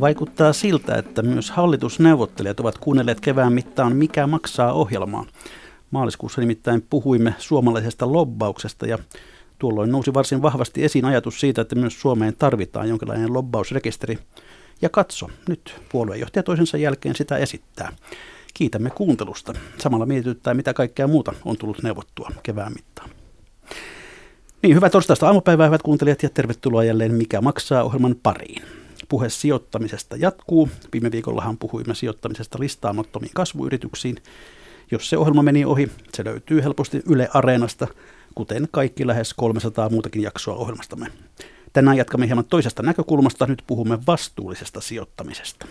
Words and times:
Vaikuttaa 0.00 0.52
siltä, 0.52 0.94
että 0.94 1.22
myös 1.22 1.50
hallitusneuvottelijat 1.50 2.60
ovat 2.60 2.78
kuunnelleet 2.78 3.20
kevään 3.20 3.52
mittaan 3.52 3.96
Mikä 3.96 4.26
maksaa 4.26 4.72
ohjelmaa. 4.72 5.24
Maaliskuussa 5.90 6.40
nimittäin 6.40 6.82
puhuimme 6.90 7.34
suomalaisesta 7.38 8.12
lobbauksesta 8.12 8.86
ja 8.86 8.98
tuolloin 9.58 9.92
nousi 9.92 10.14
varsin 10.14 10.42
vahvasti 10.42 10.84
esiin 10.84 11.04
ajatus 11.04 11.40
siitä, 11.40 11.62
että 11.62 11.74
myös 11.74 12.00
Suomeen 12.00 12.36
tarvitaan 12.36 12.88
jonkinlainen 12.88 13.32
lobbausrekisteri. 13.32 14.18
Ja 14.82 14.88
katso, 14.88 15.30
nyt 15.48 15.80
puoluejohtaja 15.92 16.42
toisensa 16.42 16.76
jälkeen 16.76 17.14
sitä 17.14 17.36
esittää. 17.36 17.92
Kiitämme 18.54 18.90
kuuntelusta. 18.90 19.52
Samalla 19.78 20.06
mietityttää, 20.06 20.54
mitä 20.54 20.74
kaikkea 20.74 21.06
muuta 21.06 21.32
on 21.44 21.56
tullut 21.56 21.82
neuvottua 21.82 22.30
kevään 22.42 22.72
mittaan. 22.72 23.10
Niin, 24.62 24.76
hyvää 24.76 24.90
torstaista 24.90 25.26
aamupäivää, 25.26 25.66
hyvät 25.66 25.82
kuuntelijat, 25.82 26.22
ja 26.22 26.28
tervetuloa 26.28 26.84
jälleen 26.84 27.14
Mikä 27.14 27.40
maksaa 27.40 27.82
ohjelman 27.82 28.16
pariin. 28.22 28.62
Puhe 29.08 29.28
sijoittamisesta 29.28 30.16
jatkuu. 30.16 30.68
Viime 30.92 31.12
viikollahan 31.12 31.58
puhuimme 31.58 31.94
sijoittamisesta 31.94 32.60
listaamattomiin 32.60 33.32
kasvuyrityksiin. 33.34 34.16
Jos 34.90 35.10
se 35.10 35.18
ohjelma 35.18 35.42
meni 35.42 35.64
ohi, 35.64 35.90
se 36.14 36.24
löytyy 36.24 36.62
helposti 36.62 37.02
Yle 37.08 37.28
Areenasta, 37.34 37.86
kuten 38.34 38.68
kaikki 38.70 39.06
lähes 39.06 39.34
300 39.34 39.88
muutakin 39.88 40.22
jaksoa 40.22 40.56
ohjelmastamme. 40.56 41.06
Tänään 41.72 41.96
jatkamme 41.96 42.26
hieman 42.26 42.44
toisesta 42.44 42.82
näkökulmasta. 42.82 43.46
Nyt 43.46 43.62
puhumme 43.66 43.98
vastuullisesta 44.06 44.80
sijoittamisesta. 44.80 45.66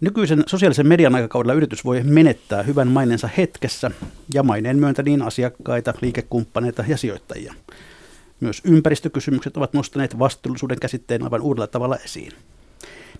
Nykyisen 0.00 0.44
sosiaalisen 0.46 0.86
median 0.86 1.14
aikakaudella 1.14 1.54
yritys 1.54 1.84
voi 1.84 2.02
menettää 2.02 2.62
hyvän 2.62 2.88
maineensa 2.88 3.28
hetkessä 3.36 3.90
ja 4.34 4.42
maineen 4.42 4.78
myöntä 4.78 5.02
niin 5.02 5.22
asiakkaita, 5.22 5.94
liikekumppaneita 6.00 6.84
ja 6.88 6.96
sijoittajia. 6.96 7.54
Myös 8.40 8.62
ympäristökysymykset 8.64 9.56
ovat 9.56 9.72
nostaneet 9.72 10.18
vastuullisuuden 10.18 10.80
käsitteen 10.80 11.22
aivan 11.22 11.40
uudella 11.40 11.66
tavalla 11.66 11.96
esiin. 11.96 12.32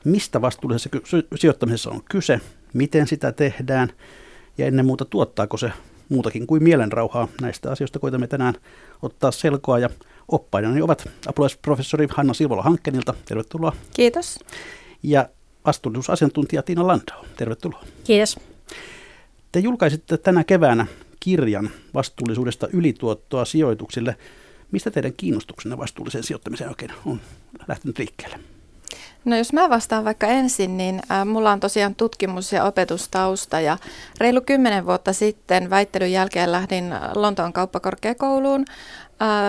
Mistä 0.05 0.41
vastuullisessa 0.41 0.91
sijoittamisessa 1.34 1.91
on 1.91 2.03
kyse, 2.11 2.41
miten 2.75 3.06
sitä 3.06 3.33
tehdään 3.33 3.92
ja 4.58 4.67
ennen 4.67 4.86
muuta 4.86 5.05
tuottaako 5.05 5.56
se 5.56 5.73
muutakin 6.08 6.47
kuin 6.47 6.62
mielenrauhaa. 6.62 7.28
Näistä 7.41 7.70
asioista 7.70 7.98
koitamme 7.98 8.27
tänään 8.27 8.55
ottaa 9.03 9.31
selkoa 9.31 9.78
ja 9.78 9.91
oppaina 10.28 10.84
ovat 10.84 11.08
apulaisprofessori 11.27 12.06
Hanna 12.11 12.34
Silvola 12.34 12.62
Hankkenilta. 12.62 13.14
Tervetuloa. 13.25 13.73
Kiitos. 13.97 14.39
Ja 15.03 15.28
vastuullisuusasiantuntija 15.67 16.62
Tiina 16.62 16.86
Landau. 16.86 17.25
Tervetuloa. 17.36 17.84
Kiitos. 18.05 18.39
Te 19.53 19.61
julkaisitte 19.61 20.17
tänä 20.17 20.45
keväänä 20.45 20.86
kirjan 21.20 21.70
vastuullisuudesta 21.95 22.69
ylituottoa 22.73 23.45
sijoituksille. 23.45 24.17
Mistä 24.72 24.91
teidän 24.91 25.12
kiinnostuksenne 25.17 25.78
vastuulliseen 25.78 26.25
sijoittamiseen 26.25 26.70
oikein 26.70 26.92
on 27.06 27.20
lähtenyt 27.69 27.98
liikkeelle? 27.98 28.39
No 29.25 29.36
jos 29.36 29.53
mä 29.53 29.70
vastaan 29.70 30.05
vaikka 30.05 30.27
ensin, 30.27 30.77
niin 30.77 31.03
äh, 31.11 31.27
mulla 31.27 31.53
on 31.53 31.61
tosiaan 31.61 31.95
tutkimus- 31.95 32.53
ja 32.53 32.64
opetustausta 32.64 33.61
ja 33.61 33.78
reilu 34.19 34.41
kymmenen 34.41 34.86
vuotta 34.86 35.12
sitten 35.12 35.70
väittelyn 35.70 36.12
jälkeen 36.12 36.53
lähdin 36.53 36.95
Lontoon 37.14 37.53
kauppakorkeakouluun 37.53 38.64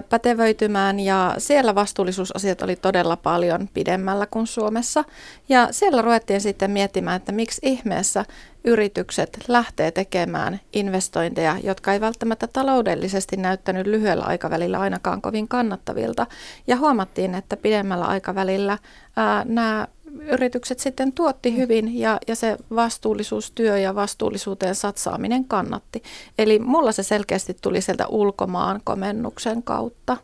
pätevöitymään 0.09 0.99
ja 0.99 1.35
siellä 1.37 1.75
vastuullisuusasiat 1.75 2.61
oli 2.61 2.75
todella 2.75 3.17
paljon 3.17 3.69
pidemmällä 3.73 4.25
kuin 4.25 4.47
Suomessa. 4.47 5.03
Ja 5.49 5.67
siellä 5.71 6.01
ruvettiin 6.01 6.41
sitten 6.41 6.71
miettimään, 6.71 7.15
että 7.15 7.31
miksi 7.31 7.61
ihmeessä 7.63 8.25
yritykset 8.63 9.37
lähtee 9.47 9.91
tekemään 9.91 10.59
investointeja, 10.73 11.57
jotka 11.63 11.93
ei 11.93 12.01
välttämättä 12.01 12.47
taloudellisesti 12.47 13.37
näyttänyt 13.37 13.87
lyhyellä 13.87 14.25
aikavälillä 14.25 14.79
ainakaan 14.79 15.21
kovin 15.21 15.47
kannattavilta. 15.47 16.27
Ja 16.67 16.77
huomattiin, 16.77 17.35
että 17.35 17.57
pidemmällä 17.57 18.05
aikavälillä 18.05 18.77
ää, 19.15 19.45
nämä 19.45 19.87
yritykset 20.21 20.79
sitten 20.79 21.13
tuotti 21.13 21.57
hyvin 21.57 21.99
ja, 21.99 22.17
ja 22.27 22.35
se 22.35 22.57
vastuullisuustyö 22.75 23.77
ja 23.77 23.95
vastuullisuuteen 23.95 24.75
satsaaminen 24.75 25.45
kannatti. 25.45 26.03
Eli 26.37 26.59
mulla 26.59 26.91
se 26.91 27.03
selkeästi 27.03 27.57
tuli 27.61 27.81
sieltä 27.81 28.07
ulkomaan 28.07 28.81
komennuksen 28.83 29.63
kautta. 29.63 30.17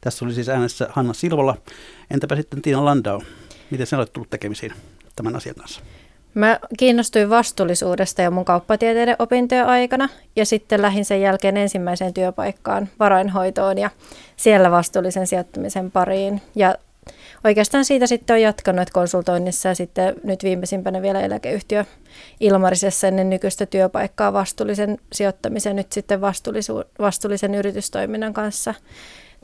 Tässä 0.00 0.24
oli 0.24 0.34
siis 0.34 0.48
äänessä 0.48 0.88
Hanna 0.90 1.12
Silvola. 1.12 1.56
Entäpä 2.10 2.36
sitten 2.36 2.62
Tiina 2.62 2.84
Landau? 2.84 3.20
Miten 3.70 3.86
sinä 3.86 3.98
olet 3.98 4.12
tullut 4.12 4.30
tekemisiin 4.30 4.72
tämän 5.16 5.36
asian 5.36 5.54
kanssa? 5.54 5.80
Mä 6.34 6.58
kiinnostuin 6.78 7.30
vastuullisuudesta 7.30 8.22
jo 8.22 8.30
mun 8.30 8.44
kauppatieteiden 8.44 9.16
opintojen 9.18 9.66
aikana 9.66 10.08
ja 10.36 10.46
sitten 10.46 10.82
lähdin 10.82 11.04
sen 11.04 11.20
jälkeen 11.20 11.56
ensimmäiseen 11.56 12.14
työpaikkaan 12.14 12.88
varainhoitoon 12.98 13.78
ja 13.78 13.90
siellä 14.36 14.70
vastuullisen 14.70 15.26
sijoittamisen 15.26 15.90
pariin. 15.90 16.42
Ja 16.54 16.74
oikeastaan 17.44 17.84
siitä 17.84 18.06
sitten 18.06 18.34
on 18.34 18.42
jatkanut 18.42 18.90
konsultoinnissa 18.90 19.68
ja 19.68 19.74
sitten 19.74 20.14
nyt 20.24 20.42
viimeisimpänä 20.42 21.02
vielä 21.02 21.20
eläkeyhtiö 21.20 21.84
Ilmarisessa 22.40 23.08
ennen 23.08 23.30
nykyistä 23.30 23.66
työpaikkaa 23.66 24.32
vastuullisen 24.32 24.98
sijoittamisen 25.12 25.76
nyt 25.76 25.92
sitten 25.92 26.20
vastuullisen 26.98 27.54
yritystoiminnan 27.54 28.32
kanssa. 28.32 28.74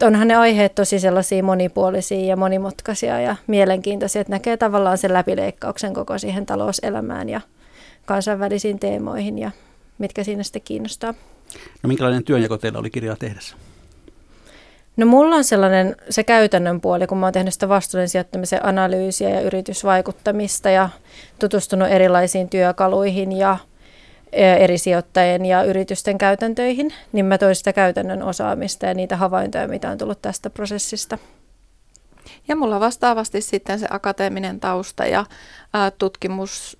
Onhan 0.03 0.28
ne 0.28 0.37
aiheet 0.37 0.75
tosi 0.75 1.00
sellaisia 1.00 1.43
monipuolisia 1.43 2.27
ja 2.27 2.37
monimutkaisia 2.37 3.21
ja 3.21 3.37
mielenkiintoisia, 3.47 4.21
että 4.21 4.31
näkee 4.31 4.56
tavallaan 4.56 4.99
sen 4.99 5.12
läpileikkauksen 5.12 5.94
koko 5.94 6.19
siihen 6.19 6.47
talouselämään 6.47 7.28
ja 7.28 7.41
kansainvälisiin 8.06 8.78
teemoihin 8.78 9.38
ja 9.38 9.50
mitkä 9.99 10.25
siinä 10.25 10.43
sitten 10.43 10.62
kiinnostaa. 10.62 11.15
No 11.83 11.88
minkälainen 11.88 12.25
työnjako 12.25 12.59
teillä 12.59 12.78
oli 12.78 12.91
kirjaa 12.91 13.16
tehdessä? 13.16 13.56
No 14.97 15.06
mulla 15.06 15.37
on 15.37 15.44
sellainen 15.44 15.97
se 16.10 16.25
käytännön 16.25 16.81
puoli, 16.81 17.06
kun 17.06 17.19
mä 17.19 17.27
oon 17.27 17.32
tehnyt 17.32 17.55
sitä 17.55 17.69
vastuullisen 17.69 18.09
sijoittamisen 18.09 18.66
analyysiä 18.66 19.31
ja 19.31 19.41
yritysvaikuttamista 19.41 20.71
ja 20.71 20.88
tutustunut 21.38 21.88
erilaisiin 21.88 22.49
työkaluihin 22.49 23.33
ja 23.33 23.59
eri 24.33 24.78
sijoittajien 24.78 25.47
ja 25.47 25.62
yritysten 25.62 26.19
käytäntöihin, 26.19 26.94
niin 27.12 27.27
mä 27.27 27.38
toin 27.38 27.54
sitä 27.54 27.72
käytännön 27.72 28.22
osaamista 28.22 28.87
ja 28.87 28.94
niitä 28.94 29.16
havaintoja, 29.16 29.69
mitä 29.69 29.91
on 29.91 29.99
tullut 29.99 30.22
tästä 30.22 30.50
prosessista. 30.50 31.19
Ja 32.49 32.56
mulla 32.56 32.81
vastaavasti 32.81 33.41
sitten 33.41 33.78
se 33.78 33.87
akateeminen 33.91 34.60
tausta 34.60 35.06
ja 35.06 35.27
tutkimus, 35.99 36.78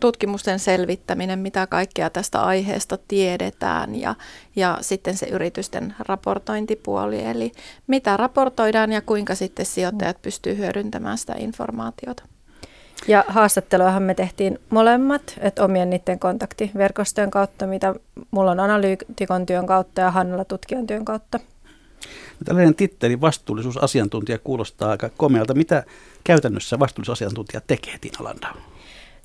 tutkimusten 0.00 0.58
selvittäminen, 0.58 1.38
mitä 1.38 1.66
kaikkea 1.66 2.10
tästä 2.10 2.40
aiheesta 2.40 2.98
tiedetään 3.08 3.94
ja, 3.94 4.14
ja 4.56 4.78
sitten 4.80 5.16
se 5.16 5.26
yritysten 5.26 5.94
raportointipuoli, 5.98 7.24
eli 7.24 7.52
mitä 7.86 8.16
raportoidaan 8.16 8.92
ja 8.92 9.00
kuinka 9.00 9.34
sitten 9.34 9.66
sijoittajat 9.66 10.22
pystyy 10.22 10.56
hyödyntämään 10.56 11.18
sitä 11.18 11.34
informaatiota. 11.38 12.22
Ja 13.08 13.24
haastatteluahan 13.28 14.02
me 14.02 14.14
tehtiin 14.14 14.58
molemmat, 14.70 15.22
että 15.38 15.64
omien 15.64 15.90
niiden 15.90 16.18
kontaktiverkostojen 16.18 17.30
kautta, 17.30 17.66
mitä 17.66 17.94
mulla 18.30 18.50
on 18.50 18.60
analyytikon 18.60 19.46
työn 19.46 19.66
kautta 19.66 20.00
ja 20.00 20.10
Hannalla 20.10 20.44
tutkijan 20.44 20.86
työn 20.86 21.04
kautta. 21.04 21.40
Tällainen 22.44 22.74
titteli 22.74 23.20
vastuullisuusasiantuntija 23.20 24.38
kuulostaa 24.38 24.90
aika 24.90 25.10
komealta. 25.16 25.54
Mitä 25.54 25.84
käytännössä 26.24 26.78
vastuullisuusasiantuntija 26.78 27.60
tekee, 27.66 27.98
Tiina 27.98 28.24
Landau? 28.24 28.54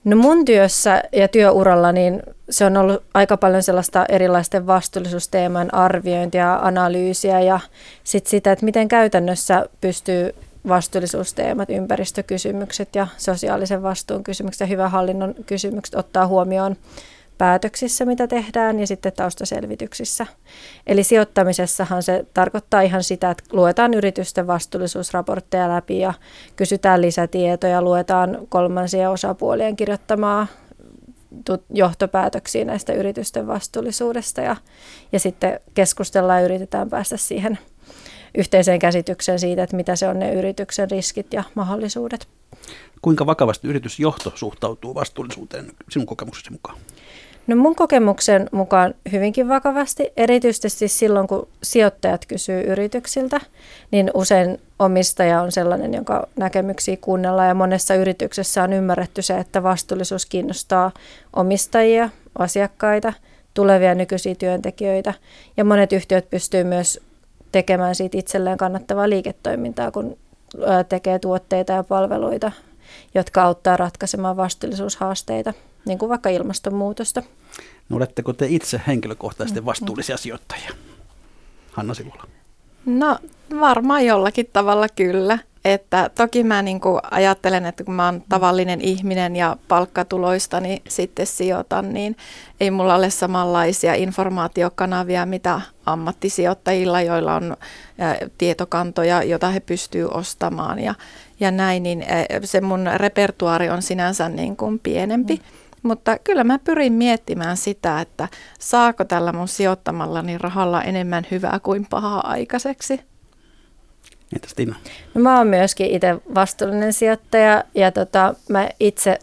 No 0.03 0.15
mun 0.15 0.45
työssä 0.45 1.03
ja 1.11 1.27
työuralla 1.27 1.91
niin 1.91 2.23
se 2.49 2.65
on 2.65 2.77
ollut 2.77 3.03
aika 3.13 3.37
paljon 3.37 3.63
sellaista 3.63 4.05
erilaisten 4.09 4.67
vastuullisuusteeman 4.67 5.73
arviointia 5.73 6.41
ja 6.41 6.59
analyysiä 6.61 7.39
ja 7.39 7.59
sit 8.03 8.27
sitä, 8.27 8.51
että 8.51 8.65
miten 8.65 8.87
käytännössä 8.87 9.65
pystyy 9.81 10.35
vastuullisuusteemat, 10.67 11.69
ympäristökysymykset 11.69 12.95
ja 12.95 13.07
sosiaalisen 13.17 13.83
vastuun 13.83 14.23
kysymykset 14.23 14.59
ja 14.59 14.65
hyvän 14.67 14.91
hallinnon 14.91 15.35
kysymykset 15.45 15.95
ottaa 15.95 16.27
huomioon 16.27 16.75
päätöksissä, 17.41 18.05
mitä 18.05 18.27
tehdään, 18.27 18.79
ja 18.79 18.87
sitten 18.87 19.13
taustaselvityksissä. 19.13 20.25
Eli 20.87 21.03
sijoittamisessahan 21.03 22.03
se 22.03 22.25
tarkoittaa 22.33 22.81
ihan 22.81 23.03
sitä, 23.03 23.31
että 23.31 23.43
luetaan 23.51 23.93
yritysten 23.93 24.47
vastuullisuusraportteja 24.47 25.69
läpi 25.69 25.99
ja 25.99 26.13
kysytään 26.55 27.01
lisätietoja, 27.01 27.81
luetaan 27.81 28.37
kolmansien 28.49 29.09
osapuolien 29.09 29.75
kirjoittamaa 29.75 30.47
johtopäätöksiä 31.73 32.65
näistä 32.65 32.93
yritysten 32.93 33.47
vastuullisuudesta 33.47 34.41
ja, 34.41 34.55
ja 35.11 35.19
sitten 35.19 35.59
keskustellaan 35.73 36.39
ja 36.39 36.45
yritetään 36.45 36.89
päästä 36.89 37.17
siihen 37.17 37.59
yhteiseen 38.37 38.79
käsitykseen 38.79 39.39
siitä, 39.39 39.63
että 39.63 39.75
mitä 39.75 39.95
se 39.95 40.07
on 40.07 40.19
ne 40.19 40.33
yrityksen 40.33 40.91
riskit 40.91 41.33
ja 41.33 41.43
mahdollisuudet. 41.55 42.27
Kuinka 43.01 43.25
vakavasti 43.25 43.67
yritysjohto 43.67 44.31
suhtautuu 44.35 44.95
vastuullisuuteen 44.95 45.71
sinun 45.89 46.05
kokemuksesi 46.05 46.51
mukaan? 46.51 46.77
No 47.47 47.55
mun 47.55 47.75
kokemuksen 47.75 48.49
mukaan 48.51 48.93
hyvinkin 49.11 49.47
vakavasti, 49.47 50.13
erityisesti 50.17 50.87
silloin 50.87 51.27
kun 51.27 51.47
sijoittajat 51.63 52.25
kysyy 52.25 52.61
yrityksiltä, 52.61 53.39
niin 53.91 54.11
usein 54.13 54.61
omistaja 54.79 55.41
on 55.41 55.51
sellainen, 55.51 55.93
jonka 55.93 56.27
näkemyksiä 56.35 56.97
kuunnellaan 57.01 57.47
ja 57.47 57.53
monessa 57.53 57.95
yrityksessä 57.95 58.63
on 58.63 58.73
ymmärretty 58.73 59.21
se, 59.21 59.37
että 59.37 59.63
vastuullisuus 59.63 60.25
kiinnostaa 60.25 60.91
omistajia, 61.35 62.09
asiakkaita, 62.39 63.13
tulevia 63.53 63.95
nykyisiä 63.95 64.35
työntekijöitä. 64.35 65.13
Ja 65.57 65.65
monet 65.65 65.93
yhtiöt 65.93 66.29
pystyy 66.29 66.63
myös 66.63 66.99
tekemään 67.51 67.95
siitä 67.95 68.17
itselleen 68.17 68.57
kannattavaa 68.57 69.09
liiketoimintaa, 69.09 69.91
kun 69.91 70.17
tekee 70.89 71.19
tuotteita 71.19 71.73
ja 71.73 71.83
palveluita, 71.83 72.51
jotka 73.15 73.43
auttaa 73.43 73.77
ratkaisemaan 73.77 74.37
vastuullisuushaasteita 74.37 75.53
niin 75.85 75.97
kuin 75.97 76.09
vaikka 76.09 76.29
ilmastonmuutosta. 76.29 77.23
No 77.89 77.97
oletteko 77.97 78.33
te 78.33 78.45
itse 78.49 78.81
henkilökohtaisesti 78.87 79.65
vastuullisia 79.65 80.17
sijoittajia? 80.17 80.71
Hanna 81.71 81.93
Sivula. 81.93 82.23
No 82.85 83.17
varmaan 83.59 84.05
jollakin 84.05 84.49
tavalla 84.53 84.89
kyllä. 84.89 85.39
Että 85.65 86.09
toki 86.15 86.43
mä 86.43 86.61
niin 86.61 86.81
kuin 86.81 87.01
ajattelen, 87.11 87.65
että 87.65 87.83
kun 87.83 87.93
mä 87.93 88.05
oon 88.05 88.23
tavallinen 88.29 88.81
ihminen 88.81 89.35
ja 89.35 89.57
palkkatuloista 89.67 90.59
niin 90.59 90.81
sitten 90.89 91.27
sijoitan, 91.27 91.93
niin 91.93 92.17
ei 92.59 92.71
mulla 92.71 92.95
ole 92.95 93.09
samanlaisia 93.09 93.93
informaatiokanavia, 93.93 95.25
mitä 95.25 95.61
ammattisijoittajilla, 95.85 97.01
joilla 97.01 97.35
on 97.35 97.57
tietokantoja, 98.37 99.23
joita 99.23 99.49
he 99.49 99.59
pystyvät 99.59 100.11
ostamaan 100.11 100.79
ja, 100.79 100.95
ja 101.39 101.51
näin, 101.51 101.83
niin 101.83 102.05
se 102.43 102.61
mun 102.61 102.89
repertuaari 102.95 103.69
on 103.69 103.81
sinänsä 103.81 104.29
niin 104.29 104.57
kuin 104.57 104.79
pienempi. 104.79 105.35
Mm. 105.35 105.60
Mutta 105.83 106.17
kyllä 106.23 106.43
mä 106.43 106.59
pyrin 106.59 106.93
miettimään 106.93 107.57
sitä, 107.57 108.01
että 108.01 108.27
saako 108.59 109.05
tällä 109.05 109.33
mun 109.33 109.47
sijoittamallani 109.47 110.37
rahalla 110.37 110.81
enemmän 110.81 111.27
hyvää 111.31 111.59
kuin 111.63 111.87
pahaa 111.89 112.27
aikaiseksi. 112.27 113.01
Entäs 114.35 114.53
Tiina? 114.53 114.75
No, 115.13 115.21
mä 115.21 115.37
oon 115.37 115.47
myöskin 115.47 115.87
itse 115.87 116.15
vastuullinen 116.35 116.93
sijoittaja 116.93 117.63
ja 117.75 117.91
tota, 117.91 118.35
mä 118.49 118.69
itse 118.79 119.19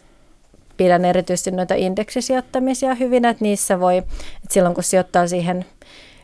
pidän 0.77 1.05
erityisesti 1.05 1.51
noita 1.51 1.75
indeksisijoittamisia 1.75 2.95
hyvinä, 2.95 3.29
että 3.29 3.43
niissä 3.43 3.79
voi, 3.79 3.97
että 3.97 4.07
silloin 4.49 4.75
kun 4.75 4.83
sijoittaa 4.83 5.27
siihen 5.27 5.65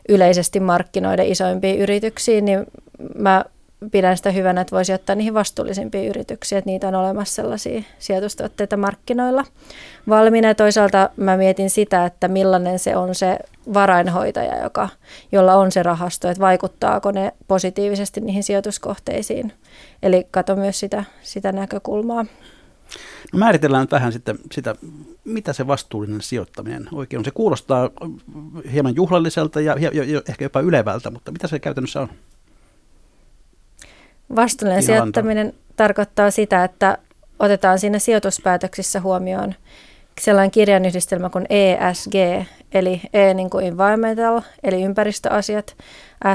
yleisesti 0.08 0.60
markkinoiden 0.60 1.26
isoimpiin 1.26 1.78
yrityksiin, 1.78 2.44
niin 2.44 2.66
mä 3.18 3.44
pidän 3.90 4.16
sitä 4.16 4.30
hyvänä, 4.30 4.60
että 4.60 4.76
voisi 4.76 4.92
ottaa 4.92 5.16
niihin 5.16 5.34
vastuullisimpiin 5.34 6.08
yrityksiin, 6.08 6.58
että 6.58 6.70
niitä 6.70 6.88
on 6.88 6.94
olemassa 6.94 7.34
sellaisia 7.34 7.82
sijoitustuotteita 7.98 8.76
markkinoilla 8.76 9.44
valmiina. 10.08 10.48
Ja 10.48 10.54
toisaalta 10.54 11.10
mä 11.16 11.36
mietin 11.36 11.70
sitä, 11.70 12.04
että 12.06 12.28
millainen 12.28 12.78
se 12.78 12.96
on 12.96 13.14
se 13.14 13.38
varainhoitaja, 13.74 14.62
joka, 14.62 14.88
jolla 15.32 15.54
on 15.54 15.72
se 15.72 15.82
rahasto, 15.82 16.28
että 16.28 16.40
vaikuttaako 16.40 17.10
ne 17.10 17.32
positiivisesti 17.48 18.20
niihin 18.20 18.42
sijoituskohteisiin. 18.44 19.52
Eli 20.02 20.26
kato 20.30 20.56
myös 20.56 20.80
sitä, 20.80 21.04
sitä 21.22 21.52
näkökulmaa. 21.52 22.26
No 23.32 23.38
määritellään 23.38 23.82
nyt 23.82 23.92
vähän 23.92 24.12
sitten 24.12 24.38
sitä, 24.52 24.74
mitä 25.24 25.52
se 25.52 25.66
vastuullinen 25.66 26.20
sijoittaminen 26.20 26.88
oikein 26.92 27.18
on. 27.18 27.24
Se 27.24 27.30
kuulostaa 27.30 27.90
hieman 28.72 28.96
juhlalliselta 28.96 29.60
ja, 29.60 29.76
ja, 29.78 29.90
ja 30.04 30.22
ehkä 30.28 30.44
jopa 30.44 30.60
ylevältä, 30.60 31.10
mutta 31.10 31.32
mitä 31.32 31.46
se 31.46 31.58
käytännössä 31.58 32.00
on? 32.00 32.08
Vastuullinen 34.36 34.82
Ihan 34.82 34.86
sijoittaminen 34.86 35.46
antaa. 35.46 35.60
tarkoittaa 35.76 36.30
sitä, 36.30 36.64
että 36.64 36.98
otetaan 37.38 37.78
siinä 37.78 37.98
sijoituspäätöksissä 37.98 39.00
huomioon 39.00 39.54
sellainen 40.20 40.50
kirjanyhdistelmä 40.50 41.30
kuin 41.30 41.46
ESG, 41.50 42.14
eli 42.72 43.00
E 43.12 43.34
niin 43.34 43.50
kuin 43.50 43.66
environmental, 43.66 44.40
eli 44.62 44.82
ympäristöasiat, 44.82 45.76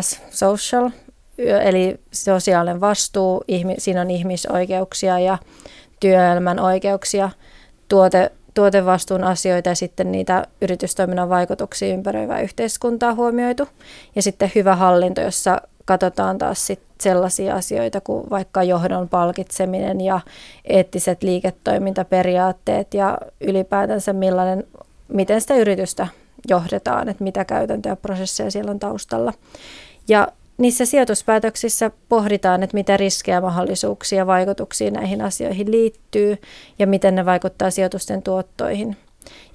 S 0.01 0.21
social, 0.29 0.89
eli 1.37 1.99
sosiaalinen 2.11 2.81
vastuu, 2.81 3.43
siinä 3.77 4.01
on 4.01 4.11
ihmisoikeuksia 4.11 5.19
ja 5.19 5.37
työelämän 5.99 6.59
oikeuksia, 6.59 7.29
tuote, 7.87 8.31
tuotevastuun 8.53 9.23
asioita 9.23 9.69
ja 9.69 9.75
sitten 9.75 10.11
niitä 10.11 10.47
yritystoiminnan 10.61 11.29
vaikutuksia 11.29 11.93
ympäröivää 11.93 12.41
yhteiskuntaa 12.41 13.13
huomioitu. 13.13 13.67
Ja 14.15 14.21
sitten 14.21 14.51
hyvä 14.55 14.75
hallinto, 14.75 15.21
jossa 15.21 15.61
katsotaan 15.85 16.37
taas 16.37 16.67
sit 16.67 16.79
sellaisia 17.01 17.55
asioita 17.55 18.01
kuin 18.01 18.29
vaikka 18.29 18.63
johdon 18.63 19.09
palkitseminen 19.09 20.01
ja 20.01 20.19
eettiset 20.65 21.23
liiketoimintaperiaatteet 21.23 22.93
ja 22.93 23.17
ylipäätänsä 23.41 24.13
millainen, 24.13 24.63
miten 25.07 25.41
sitä 25.41 25.55
yritystä 25.55 26.07
johdetaan, 26.47 27.09
että 27.09 27.23
mitä 27.23 27.45
käytäntöjä 27.45 27.91
ja 27.91 27.95
prosesseja 27.95 28.51
siellä 28.51 28.71
on 28.71 28.79
taustalla. 28.79 29.33
Ja 30.07 30.27
niissä 30.57 30.85
sijoituspäätöksissä 30.85 31.91
pohditaan, 32.09 32.63
että 32.63 32.73
mitä 32.73 32.97
riskejä, 32.97 33.41
mahdollisuuksia 33.41 34.17
ja 34.17 34.27
vaikutuksia 34.27 34.91
näihin 34.91 35.21
asioihin 35.21 35.71
liittyy 35.71 36.37
ja 36.79 36.87
miten 36.87 37.15
ne 37.15 37.25
vaikuttaa 37.25 37.71
sijoitusten 37.71 38.23
tuottoihin. 38.23 38.97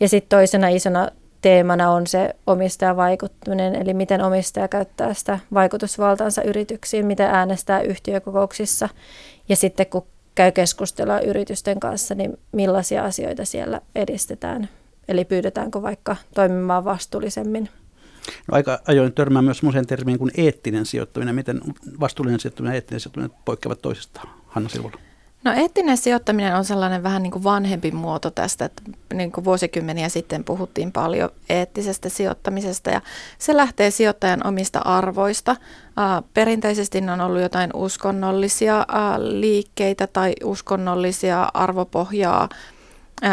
Ja 0.00 0.08
sitten 0.08 0.38
toisena 0.38 0.69
isona 0.69 1.08
teemana 1.46 1.90
on 1.90 2.06
se 2.06 2.34
omistajavaikuttaminen, 2.46 3.75
eli 3.75 3.94
miten 3.94 4.22
omistaja 4.22 4.69
käyttää 4.69 5.14
sitä 5.14 5.38
vaikutusvaltaansa 5.54 6.43
yrityksiin, 6.43 7.06
miten 7.06 7.26
äänestää 7.26 7.81
yhtiökokouksissa 7.81 8.88
ja 9.48 9.56
sitten 9.56 9.87
kun 9.87 10.06
käy 10.34 10.52
keskustelua 10.52 11.20
yritysten 11.20 11.81
kanssa, 11.81 12.14
niin 12.14 12.38
millaisia 12.52 13.04
asioita 13.04 13.44
siellä 13.44 13.81
edistetään. 13.94 14.69
Eli 15.08 15.25
pyydetäänkö 15.25 15.82
vaikka 15.82 16.16
toimimaan 16.34 16.84
vastuullisemmin. 16.84 17.69
No 18.48 18.52
aika 18.52 18.81
ajoin 18.87 19.12
törmää 19.12 19.43
myös 19.43 19.58
sellaiseen 19.58 19.87
termiin 19.87 20.19
kuin 20.19 20.31
eettinen 20.37 20.87
sijoittaminen. 20.87 21.34
Miten 21.34 21.60
vastuullinen 22.00 22.40
sijoittaminen 22.40 22.72
ja 22.72 22.75
eettinen 22.75 23.00
sijoittaminen 23.00 23.37
poikkeavat 23.44 23.82
toisistaan? 23.82 24.28
Hanna 24.46 24.69
Silvola. 24.69 24.98
No 25.46 25.52
eettinen 25.52 25.96
sijoittaminen 25.96 26.56
on 26.56 26.64
sellainen 26.64 27.02
vähän 27.02 27.22
niin 27.22 27.31
kuin 27.31 27.44
vanhempi 27.44 27.90
muoto 27.90 28.31
tästä, 28.31 28.64
että 28.64 28.82
niin 29.14 29.32
kuin 29.32 29.44
vuosikymmeniä 29.44 30.08
sitten 30.08 30.44
puhuttiin 30.44 30.93
paljon 30.93 31.31
eettisestä 31.48 32.08
sijoittamisesta 32.08 32.90
ja 32.90 33.00
se 33.38 33.56
lähtee 33.56 33.90
sijoittajan 33.90 34.46
omista 34.46 34.78
arvoista. 34.78 35.56
Perinteisesti 36.34 37.00
ne 37.00 37.12
on 37.12 37.20
ollut 37.20 37.43
jotain 37.43 37.70
uskonnollisia 37.75 38.87
liikkeitä 39.19 40.06
tai 40.06 40.34
uskonnollisia 40.44 41.48
arvopohjaa 41.54 42.48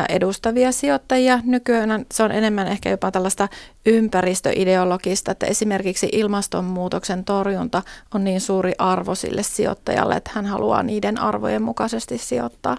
edustavia 0.10 0.72
sijoittajia. 0.72 1.40
Nykyään 1.44 2.06
se 2.12 2.24
on 2.24 2.32
enemmän 2.32 2.68
ehkä 2.68 2.90
jopa 2.90 3.12
tällaista 3.12 3.50
ympäristöideologista, 3.86 5.32
että 5.32 5.46
esimerkiksi 5.46 6.10
ilmastonmuutoksen 6.12 7.25
torjunta 7.25 7.82
on 8.13 8.24
niin 8.24 8.42
suuri 8.42 8.74
arvo 8.78 9.16
sille 9.16 9.44
sijoittajalle, 9.44 10.16
että 10.16 10.32
hän 10.34 10.46
haluaa 10.46 10.84
niiden 10.84 11.20
arvojen 11.20 11.62
mukaisesti 11.62 12.18
sijoittaa. 12.18 12.78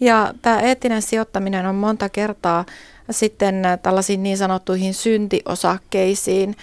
Ja 0.00 0.34
tämä 0.42 0.60
eettinen 0.60 1.02
sijoittaminen 1.02 1.66
on 1.66 1.74
monta 1.74 2.08
kertaa 2.08 2.64
sitten 3.10 3.62
tällaisiin 3.82 4.22
niin 4.22 4.38
sanottuihin 4.38 4.94
syntiosakkeisiin 4.94 6.56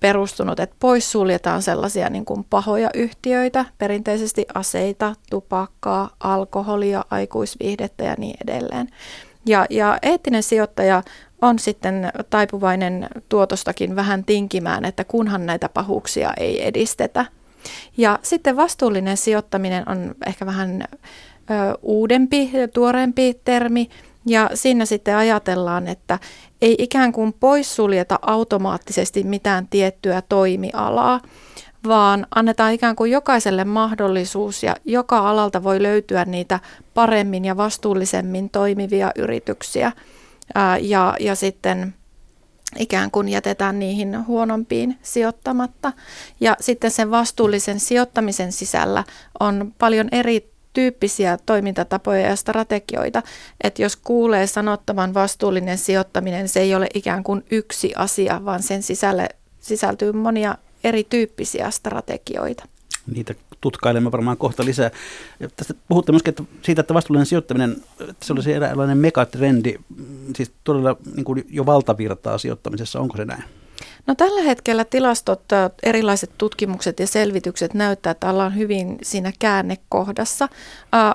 perustunut, 0.00 0.60
että 0.60 0.76
poissuljetaan 0.78 1.62
sellaisia 1.62 2.10
niin 2.10 2.24
kuin 2.24 2.46
pahoja 2.50 2.90
yhtiöitä, 2.94 3.64
perinteisesti 3.78 4.46
aseita, 4.54 5.14
tupakkaa, 5.30 6.10
alkoholia, 6.20 7.04
aikuisviihdettä 7.10 8.04
ja 8.04 8.14
niin 8.18 8.36
edelleen. 8.44 8.88
Ja, 9.46 9.66
ja 9.70 9.98
eettinen 10.02 10.42
sijoittaja 10.42 11.02
on 11.42 11.58
sitten 11.58 12.12
taipuvainen 12.30 13.08
tuotostakin 13.28 13.96
vähän 13.96 14.24
tinkimään, 14.24 14.84
että 14.84 15.04
kunhan 15.04 15.46
näitä 15.46 15.68
pahuuksia 15.68 16.32
ei 16.36 16.66
edistetä. 16.66 17.26
Ja 17.96 18.18
sitten 18.22 18.56
vastuullinen 18.56 19.16
sijoittaminen 19.16 19.88
on 19.88 20.14
ehkä 20.26 20.46
vähän 20.46 20.84
ö, 21.50 21.78
uudempi, 21.82 22.50
tuoreempi 22.74 23.40
termi, 23.44 23.90
ja 24.26 24.50
siinä 24.54 24.84
sitten 24.84 25.16
ajatellaan, 25.16 25.88
että 25.88 26.18
ei 26.62 26.74
ikään 26.78 27.12
kuin 27.12 27.32
poissuljeta 27.32 28.18
automaattisesti 28.22 29.24
mitään 29.24 29.68
tiettyä 29.68 30.22
toimialaa, 30.28 31.20
vaan 31.86 32.26
annetaan 32.34 32.72
ikään 32.72 32.96
kuin 32.96 33.10
jokaiselle 33.10 33.64
mahdollisuus 33.64 34.62
ja 34.62 34.76
joka 34.84 35.30
alalta 35.30 35.62
voi 35.62 35.82
löytyä 35.82 36.24
niitä 36.24 36.60
paremmin 36.94 37.44
ja 37.44 37.56
vastuullisemmin 37.56 38.50
toimivia 38.50 39.10
yrityksiä 39.16 39.92
ja, 40.80 41.16
ja 41.20 41.34
sitten 41.34 41.94
ikään 42.78 43.10
kuin 43.10 43.28
jätetään 43.28 43.78
niihin 43.78 44.26
huonompiin 44.26 44.98
sijoittamatta. 45.02 45.92
Ja 46.40 46.56
sitten 46.60 46.90
sen 46.90 47.10
vastuullisen 47.10 47.80
sijoittamisen 47.80 48.52
sisällä 48.52 49.04
on 49.40 49.74
paljon 49.78 50.08
eri 50.12 50.49
tyyppisiä 50.72 51.38
toimintatapoja 51.46 52.20
ja 52.20 52.36
strategioita, 52.36 53.22
että 53.64 53.82
jos 53.82 53.96
kuulee 53.96 54.46
sanottavan 54.46 55.14
vastuullinen 55.14 55.78
sijoittaminen, 55.78 56.48
se 56.48 56.60
ei 56.60 56.74
ole 56.74 56.86
ikään 56.94 57.22
kuin 57.22 57.44
yksi 57.50 57.92
asia, 57.96 58.44
vaan 58.44 58.62
sen 58.62 58.82
sisälle 58.82 59.28
sisältyy 59.60 60.12
monia 60.12 60.54
erityyppisiä 60.84 61.70
strategioita. 61.70 62.64
Niitä 63.14 63.34
tutkailemme 63.60 64.12
varmaan 64.12 64.36
kohta 64.36 64.64
lisää. 64.64 64.90
Tästä 65.56 65.74
puhutte 65.88 66.12
myöskin 66.12 66.30
että 66.30 66.42
siitä, 66.62 66.80
että 66.80 66.94
vastuullinen 66.94 67.26
sijoittaminen, 67.26 67.76
että 68.00 68.26
se 68.26 68.32
olisi 68.32 68.52
eräänlainen 68.52 68.98
megatrendi. 68.98 69.78
siis 70.36 70.52
todella 70.64 70.96
niin 71.16 71.24
kuin 71.24 71.46
jo 71.50 71.66
valtavirtaa 71.66 72.38
sijoittamisessa, 72.38 73.00
onko 73.00 73.16
se 73.16 73.24
näin? 73.24 73.44
No 74.06 74.14
tällä 74.14 74.42
hetkellä 74.42 74.84
tilastot, 74.84 75.42
erilaiset 75.82 76.30
tutkimukset 76.38 77.00
ja 77.00 77.06
selvitykset 77.06 77.74
näyttää, 77.74 78.10
että 78.10 78.30
ollaan 78.30 78.56
hyvin 78.56 78.98
siinä 79.02 79.32
käännekohdassa. 79.38 80.48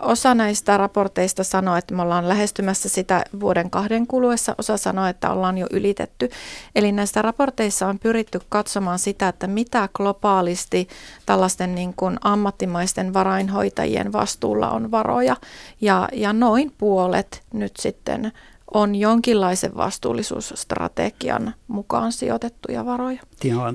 Osa 0.02 0.36
näistä 0.36 0.78
raporteista 0.78 1.44
sanoo, 1.44 1.76
että 1.76 1.94
me 1.94 2.02
ollaan 2.02 2.30
lähestymässä 2.30 2.90
sitä 2.90 3.24
vuoden 3.40 3.70
kahden 3.70 4.08
kuluessa, 4.08 4.56
osa 4.58 4.78
sanoo, 4.78 5.06
että 5.06 5.30
ollaan 5.30 5.58
jo 5.58 5.68
ylitetty. 5.72 6.30
Eli 6.76 6.92
näistä 6.92 7.22
raporteissa 7.22 7.88
on 7.88 8.00
pyritty 8.00 8.40
katsomaan 8.50 9.00
sitä, 9.00 9.28
että 9.28 9.48
mitä 9.48 9.90
globaalisti 9.94 10.88
tällaisten 11.26 11.76
niin 11.76 11.94
kuin 11.94 12.18
ammattimaisten 12.22 13.14
varainhoitajien 13.14 14.14
vastuulla 14.14 14.70
on 14.72 14.92
varoja. 14.92 15.36
Ja, 15.82 16.10
ja 16.14 16.34
noin 16.34 16.74
puolet 16.78 17.44
nyt 17.54 17.74
sitten 17.80 18.32
on 18.76 18.96
jonkinlaisen 18.96 19.78
vastuullisuusstrategian 19.78 21.54
mukaan 21.68 22.12
sijoitettuja 22.12 22.86
varoja. 22.86 23.22
Tiina 23.40 23.74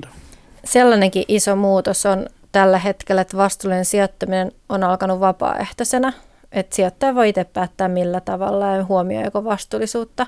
Sellainenkin 0.65 1.25
iso 1.27 1.55
muutos 1.55 2.05
on 2.05 2.25
tällä 2.51 2.77
hetkellä, 2.77 3.21
että 3.21 3.37
vastuullinen 3.37 3.85
sijoittaminen 3.85 4.51
on 4.69 4.83
alkanut 4.83 5.19
vapaaehtoisena. 5.19 6.13
Että 6.51 6.75
sijoittaja 6.75 7.15
voi 7.15 7.29
itse 7.29 7.43
päättää 7.43 7.87
millä 7.87 8.21
tavalla 8.21 8.67
ja 8.67 8.85
huomioiko 8.85 9.43
vastuullisuutta. 9.43 10.27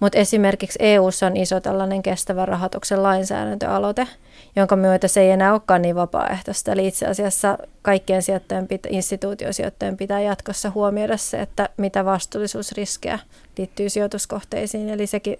Mutta 0.00 0.18
esimerkiksi 0.18 0.78
EU:ssa 0.82 1.26
on 1.26 1.36
iso 1.36 1.60
tällainen 1.60 2.02
kestävän 2.02 2.48
rahoituksen 2.48 3.02
lainsäädäntöaloite, 3.02 4.08
jonka 4.56 4.76
myötä 4.76 5.08
se 5.08 5.20
ei 5.20 5.30
enää 5.30 5.52
olekaan 5.52 5.82
niin 5.82 5.96
vapaaehtoista. 5.96 6.72
Eli 6.72 6.86
itse 6.86 7.06
asiassa 7.06 7.58
kaikkien 7.82 8.22
sijoittajien, 8.22 8.68
instituutiosijoittajien 8.88 9.96
pitää 9.96 10.20
jatkossa 10.20 10.70
huomioida 10.70 11.16
se, 11.16 11.40
että 11.40 11.68
mitä 11.76 12.04
vastuullisuusriskejä 12.04 13.18
liittyy 13.58 13.90
sijoituskohteisiin. 13.90 14.88
Eli 14.88 15.06
sekin 15.06 15.36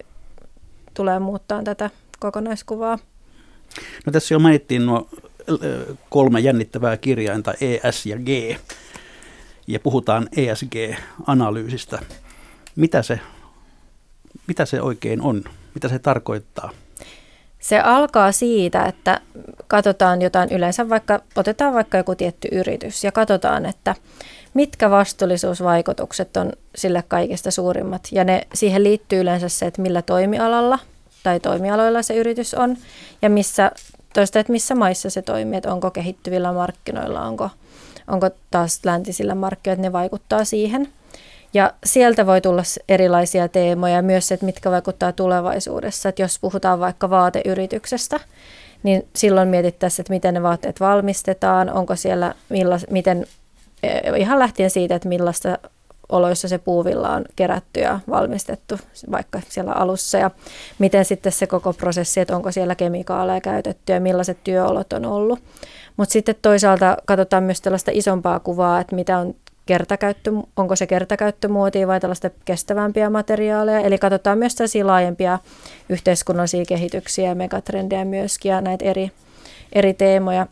tulee 0.95 1.19
muuttaa 1.19 1.63
tätä 1.63 1.91
kokonaiskuvaa. 2.19 2.99
No 4.07 4.13
tässä 4.13 4.35
jo 4.35 4.39
mainittiin 4.39 4.87
nuo 4.87 5.09
kolme 6.09 6.41
jännittävää 6.41 6.97
kirjainta, 6.97 7.55
ES 7.61 8.07
ja 8.07 8.17
G, 8.17 8.59
ja 9.67 9.81
puhutaan 9.81 10.29
ESG-analyysistä. 10.37 11.99
Mitä 12.77 13.03
se 13.03 13.21
mitä 14.47 14.65
se 14.65 14.83
oikein 14.83 15.21
on? 15.21 15.45
Mitä 15.75 15.89
se 15.89 15.99
tarkoittaa? 15.99 16.71
Se 17.67 17.81
alkaa 17.81 18.33
siitä, 18.33 18.85
että 18.85 19.21
katsotaan 19.69 20.23
jotain 20.23 20.53
yleensä, 20.53 20.89
vaikka 20.89 21.21
otetaan 21.37 21.75
vaikka 21.75 21.99
joku 21.99 22.15
tietty 22.15 22.49
yritys 22.53 23.05
ja 23.05 23.13
katsotaan, 23.13 23.67
että 23.67 23.95
mitkä 24.55 24.91
vastuullisuusvaikutukset 24.91 26.37
on 26.37 26.53
sille 26.75 27.05
kaikista 27.09 27.51
suurimmat. 27.51 28.09
Ja 28.13 28.25
ne, 28.25 28.47
siihen 28.55 28.85
liittyy 28.85 29.21
yleensä 29.21 29.49
se, 29.49 29.67
että 29.67 29.83
millä 29.83 30.03
toimialalla 30.03 30.79
tai 31.23 31.41
toimialoilla 31.41 32.03
se 32.03 32.15
yritys 32.15 32.55
on 32.55 32.77
ja 33.23 33.31
missä, 33.31 33.73
toista, 34.15 34.39
että 34.39 34.53
missä 34.53 34.75
maissa 34.75 35.11
se 35.11 35.23
toimii, 35.23 35.57
että 35.57 35.73
onko 35.73 35.91
kehittyvillä 35.91 36.53
markkinoilla, 36.53 37.23
onko, 37.23 37.51
onko 38.09 38.31
taas 38.51 38.81
läntisillä 38.85 39.35
markkinoilla, 39.35 39.81
että 39.81 39.89
ne 39.89 39.93
vaikuttaa 39.93 40.45
siihen– 40.45 40.89
ja 41.57 41.73
sieltä 41.85 42.27
voi 42.27 42.41
tulla 42.41 42.63
erilaisia 42.89 43.49
teemoja, 43.49 44.03
myös 44.03 44.29
se, 44.29 44.35
että 44.35 44.47
mitkä 44.47 44.71
vaikuttaa 44.71 45.13
tulevaisuudessa. 45.13 46.09
Että 46.09 46.23
jos 46.23 46.39
puhutaan 46.39 46.81
vaikka 46.81 47.11
vaateyrityksestä, 47.11 48.21
niin 48.83 49.09
silloin 49.17 49.49
mietittäisiin, 49.49 50.03
että 50.03 50.13
miten 50.13 50.35
ne 50.35 50.43
vaatteet 50.43 50.81
valmistetaan, 50.81 51.73
onko 51.73 51.97
siellä, 51.97 52.35
millas, 52.49 52.87
miten, 52.91 53.27
e, 53.83 54.17
ihan 54.17 54.39
lähtien 54.39 54.71
siitä, 54.71 54.95
että 54.95 55.09
millaista 55.09 55.59
oloissa 56.09 56.49
se 56.49 56.59
puuvilla 56.59 57.11
on 57.11 57.25
kerätty 57.37 57.81
ja 57.81 58.01
valmistettu 58.11 58.79
vaikka 59.11 59.41
siellä 59.49 59.73
alussa 59.73 60.19
ja 60.19 60.31
miten 60.79 61.05
sitten 61.05 61.33
se 61.33 61.47
koko 61.47 61.73
prosessi, 61.73 62.21
että 62.21 62.37
onko 62.37 62.53
siellä 62.53 62.75
kemikaaleja 62.75 63.41
käytetty 63.41 63.93
ja 63.93 64.01
millaiset 64.01 64.39
työolot 64.45 64.93
on 64.93 65.05
ollut. 65.05 65.39
Mutta 65.97 66.13
sitten 66.13 66.35
toisaalta 66.43 66.97
katsotaan 67.05 67.43
myös 67.43 67.61
tällaista 67.61 67.91
isompaa 67.95 68.41
kuvaa, 68.41 68.81
että 68.81 68.97
mitä 68.97 69.19
on 69.19 69.35
kertakäyttö, 69.67 70.31
onko 70.57 70.77
se 70.77 70.87
kertakäyttömuotia 70.87 71.87
vai 71.87 72.01
tällaista 72.01 72.31
kestävämpiä 72.45 73.11
materiaaleja. 73.11 73.81
Eli 73.81 73.99
katsotaan 73.99 74.39
myös 74.39 74.55
tällaisia 74.55 74.87
laajempia 74.87 75.39
yhteiskunnallisia 75.89 76.65
kehityksiä 76.65 77.29
ja 77.29 77.35
megatrendejä 77.35 78.05
myöskin 78.05 78.51
ja 78.51 78.61
näitä 78.61 78.85
eri, 78.85 79.11
eri 79.73 79.95
teemoja. 79.95 80.47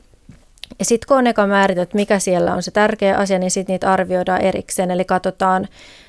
Ja 0.78 0.84
sitten 0.84 1.08
kun 1.08 1.16
on 1.16 1.26
eka 1.26 1.46
määritelty, 1.46 1.90
mikä 1.94 2.18
siellä 2.18 2.54
on 2.54 2.62
se 2.62 2.70
tärkeä 2.70 3.16
asia, 3.16 3.38
niin 3.38 3.50
sitten 3.50 3.74
niitä 3.74 3.92
arvioidaan 3.92 4.40
erikseen. 4.40 4.90
Eli 4.90 5.04
katsotaan, 5.04 5.68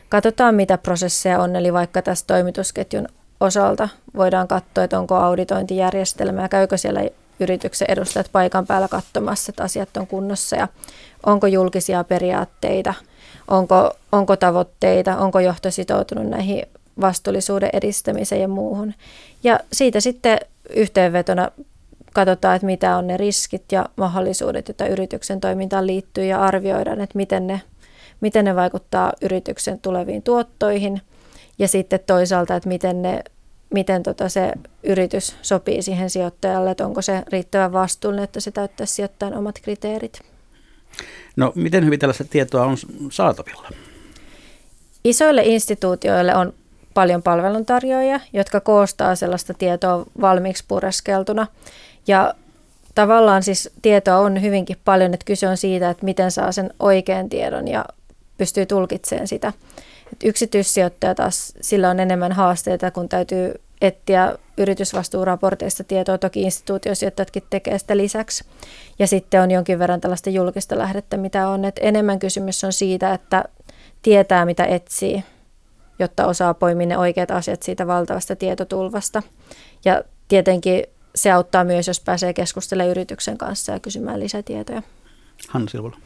katsotaan, 0.10 0.56
mitä 0.56 0.78
prosesseja 0.78 1.40
on. 1.40 1.56
Eli 1.56 1.74
vaikka 1.74 2.02
tässä 2.02 2.28
toimitusketjun 2.28 3.08
osalta 3.40 3.90
voidaan 4.16 4.48
katsoa, 4.48 4.84
että 4.84 5.00
onko 5.00 5.16
auditointijärjestelmä 5.16 6.42
ja 6.42 6.50
käykö 6.50 6.78
siellä 6.78 7.02
yrityksen 7.40 7.92
edustajat 7.92 8.30
paikan 8.32 8.68
päällä 8.68 8.88
katsomassa, 8.88 9.52
että 9.52 9.64
asiat 9.64 9.98
on 9.98 10.08
kunnossa 10.08 10.56
ja 10.56 10.68
onko 11.26 11.48
julkisia 11.48 12.04
periaatteita, 12.04 12.94
onko, 13.48 13.92
onko 14.12 14.36
tavoitteita, 14.36 15.18
onko 15.18 15.40
johto 15.40 15.72
sitoutunut 15.72 16.30
näihin 16.30 16.66
vastuullisuuden 17.02 17.70
edistämiseen 17.74 18.42
ja 18.42 18.48
muuhun. 18.48 18.94
Ja 19.44 19.60
siitä 19.74 20.00
sitten 20.00 20.38
yhteenvetona 20.70 21.52
katsotaan, 22.14 22.56
että 22.56 22.66
mitä 22.66 22.98
on 22.98 23.08
ne 23.08 23.18
riskit 23.18 23.72
ja 23.72 23.86
mahdollisuudet, 23.96 24.68
joita 24.68 24.88
yrityksen 24.88 25.42
toimintaan 25.42 25.88
liittyy 25.88 26.26
ja 26.26 26.42
arvioidaan, 26.42 27.02
että 27.02 27.18
miten 27.18 27.48
ne, 27.48 27.62
miten 28.22 28.46
ne 28.46 28.56
vaikuttaa 28.56 29.14
yrityksen 29.22 29.80
tuleviin 29.80 30.24
tuottoihin 30.24 31.02
ja 31.60 31.68
sitten 31.68 32.00
toisaalta, 32.08 32.56
että 32.56 32.70
miten, 32.70 33.02
ne, 33.02 33.24
miten 33.70 34.04
tota 34.04 34.30
se 34.30 34.54
yritys 34.84 35.36
sopii 35.42 35.82
siihen 35.82 36.10
sijoittajalle, 36.10 36.72
että 36.72 36.86
onko 36.86 37.02
se 37.02 37.24
riittävän 37.28 37.74
vastuullinen, 37.74 38.24
että 38.24 38.40
se 38.40 38.52
täyttää 38.52 38.86
sijoittajan 38.86 39.34
omat 39.34 39.60
kriteerit. 39.62 40.22
No 41.36 41.52
miten 41.56 41.86
hyvin 41.86 42.00
tällaista 42.00 42.24
tietoa 42.24 42.66
on 42.66 42.78
saatavilla? 43.12 43.70
Isoille 45.04 45.42
instituutioille 45.46 46.36
on 46.36 46.54
paljon 46.94 47.24
palveluntarjoajia, 47.24 48.20
jotka 48.34 48.60
koostaa 48.60 49.16
sellaista 49.16 49.54
tietoa 49.54 50.06
valmiiksi 50.22 50.64
pureskeltuna. 50.68 51.48
Ja 52.08 52.34
tavallaan 52.96 53.44
siis 53.44 53.70
tietoa 53.82 54.18
on 54.18 54.42
hyvinkin 54.42 54.78
paljon, 54.86 55.14
että 55.14 55.26
kyse 55.26 55.48
on 55.48 55.58
siitä, 55.58 55.90
että 55.90 56.06
miten 56.06 56.32
saa 56.32 56.52
sen 56.52 56.74
oikean 56.80 57.30
tiedon 57.30 57.68
ja 57.68 57.86
pystyy 58.38 58.66
tulkitsemaan 58.66 59.28
sitä. 59.28 59.54
Et 60.14 60.24
yksityissijoittaja 60.24 61.16
taas, 61.16 61.54
sillä 61.62 61.90
on 61.90 62.00
enemmän 62.00 62.32
haasteita, 62.32 62.92
kun 62.92 63.10
täytyy 63.10 63.54
etsiä 63.82 64.36
yritysvastuuraporteista 64.58 65.84
tietoa. 65.84 66.18
Toki 66.18 66.42
instituutiosijoittajatkin 66.42 67.44
tekee 67.50 67.80
sitä 67.80 67.98
lisäksi. 67.98 68.44
Ja 69.00 69.08
sitten 69.08 69.42
on 69.42 69.52
jonkin 69.52 69.80
verran 69.80 70.02
tällaista 70.02 70.30
julkista 70.30 70.78
lähdettä, 70.78 71.18
mitä 71.18 71.48
on. 71.48 71.66
Et 71.66 71.80
enemmän 71.82 72.20
kysymys 72.20 72.64
on 72.64 72.74
siitä, 72.74 73.14
että 73.14 73.44
tietää, 74.02 74.46
mitä 74.46 74.66
etsii, 74.66 75.24
jotta 76.00 76.28
osaa 76.28 76.54
poimia 76.54 76.88
ne 76.88 76.98
oikeat 76.98 77.32
asiat 77.32 77.64
siitä 77.64 77.88
valtavasta 77.88 78.36
tietotulvasta. 78.36 79.24
Ja 79.86 80.04
tietenkin 80.28 80.84
se 81.16 81.32
auttaa 81.32 81.64
myös, 81.64 81.88
jos 81.88 82.00
pääsee 82.00 82.34
keskustelemaan 82.34 82.92
yrityksen 82.92 83.38
kanssa 83.38 83.72
ja 83.72 83.80
kysymään 83.80 84.20
lisätietoja. 84.20 84.82
Hanna 85.50 85.70
Silvola. 85.70 85.98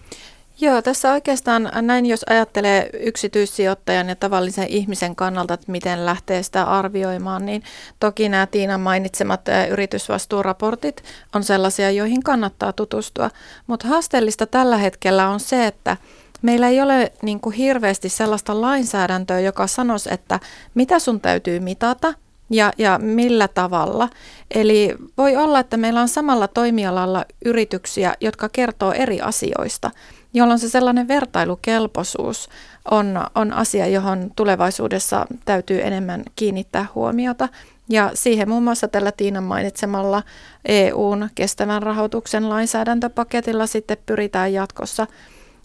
Joo, 0.62 0.82
tässä 0.82 1.12
oikeastaan 1.12 1.72
näin, 1.82 2.06
jos 2.06 2.26
ajattelee 2.30 2.90
yksityissijoittajan 2.94 4.10
ja 4.10 4.16
tavallisen 4.16 4.68
ihmisen 4.68 5.16
kannalta, 5.16 5.54
että 5.54 5.72
miten 5.72 6.06
lähtee 6.06 6.44
sitä 6.44 6.64
arvioimaan, 6.64 7.46
niin 7.46 7.64
toki 8.00 8.30
nämä 8.30 8.46
Tiinan 8.46 8.82
mainitsemat 8.82 9.42
yritysvastuuraportit 9.70 11.04
on 11.36 11.44
sellaisia, 11.44 11.92
joihin 11.92 12.24
kannattaa 12.24 12.74
tutustua. 12.74 13.32
Mutta 13.68 13.88
haasteellista 13.88 14.46
tällä 14.46 14.78
hetkellä 14.78 15.30
on 15.30 15.40
se, 15.40 15.68
että 15.68 15.98
meillä 16.42 16.68
ei 16.68 16.82
ole 16.82 17.12
niin 17.22 17.40
kuin 17.40 17.56
hirveästi 17.56 18.10
sellaista 18.10 18.62
lainsäädäntöä, 18.62 19.40
joka 19.40 19.68
sanoisi, 19.68 20.14
että 20.14 20.40
mitä 20.76 21.00
sun 21.00 21.22
täytyy 21.22 21.60
mitata– 21.60 22.14
ja, 22.50 22.74
ja 22.78 23.00
millä 23.02 23.48
tavalla. 23.48 24.10
Eli 24.52 24.96
voi 25.18 25.36
olla, 25.36 25.60
että 25.60 25.78
meillä 25.78 26.02
on 26.02 26.08
samalla 26.08 26.48
toimialalla 26.48 27.26
yrityksiä, 27.46 28.14
jotka 28.22 28.50
kertoo 28.50 28.92
eri 28.92 29.22
asioista 29.22 29.92
jolloin 30.34 30.60
se 30.60 30.70
sellainen 30.70 31.08
vertailukelpoisuus 31.08 32.50
on, 32.92 33.26
on 33.36 33.54
asia, 33.54 33.88
johon 33.88 34.32
tulevaisuudessa 34.36 35.26
täytyy 35.46 35.82
enemmän 35.82 36.24
kiinnittää 36.36 36.86
huomiota. 36.96 37.50
Ja 37.90 38.12
siihen 38.14 38.50
muun 38.50 38.64
muassa 38.64 38.88
tällä 38.88 39.12
Tiinan 39.12 39.44
mainitsemalla 39.44 40.24
EUn 40.66 41.30
kestävän 41.36 41.84
rahoituksen 41.84 42.50
lainsäädäntöpaketilla 42.50 43.68
sitten 43.68 43.98
pyritään 44.06 44.54
jatkossa 44.54 45.08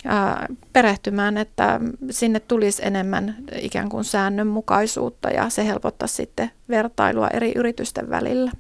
ää, 0.05 0.47
perehtymään, 0.73 1.39
että 1.39 1.81
sinne 2.11 2.41
tulisi 2.41 2.87
enemmän 2.87 3.37
ikään 3.61 3.89
kuin 3.89 4.05
säännönmukaisuutta 4.05 5.29
ja 5.29 5.49
se 5.49 5.67
helpottaa 5.67 6.09
sitten 6.09 6.51
vertailua 6.69 7.29
eri 7.29 7.53
yritysten 7.57 8.11
välillä. 8.11 8.51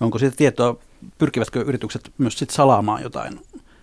Onko 0.00 0.18
siitä 0.18 0.36
tietoa, 0.36 0.76
pyrkivätkö 1.18 1.60
yritykset 1.60 2.12
myös 2.18 2.38
sit 2.38 2.50
salaamaan 2.50 3.02
jotain 3.02 3.40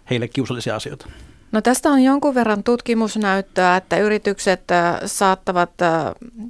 heille 0.09 0.27
kiusallisia 0.27 0.75
asioita? 0.75 1.07
No 1.51 1.61
tästä 1.61 1.89
on 1.89 2.03
jonkun 2.03 2.35
verran 2.35 2.63
tutkimusnäyttöä, 2.63 3.75
että 3.75 3.97
yritykset 3.97 4.63
saattavat 5.05 5.69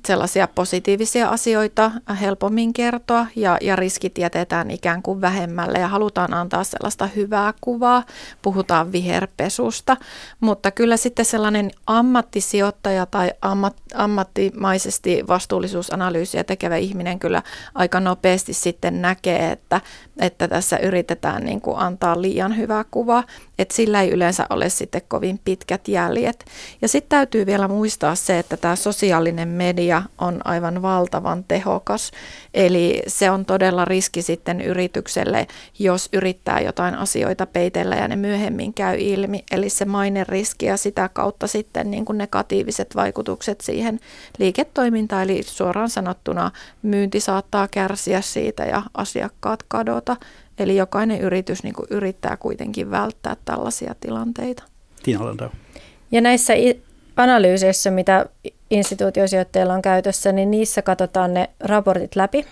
sellaisia 0.08 0.48
positiivisia 0.48 1.30
asioita 1.30 1.92
helpommin 2.22 2.74
kertoa 2.74 3.28
ja, 3.36 3.58
ja 3.62 3.76
riskit 3.76 4.18
jätetään 4.18 4.72
ikään 4.72 5.02
kuin 5.02 5.22
vähemmälle 5.22 5.80
ja 5.80 5.88
halutaan 5.88 6.34
antaa 6.34 6.64
sellaista 6.64 7.08
hyvää 7.08 7.54
kuvaa. 7.62 8.04
Puhutaan 8.42 8.92
viherpesusta, 8.92 9.98
mutta 10.40 10.72
kyllä 10.72 10.98
sitten 10.98 11.26
sellainen 11.26 11.72
ammattisijoittaja 11.88 13.06
tai 13.06 13.32
ammat, 13.42 13.76
ammattimaisesti 13.96 15.24
vastuullisuusanalyysiä 15.28 16.44
tekevä 16.44 16.78
ihminen 16.78 17.20
kyllä 17.20 17.44
aika 17.76 18.00
nopeasti 18.00 18.54
sitten 18.54 19.02
näkee, 19.02 19.52
että, 19.52 19.82
että 20.20 20.48
tässä 20.48 20.78
yritetään 20.78 21.44
niin 21.44 21.62
kuin 21.62 21.78
antaa 21.78 22.22
liian 22.22 22.58
hyvää 22.58 22.86
kuvaa, 22.92 23.24
että 23.62 23.76
sillä 23.76 24.02
ei 24.02 24.10
yleensä 24.10 24.46
ole 24.50 24.70
sitten 24.70 25.02
kovin 25.08 25.40
pitkät 25.46 25.88
jäljet. 25.88 26.46
Ja 26.82 26.88
sitten 26.88 27.10
täytyy 27.10 27.46
vielä 27.46 27.68
muistaa 27.68 28.16
se, 28.16 28.40
että 28.40 28.58
tämä 28.58 28.76
sosiaalinen 28.76 29.48
media 29.48 30.04
on 30.18 30.42
aivan 30.44 30.82
valtavan 30.82 31.44
tehokas, 31.44 32.12
eli 32.54 33.02
se 33.08 33.32
on 33.32 33.46
todella 33.46 33.86
riski 33.86 34.22
sitten 34.22 34.62
yritykselle, 34.62 35.48
jos 35.80 36.10
yrittää 36.14 36.60
jotain 36.60 36.96
asioita 36.96 37.46
peitellä 37.46 37.96
ja 37.96 38.08
ne 38.08 38.16
myöhemmin 38.16 38.74
käy 38.74 38.98
ilmi, 39.00 39.44
eli 39.52 39.70
se 39.70 39.86
riski 40.28 40.66
ja 40.66 40.78
sitä 40.78 41.10
kautta 41.14 41.48
sitten 41.48 41.92
niin 41.92 42.06
kuin 42.06 42.18
negatiiviset 42.18 42.96
vaikutukset 42.96 43.62
siihen 43.62 44.00
liiketoimintaan, 44.38 45.24
eli 45.24 45.44
suoraan 45.44 45.90
sanottuna 45.90 46.52
myynti 46.82 47.20
saattaa 47.20 47.68
kärsiä 47.68 48.22
siitä 48.22 48.64
ja 48.64 48.84
asiakkaat 48.94 49.64
kadota. 49.68 50.18
Eli 50.60 50.76
jokainen 50.76 51.22
yritys 51.22 51.64
niin 51.64 51.74
kuin 51.74 51.88
yrittää 51.90 52.38
kuitenkin 52.38 52.92
välttää 52.92 53.36
tällaisia 53.46 53.96
tilanteita. 54.00 54.64
Tiina 55.04 55.50
Ja 56.12 56.22
näissä 56.22 56.54
analyyseissä, 57.18 57.92
mitä 57.92 58.26
instituutiosijoittajilla 58.70 59.74
on 59.74 59.82
käytössä, 59.82 60.32
niin 60.32 60.52
niissä 60.52 60.82
katsotaan 60.82 61.34
ne 61.34 61.50
raportit 61.60 62.16
läpi. 62.16 62.46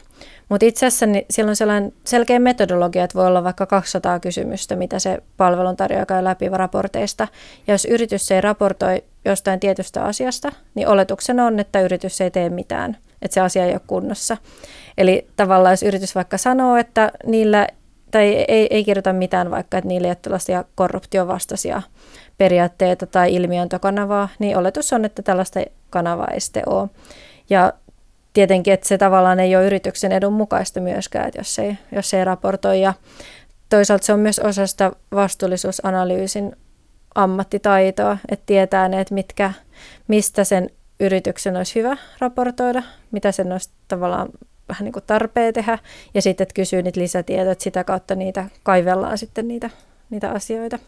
Mutta 0.49 0.65
itse 0.65 0.85
asiassa 0.85 1.05
niin 1.05 1.25
siellä 1.29 1.49
on 1.49 1.55
sellainen 1.55 1.93
selkeä 2.03 2.39
metodologia, 2.39 3.03
että 3.03 3.17
voi 3.19 3.27
olla 3.27 3.43
vaikka 3.43 3.65
200 3.65 4.19
kysymystä, 4.19 4.75
mitä 4.75 4.99
se 4.99 5.17
palveluntarjoaja 5.37 6.05
käy 6.05 6.23
läpi 6.23 6.49
raporteista. 6.49 7.27
Ja 7.67 7.73
jos 7.73 7.85
yritys 7.85 8.31
ei 8.31 8.41
raportoi 8.41 9.03
jostain 9.25 9.59
tietystä 9.59 10.03
asiasta, 10.03 10.51
niin 10.75 10.87
oletuksena 10.87 11.45
on, 11.45 11.59
että 11.59 11.81
yritys 11.81 12.21
ei 12.21 12.31
tee 12.31 12.49
mitään, 12.49 12.97
että 13.21 13.33
se 13.33 13.41
asia 13.41 13.65
ei 13.65 13.71
ole 13.71 13.81
kunnossa. 13.87 14.37
Eli 14.97 15.27
tavallaan 15.35 15.73
jos 15.73 15.83
yritys 15.83 16.15
vaikka 16.15 16.37
sanoo, 16.37 16.77
että 16.77 17.11
niillä 17.25 17.67
tai 18.11 18.45
ei, 18.47 18.67
ei 18.69 18.83
kirjoita 18.83 19.13
mitään 19.13 19.51
vaikka, 19.51 19.77
että 19.77 19.87
niillä 19.87 20.07
ei 20.07 20.09
ole 20.09 20.17
tällaisia 20.21 20.63
korruptiovastaisia 20.75 21.81
periaatteita 22.37 23.07
tai 23.07 23.35
ilmiöntokanavaa, 23.35 24.29
niin 24.39 24.57
oletus 24.57 24.93
on, 24.93 25.05
että 25.05 25.21
tällaista 25.21 25.59
kanavaa 25.89 26.27
ei 26.33 26.39
sitten 26.39 26.69
ole. 26.69 26.89
Ja 27.49 27.73
tietenkin, 28.33 28.73
että 28.73 28.87
se 28.87 28.97
tavallaan 28.97 29.39
ei 29.39 29.55
ole 29.55 29.65
yrityksen 29.65 30.11
edun 30.11 30.33
mukaista 30.33 30.81
myöskään, 30.81 31.27
että 31.27 31.39
jos 31.39 31.59
ei, 31.59 31.77
jos 31.91 32.13
ei 32.13 32.25
raportoi. 32.25 32.81
Ja 32.81 32.93
toisaalta 33.69 34.05
se 34.05 34.13
on 34.13 34.19
myös 34.19 34.39
osa 34.39 34.67
sitä 34.67 34.91
vastuullisuusanalyysin 35.11 36.55
ammattitaitoa, 37.15 38.17
että 38.29 38.45
tietää 38.45 38.89
ne, 38.89 39.01
että 39.01 39.13
mitkä, 39.13 39.53
mistä 40.07 40.43
sen 40.43 40.69
yrityksen 40.99 41.57
olisi 41.57 41.75
hyvä 41.75 41.97
raportoida, 42.19 42.83
mitä 43.11 43.31
sen 43.31 43.51
olisi 43.51 43.69
tavallaan 43.87 44.29
vähän 44.69 44.85
niin 44.85 44.93
kuin 44.93 45.03
tarpeen 45.07 45.53
tehdä, 45.53 45.79
ja 46.13 46.21
sitten 46.21 46.43
että 46.43 46.53
kysyy 46.53 46.81
niitä 46.81 46.99
lisätietoja, 46.99 47.51
että 47.51 47.63
sitä 47.63 47.83
kautta 47.83 48.15
niitä 48.15 48.45
kaivellaan 48.63 49.17
sitten 49.17 49.47
niitä, 49.47 49.69
niitä 50.09 50.31
asioita. 50.31 50.79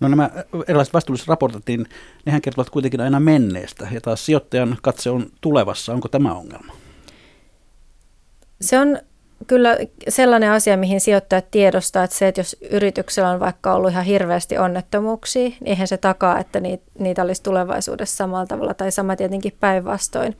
No 0.00 0.08
nämä 0.08 0.30
erilaiset 0.68 0.94
vastuulliset 0.94 1.28
raportit, 1.28 1.62
niin 1.66 1.86
nehän 2.26 2.42
kertovat 2.42 2.70
kuitenkin 2.70 3.00
aina 3.00 3.20
menneestä, 3.20 3.88
ja 3.92 4.00
taas 4.00 4.26
sijoittajan 4.26 4.76
katse 4.82 5.10
on 5.10 5.26
tulevassa. 5.40 5.92
Onko 5.92 6.08
tämä 6.08 6.34
ongelma? 6.34 6.72
Se 8.60 8.78
on 8.78 8.98
kyllä 9.46 9.76
sellainen 10.08 10.50
asia, 10.50 10.76
mihin 10.76 11.00
sijoittajat 11.00 11.50
tiedostaa, 11.50 12.04
että 12.04 12.16
se, 12.16 12.28
että 12.28 12.40
jos 12.40 12.56
yrityksellä 12.70 13.30
on 13.30 13.40
vaikka 13.40 13.74
ollut 13.74 13.90
ihan 13.90 14.04
hirveästi 14.04 14.58
onnettomuuksia, 14.58 15.48
niin 15.48 15.66
eihän 15.66 15.88
se 15.88 15.96
takaa, 15.96 16.38
että 16.38 16.60
niitä, 16.60 16.84
niitä 16.98 17.22
olisi 17.22 17.42
tulevaisuudessa 17.42 18.16
samalla 18.16 18.46
tavalla 18.46 18.74
tai 18.74 18.92
sama 18.92 19.16
tietenkin 19.16 19.56
päinvastoin. 19.60 20.36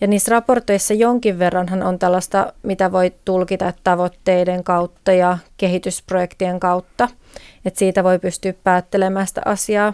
Ja 0.00 0.06
niissä 0.06 0.30
raporteissa 0.30 0.94
jonkin 0.94 1.38
verranhan 1.38 1.82
on 1.82 1.98
tällaista, 1.98 2.52
mitä 2.62 2.92
voi 2.92 3.12
tulkita 3.24 3.72
tavoitteiden 3.84 4.64
kautta 4.64 5.12
ja 5.12 5.38
kehitysprojektien 5.56 6.60
kautta, 6.60 7.08
että 7.64 7.78
siitä 7.78 8.04
voi 8.04 8.18
pystyä 8.18 8.54
päättelemään 8.64 9.26
sitä 9.26 9.42
asiaa. 9.44 9.92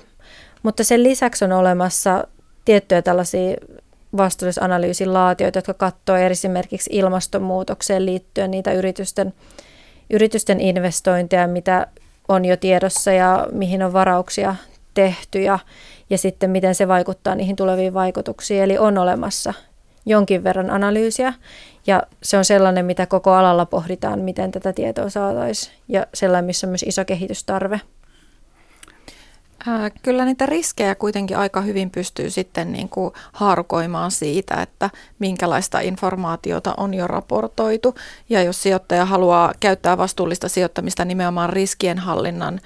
Mutta 0.62 0.84
sen 0.84 1.02
lisäksi 1.02 1.44
on 1.44 1.52
olemassa 1.52 2.24
tiettyjä 2.64 3.02
tällaisia 3.02 3.56
vastuullisanalyysin 4.16 5.12
laatioita, 5.12 5.58
jotka 5.58 5.74
katsoo 5.74 6.16
esimerkiksi 6.16 6.90
ilmastonmuutokseen 6.92 8.06
liittyen 8.06 8.50
niitä 8.50 8.72
yritysten, 8.72 9.34
yritysten 10.10 10.60
investointeja, 10.60 11.46
mitä 11.46 11.86
on 12.28 12.44
jo 12.44 12.56
tiedossa 12.56 13.12
ja 13.12 13.46
mihin 13.52 13.82
on 13.82 13.92
varauksia 13.92 14.54
tehty 14.94 15.42
ja, 15.42 15.58
ja 16.10 16.18
sitten 16.18 16.50
miten 16.50 16.74
se 16.74 16.88
vaikuttaa 16.88 17.34
niihin 17.34 17.56
tuleviin 17.56 17.94
vaikutuksiin. 17.94 18.62
Eli 18.62 18.78
on 18.78 18.98
olemassa 18.98 19.54
jonkin 20.06 20.44
verran 20.44 20.70
analyysiä 20.70 21.34
ja 21.86 22.02
se 22.22 22.38
on 22.38 22.44
sellainen, 22.44 22.84
mitä 22.84 23.06
koko 23.06 23.32
alalla 23.32 23.66
pohditaan, 23.66 24.18
miten 24.20 24.52
tätä 24.52 24.72
tietoa 24.72 25.10
saataisiin 25.10 25.76
ja 25.88 26.06
sellainen, 26.14 26.44
missä 26.44 26.66
on 26.66 26.70
myös 26.70 26.82
iso 26.82 27.04
kehitystarve. 27.04 27.80
Kyllä 30.02 30.24
niitä 30.24 30.46
riskejä 30.46 30.94
kuitenkin 30.94 31.36
aika 31.36 31.60
hyvin 31.60 31.90
pystyy 31.90 32.30
sitten 32.30 32.72
niin 32.72 32.88
kuin 32.88 33.14
haarukoimaan 33.32 34.10
siitä, 34.10 34.62
että 34.62 34.90
minkälaista 35.18 35.80
informaatiota 35.80 36.74
on 36.76 36.94
jo 36.94 37.06
raportoitu. 37.06 37.94
Ja 38.28 38.42
jos 38.42 38.62
sijoittaja 38.62 39.04
haluaa 39.04 39.52
käyttää 39.60 39.98
vastuullista 39.98 40.48
sijoittamista 40.48 41.04
nimenomaan 41.04 41.50
riskienhallinnan 41.50 42.60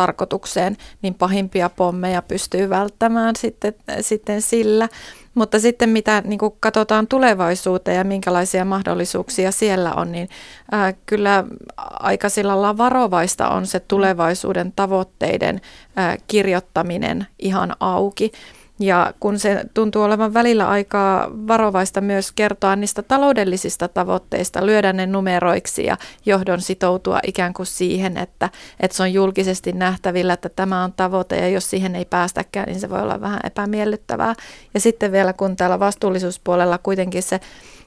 tarkoitukseen, 0.00 0.76
niin 1.02 1.14
pahimpia 1.14 1.70
pommeja 1.70 2.22
pystyy 2.22 2.70
välttämään 2.70 3.36
sitten, 3.36 3.74
sitten 4.00 4.42
sillä. 4.42 4.88
Mutta 5.34 5.60
sitten 5.60 5.88
mitä 5.88 6.22
niin 6.24 6.38
kuin 6.38 6.54
katsotaan 6.60 7.06
tulevaisuuteen 7.06 7.96
ja 7.96 8.04
minkälaisia 8.04 8.64
mahdollisuuksia 8.64 9.52
siellä 9.52 9.92
on, 9.94 10.12
niin 10.12 10.28
ää, 10.72 10.92
kyllä 11.06 11.44
aika 11.76 12.28
sillä 12.28 12.78
varovaista 12.78 13.48
on 13.48 13.66
se 13.66 13.80
tulevaisuuden 13.80 14.72
tavoitteiden 14.76 15.60
ää, 15.96 16.16
kirjoittaminen 16.26 17.26
ihan 17.38 17.76
auki. 17.80 18.32
Ja 18.80 19.14
kun 19.20 19.38
se 19.38 19.64
tuntuu 19.74 20.02
olevan 20.02 20.34
välillä 20.34 20.68
aika 20.68 21.30
varovaista 21.48 22.00
myös 22.00 22.32
kertoa 22.32 22.76
niistä 22.76 23.02
taloudellisista 23.02 23.88
tavoitteista, 23.88 24.66
lyödä 24.66 24.92
ne 24.92 25.06
numeroiksi 25.06 25.84
ja 25.84 25.96
johdon 26.26 26.60
sitoutua 26.60 27.20
ikään 27.26 27.54
kuin 27.54 27.66
siihen, 27.66 28.16
että, 28.16 28.50
että 28.80 28.96
se 28.96 29.02
on 29.02 29.12
julkisesti 29.12 29.72
nähtävillä, 29.72 30.32
että 30.32 30.48
tämä 30.48 30.84
on 30.84 30.92
tavoite 30.92 31.36
ja 31.36 31.48
jos 31.48 31.70
siihen 31.70 31.96
ei 31.96 32.04
päästäkään, 32.04 32.66
niin 32.66 32.80
se 32.80 32.90
voi 32.90 33.00
olla 33.00 33.20
vähän 33.20 33.40
epämiellyttävää. 33.44 34.34
Ja 34.74 34.80
sitten 34.80 35.12
vielä 35.12 35.32
kun 35.32 35.56
täällä 35.56 35.80
vastuullisuuspuolella 35.80 36.78
kuitenkin 36.78 37.22
se 37.22 37.40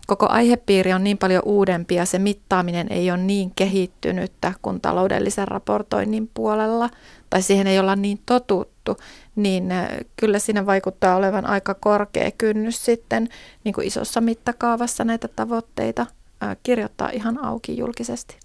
koko 0.08 0.28
aihepiiri 0.30 0.94
on 0.94 1.04
niin 1.04 1.18
paljon 1.18 1.42
uudempi 1.46 1.96
ja 1.96 2.06
se 2.06 2.20
mittaaminen 2.20 2.88
ei 2.92 3.12
ole 3.12 3.20
niin 3.20 3.52
kehittynyttä 3.56 4.54
kuin 4.62 4.82
taloudellisen 4.82 5.48
raportoinnin 5.48 6.30
puolella, 6.34 6.90
tai 7.30 7.42
siihen 7.42 7.68
ei 7.68 7.80
olla 7.80 7.96
niin 7.96 8.20
totuttu, 8.26 8.98
niin 9.36 9.72
äh, 9.72 9.88
kyllä 10.15 10.39
siinä 10.39 10.65
vaikuttaa 10.65 11.15
olevan 11.15 11.46
aika 11.46 11.74
korkea 11.74 12.32
kynnys 12.32 12.86
sitten 12.86 13.30
niin 13.63 13.74
kuin 13.74 13.88
isossa 13.88 14.22
mittakaavassa 14.22 15.04
näitä 15.04 15.28
tavoitteita 15.28 16.06
äh, 16.43 16.58
kirjoittaa 16.63 17.10
ihan 17.10 17.46
auki 17.46 17.78
julkisesti. 17.78 18.38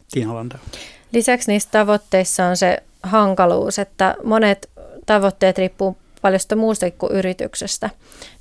Lisäksi 1.12 1.52
niissä 1.52 1.68
tavoitteissa 1.72 2.46
on 2.46 2.56
se 2.56 2.82
hankaluus, 3.02 3.78
että 3.78 4.14
monet 4.24 4.70
tavoitteet 5.06 5.58
riippuu 5.58 5.96
paljon 6.22 6.40
muustakin 6.56 6.98
kuin 6.98 7.12
yrityksestä. 7.12 7.90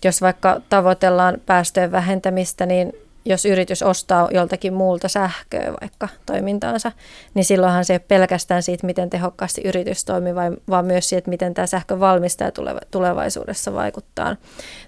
Jos 0.04 0.22
vaikka 0.22 0.62
tavoitellaan 0.70 1.42
päästöjen 1.46 1.92
vähentämistä, 1.92 2.66
niin 2.66 2.94
jos 3.28 3.46
yritys 3.46 3.84
ostaa 3.84 4.30
joltakin 4.32 4.74
muulta 4.74 5.08
sähköä 5.08 5.74
vaikka 5.82 6.08
toimintaansa, 6.26 6.92
niin 7.34 7.46
silloinhan 7.46 7.86
se 7.86 7.94
ei 7.94 7.98
ole 7.98 8.06
pelkästään 8.08 8.64
siitä, 8.64 8.86
miten 8.86 9.10
tehokkaasti 9.10 9.62
yritys 9.62 10.06
toimii, 10.06 10.36
vaan 10.70 10.86
myös 10.86 11.10
siitä, 11.10 11.30
miten 11.30 11.54
tämä 11.54 11.68
sähkö 11.68 12.00
valmistaa 12.00 12.52
tulevaisuudessa 12.92 13.74
vaikuttaa 13.74 14.36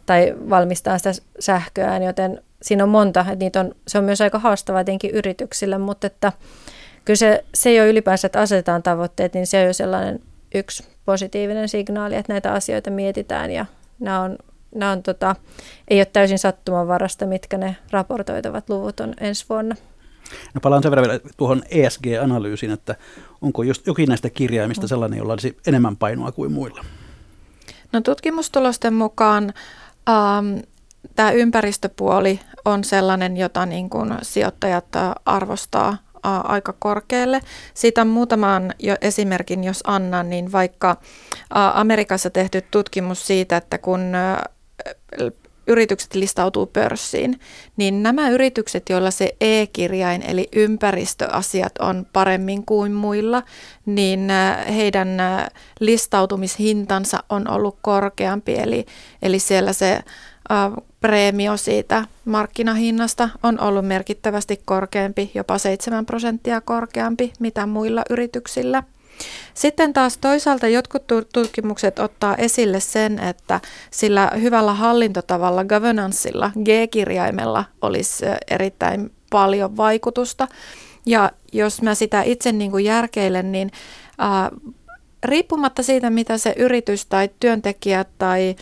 tai 0.06 0.36
valmistaa 0.50 0.98
sitä 0.98 1.12
sähköään, 1.40 2.04
joten 2.04 2.42
siinä 2.62 2.84
on 2.84 2.90
monta, 2.90 3.20
että 3.20 3.36
niitä 3.36 3.60
on, 3.60 3.76
se 3.88 3.98
on 3.98 4.04
myös 4.04 4.22
aika 4.22 4.40
haastavaa 4.40 4.84
tietenkin 4.84 5.12
yrityksille, 5.12 5.78
mutta 5.78 6.08
että 6.08 6.34
kyllä 7.06 7.18
se, 7.18 7.44
se 7.54 7.74
jo 7.74 7.88
ylipäänsä, 7.88 8.26
että 8.26 8.42
asetetaan 8.42 8.84
tavoitteet, 8.84 9.34
niin 9.34 9.48
se 9.48 9.60
on 9.60 9.68
jo 9.68 9.74
sellainen 9.74 10.20
yksi 10.56 10.84
positiivinen 11.06 11.70
signaali, 11.70 12.16
että 12.16 12.34
näitä 12.34 12.54
asioita 12.54 12.92
mietitään 12.92 13.52
ja 13.52 13.66
nämä 14.00 14.22
on 14.22 14.38
nämä 14.76 14.92
on, 14.92 15.04
tota, 15.04 15.36
ei 15.88 16.00
ole 16.00 16.06
täysin 16.06 16.40
sattumanvarasta, 16.40 17.26
mitkä 17.26 17.58
ne 17.58 17.76
raportoitavat 17.92 18.70
luvut 18.70 19.00
on 19.00 19.14
ensi 19.20 19.46
vuonna. 19.50 19.76
No 20.54 20.62
palaan 20.62 20.84
sen 20.84 20.92
verran 20.92 21.08
vielä 21.08 21.20
tuohon 21.38 21.64
ESG-analyysiin, 21.70 22.72
että 22.72 22.96
onko 23.42 23.64
just 23.64 23.88
jokin 23.88 24.10
näistä 24.10 24.30
kirjaimista 24.30 24.88
sellainen, 24.88 25.18
jolla 25.18 25.34
olisi 25.34 25.58
enemmän 25.68 25.98
painoa 25.98 26.32
kuin 26.32 26.52
muilla? 26.52 26.86
No 27.92 28.02
tutkimustulosten 28.02 28.94
mukaan 28.94 29.54
ähm, 30.10 30.58
tämä 31.16 31.32
ympäristöpuoli 31.32 32.40
on 32.66 32.84
sellainen, 32.84 33.38
jota 33.38 33.66
niin 33.66 33.90
kuin 33.90 34.14
sijoittajat 34.22 34.86
arvostaa 35.26 35.98
aika 36.24 36.74
korkealle. 36.80 37.42
Siitä 37.74 38.06
muutaman 38.06 38.74
jo 38.80 38.96
esimerkin, 39.02 39.64
jos 39.64 39.84
annan, 39.88 40.30
niin 40.30 40.52
vaikka 40.52 40.98
Amerikassa 41.74 42.30
tehty 42.30 42.62
tutkimus 42.72 43.28
siitä, 43.28 43.58
että 43.58 43.78
kun 43.78 44.02
yritykset 45.68 46.16
listautuu 46.16 46.66
pörssiin, 46.66 47.40
niin 47.78 48.04
nämä 48.04 48.30
yritykset, 48.30 48.90
joilla 48.90 49.12
se 49.12 49.36
e-kirjain 49.42 50.22
eli 50.22 50.48
ympäristöasiat 50.56 51.78
on 51.80 52.08
paremmin 52.14 52.66
kuin 52.66 52.92
muilla, 52.92 53.44
niin 53.86 54.28
heidän 54.76 55.18
listautumishintansa 55.80 57.24
on 57.30 57.50
ollut 57.50 57.78
korkeampi. 57.82 58.56
Eli, 58.56 58.86
eli 59.22 59.40
siellä 59.40 59.74
se 59.74 60.00
preemio 61.00 61.58
siitä 61.58 62.06
markkinahinnasta 62.26 63.30
on 63.44 63.60
ollut 63.60 63.88
merkittävästi 63.88 64.62
korkeampi, 64.66 65.32
jopa 65.34 65.58
7 65.58 66.06
prosenttia 66.06 66.62
korkeampi 66.62 67.34
mitä 67.40 67.66
muilla 67.66 68.04
yrityksillä. 68.10 68.84
Sitten 69.54 69.94
taas 69.94 70.18
toisaalta 70.18 70.68
jotkut 70.68 71.04
tutkimukset 71.34 72.00
ottaa 72.00 72.36
esille 72.36 72.80
sen, 72.80 73.20
että 73.20 73.62
sillä 73.92 74.32
hyvällä 74.42 74.74
hallintotavalla, 74.74 75.66
governanceilla, 75.66 76.52
G-kirjaimella 76.66 77.66
olisi 77.82 78.26
erittäin 78.52 79.12
paljon 79.30 79.78
vaikutusta. 79.78 80.48
Ja 81.06 81.32
jos 81.54 81.82
mä 81.82 81.96
sitä 81.96 82.22
itse 82.22 82.52
niin 82.52 82.72
kuin 82.72 82.86
järkeilen, 82.86 83.52
niin 83.52 83.72
ää, 84.18 84.52
riippumatta 85.24 85.84
siitä, 85.84 86.10
mitä 86.10 86.38
se 86.38 86.54
yritys 86.58 87.06
tai 87.06 87.30
työntekijät 87.40 88.08
tai 88.18 88.56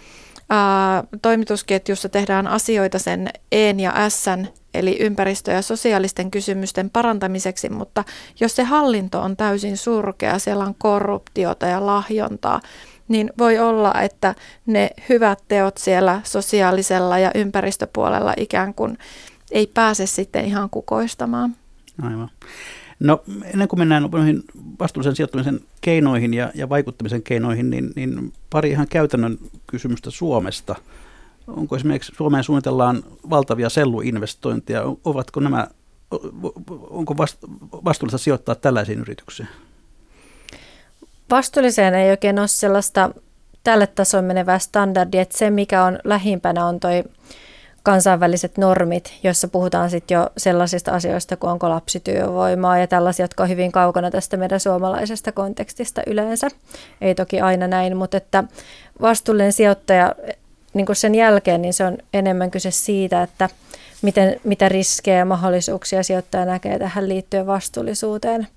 ää, 0.50 1.04
toimitusketjussa 1.22 2.10
tehdään 2.10 2.48
asioita 2.48 3.00
sen 3.00 3.30
EN 3.52 3.80
ja 3.80 3.94
Sn, 4.10 4.48
eli 4.74 4.98
ympäristö- 5.00 5.52
ja 5.52 5.62
sosiaalisten 5.62 6.32
kysymysten 6.32 6.90
parantamiseksi, 6.90 7.70
mutta 7.70 8.04
jos 8.40 8.56
se 8.56 8.64
hallinto 8.64 9.22
on 9.22 9.38
täysin 9.38 9.78
surkea, 9.78 10.40
siellä 10.40 10.64
on 10.64 10.76
korruptiota 10.78 11.66
ja 11.66 11.86
lahjontaa, 11.86 12.62
niin 13.08 13.34
voi 13.38 13.60
olla, 13.60 14.02
että 14.02 14.36
ne 14.66 14.90
hyvät 15.10 15.40
teot 15.48 15.78
siellä 15.78 16.22
sosiaalisella 16.24 17.20
ja 17.20 17.32
ympäristöpuolella 17.36 18.34
ikään 18.38 18.74
kuin 18.74 18.98
ei 19.52 19.68
pääse 19.74 20.06
sitten 20.06 20.46
ihan 20.46 20.70
kukoistamaan. 20.70 21.56
Aivan. 22.02 22.30
No 23.00 23.24
ennen 23.54 23.68
kuin 23.68 23.80
mennään 23.80 24.10
noihin 24.12 24.44
vastuullisen 24.80 25.16
sijoittamisen 25.16 25.60
keinoihin 25.82 26.34
ja, 26.34 26.52
ja 26.56 26.70
vaikuttamisen 26.70 27.24
keinoihin, 27.24 27.70
niin, 27.70 27.94
niin 27.96 28.34
pari 28.50 28.70
ihan 28.70 28.88
käytännön 28.90 29.38
kysymystä 29.68 30.10
Suomesta. 30.10 30.76
Onko 31.48 31.76
esimerkiksi 31.76 32.14
Suomeen 32.16 32.44
suunnitellaan 32.44 33.04
valtavia 33.30 33.70
selluinvestointeja, 33.70 34.84
ovatko 35.04 35.40
nämä, 35.40 35.68
onko 36.90 37.18
vastuullista 37.86 38.18
sijoittaa 38.18 38.56
tällaisiin 38.56 39.00
yrityksiin? 39.00 39.50
Vastuulliseen 41.32 41.94
ei 41.94 42.10
oikein 42.10 42.40
ole 42.40 42.48
sellaista 42.48 43.10
tälle 43.64 43.88
tasolle 43.88 44.28
menevää 44.28 44.60
standardia, 44.60 45.22
että 45.22 45.38
se 45.38 45.50
mikä 45.50 45.84
on 45.84 46.00
lähimpänä 46.04 46.66
on 46.66 46.80
toi 46.80 47.04
kansainväliset 47.84 48.58
normit, 48.58 49.14
joissa 49.24 49.48
puhutaan 49.48 49.90
sitten 49.90 50.16
jo 50.16 50.30
sellaisista 50.38 50.92
asioista 50.92 51.38
kuin 51.38 51.52
onko 51.52 51.70
lapsityövoimaa 51.70 52.78
ja 52.78 52.88
tällaisia, 52.88 53.24
jotka 53.24 53.44
on 53.44 53.50
hyvin 53.50 53.72
kaukana 53.72 54.12
tästä 54.12 54.38
meidän 54.38 54.60
suomalaisesta 54.60 55.32
kontekstista 55.32 56.02
yleensä. 56.08 56.48
Ei 57.02 57.16
toki 57.16 57.42
aina 57.42 57.68
näin, 57.68 57.98
mutta 57.98 58.18
että 58.18 58.44
vastuullinen 59.02 59.54
sijoittaja 59.54 60.16
niin 60.74 60.86
kuin 60.86 60.96
sen 60.96 61.16
jälkeen, 61.16 61.62
niin 61.62 61.74
se 61.74 61.86
on 61.86 61.98
enemmän 62.14 62.52
kyse 62.52 62.72
siitä, 62.72 63.24
että 63.24 63.50
miten, 64.02 64.40
mitä 64.44 64.70
riskejä 64.70 65.18
ja 65.18 65.26
mahdollisuuksia 65.26 66.04
sijoittaja 66.04 66.46
näkee 66.46 66.80
tähän 66.80 67.10
liittyen 67.10 67.48
vastuullisuuteen. 67.48 68.48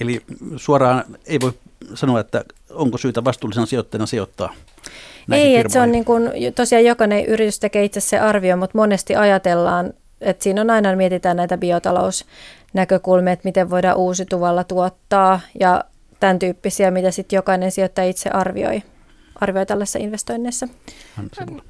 Eli 0.00 0.22
suoraan 0.56 1.04
ei 1.26 1.40
voi 1.40 1.52
sanoa, 1.94 2.20
että 2.20 2.44
onko 2.70 2.98
syytä 2.98 3.24
vastuullisena 3.24 3.66
sijoittajana 3.66 4.06
sijoittaa 4.06 4.54
ei, 5.32 5.56
että 5.56 5.72
se 5.72 5.80
on 5.80 5.92
niin 5.92 6.04
kuin, 6.04 6.30
tosiaan 6.54 6.84
jokainen 6.84 7.24
yritys 7.24 7.60
tekee 7.60 7.84
itse 7.84 8.00
se 8.00 8.18
arvio, 8.18 8.56
mutta 8.56 8.78
monesti 8.78 9.16
ajatellaan, 9.16 9.92
että 10.20 10.44
siinä 10.44 10.60
on 10.60 10.70
aina 10.70 10.96
mietitään 10.96 11.36
näitä 11.36 11.58
biotalousnäkökulmia, 11.58 13.32
että 13.32 13.48
miten 13.48 13.70
voidaan 13.70 13.96
uusituvalla 13.96 14.64
tuottaa 14.64 15.40
ja 15.60 15.84
tämän 16.20 16.38
tyyppisiä, 16.38 16.90
mitä 16.90 17.10
sitten 17.10 17.36
jokainen 17.36 17.72
sijoittaja 17.72 18.08
itse 18.08 18.30
arvioi 18.30 18.82
arvioi 19.40 19.66
tällaisessa 19.66 19.98
investoinnissa? 19.98 20.68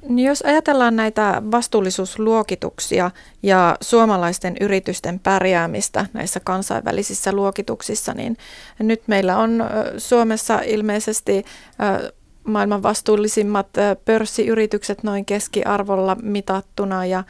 Niin 0.09 0.27
jos 0.27 0.41
ajatellaan 0.41 0.95
näitä 0.95 1.41
vastuullisuusluokituksia 1.51 3.11
ja 3.43 3.77
suomalaisten 3.81 4.55
yritysten 4.61 5.19
pärjäämistä 5.19 6.05
näissä 6.13 6.39
kansainvälisissä 6.39 7.33
luokituksissa, 7.33 8.13
niin 8.13 8.37
nyt 8.79 9.01
meillä 9.07 9.37
on 9.37 9.63
Suomessa 9.97 10.61
ilmeisesti 10.65 11.45
maailman 12.43 12.83
vastuullisimmat 12.83 13.67
pörssiyritykset 14.05 15.03
noin 15.03 15.25
keskiarvolla 15.25 16.17
mitattuna 16.21 17.05
ja, 17.05 17.23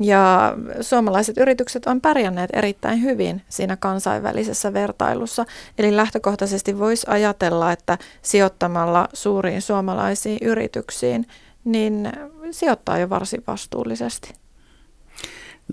ja 0.00 0.56
suomalaiset 0.80 1.38
yritykset 1.38 1.86
on 1.86 2.00
pärjänneet 2.00 2.50
erittäin 2.52 3.02
hyvin 3.02 3.42
siinä 3.48 3.76
kansainvälisessä 3.76 4.72
vertailussa. 4.72 5.46
Eli 5.78 5.96
lähtökohtaisesti 5.96 6.78
voisi 6.78 7.06
ajatella, 7.10 7.72
että 7.72 7.98
sijoittamalla 8.22 9.08
suuriin 9.12 9.62
suomalaisiin 9.62 10.38
yrityksiin, 10.42 11.26
niin 11.64 12.12
sijoittaa 12.50 12.98
jo 12.98 13.10
varsin 13.10 13.44
vastuullisesti. 13.46 14.32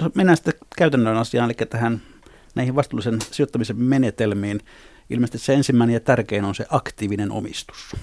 No, 0.02 0.10
mennään 0.16 0.38
sitten 0.38 0.54
käytännön 0.78 1.18
asiaan, 1.18 1.50
eli 1.50 1.68
tähän 1.70 2.02
näihin 2.56 2.76
vastuullisen 2.76 3.20
sijoittamisen 3.32 3.78
menetelmiin. 3.78 4.60
Ilmeisesti 5.10 5.38
se 5.38 5.54
ensimmäinen 5.54 5.94
ja 5.94 6.00
tärkein 6.00 6.46
on 6.46 6.56
se 6.56 6.66
aktiivinen 6.70 7.32
omistus 7.32 7.96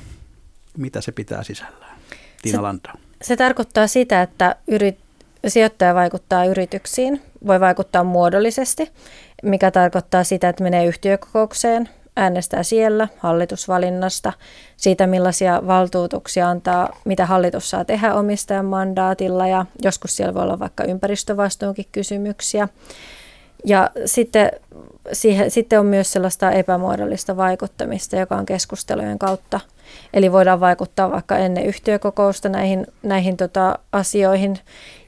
mitä 0.78 1.00
se 1.00 1.12
pitää 1.12 1.42
sisällään? 1.42 1.98
Tiina 2.42 2.58
se, 2.58 2.62
Landa. 2.62 2.92
Se 3.22 3.36
tarkoittaa 3.36 3.86
sitä, 3.86 4.22
että 4.22 4.56
yrit, 4.68 4.98
sijoittaja 5.46 5.94
vaikuttaa 5.94 6.44
yrityksiin, 6.44 7.22
voi 7.46 7.60
vaikuttaa 7.60 8.04
muodollisesti, 8.04 8.90
mikä 9.42 9.70
tarkoittaa 9.70 10.24
sitä, 10.24 10.48
että 10.48 10.62
menee 10.62 10.86
yhtiökokoukseen, 10.86 11.88
äänestää 12.16 12.62
siellä 12.62 13.08
hallitusvalinnasta, 13.18 14.32
siitä 14.76 15.06
millaisia 15.06 15.62
valtuutuksia 15.66 16.48
antaa, 16.48 16.96
mitä 17.04 17.26
hallitus 17.26 17.70
saa 17.70 17.84
tehdä 17.84 18.14
omistajan 18.14 18.64
mandaatilla 18.64 19.46
ja 19.46 19.66
joskus 19.82 20.16
siellä 20.16 20.34
voi 20.34 20.42
olla 20.42 20.58
vaikka 20.58 20.84
ympäristövastuunkin 20.84 21.86
kysymyksiä. 21.92 22.68
Ja 23.64 23.90
sitten, 24.06 24.50
siihen, 25.12 25.50
sitten 25.50 25.80
on 25.80 25.86
myös 25.86 26.12
sellaista 26.12 26.50
epämuodollista 26.50 27.36
vaikuttamista, 27.36 28.16
joka 28.16 28.36
on 28.36 28.46
keskustelujen 28.46 29.18
kautta. 29.18 29.60
Eli 30.12 30.32
voidaan 30.32 30.60
vaikuttaa 30.60 31.10
vaikka 31.10 31.36
ennen 31.36 31.66
yhtiökokousta 31.66 32.48
näihin, 32.48 32.86
näihin 33.02 33.36
tota 33.36 33.78
asioihin. 33.92 34.58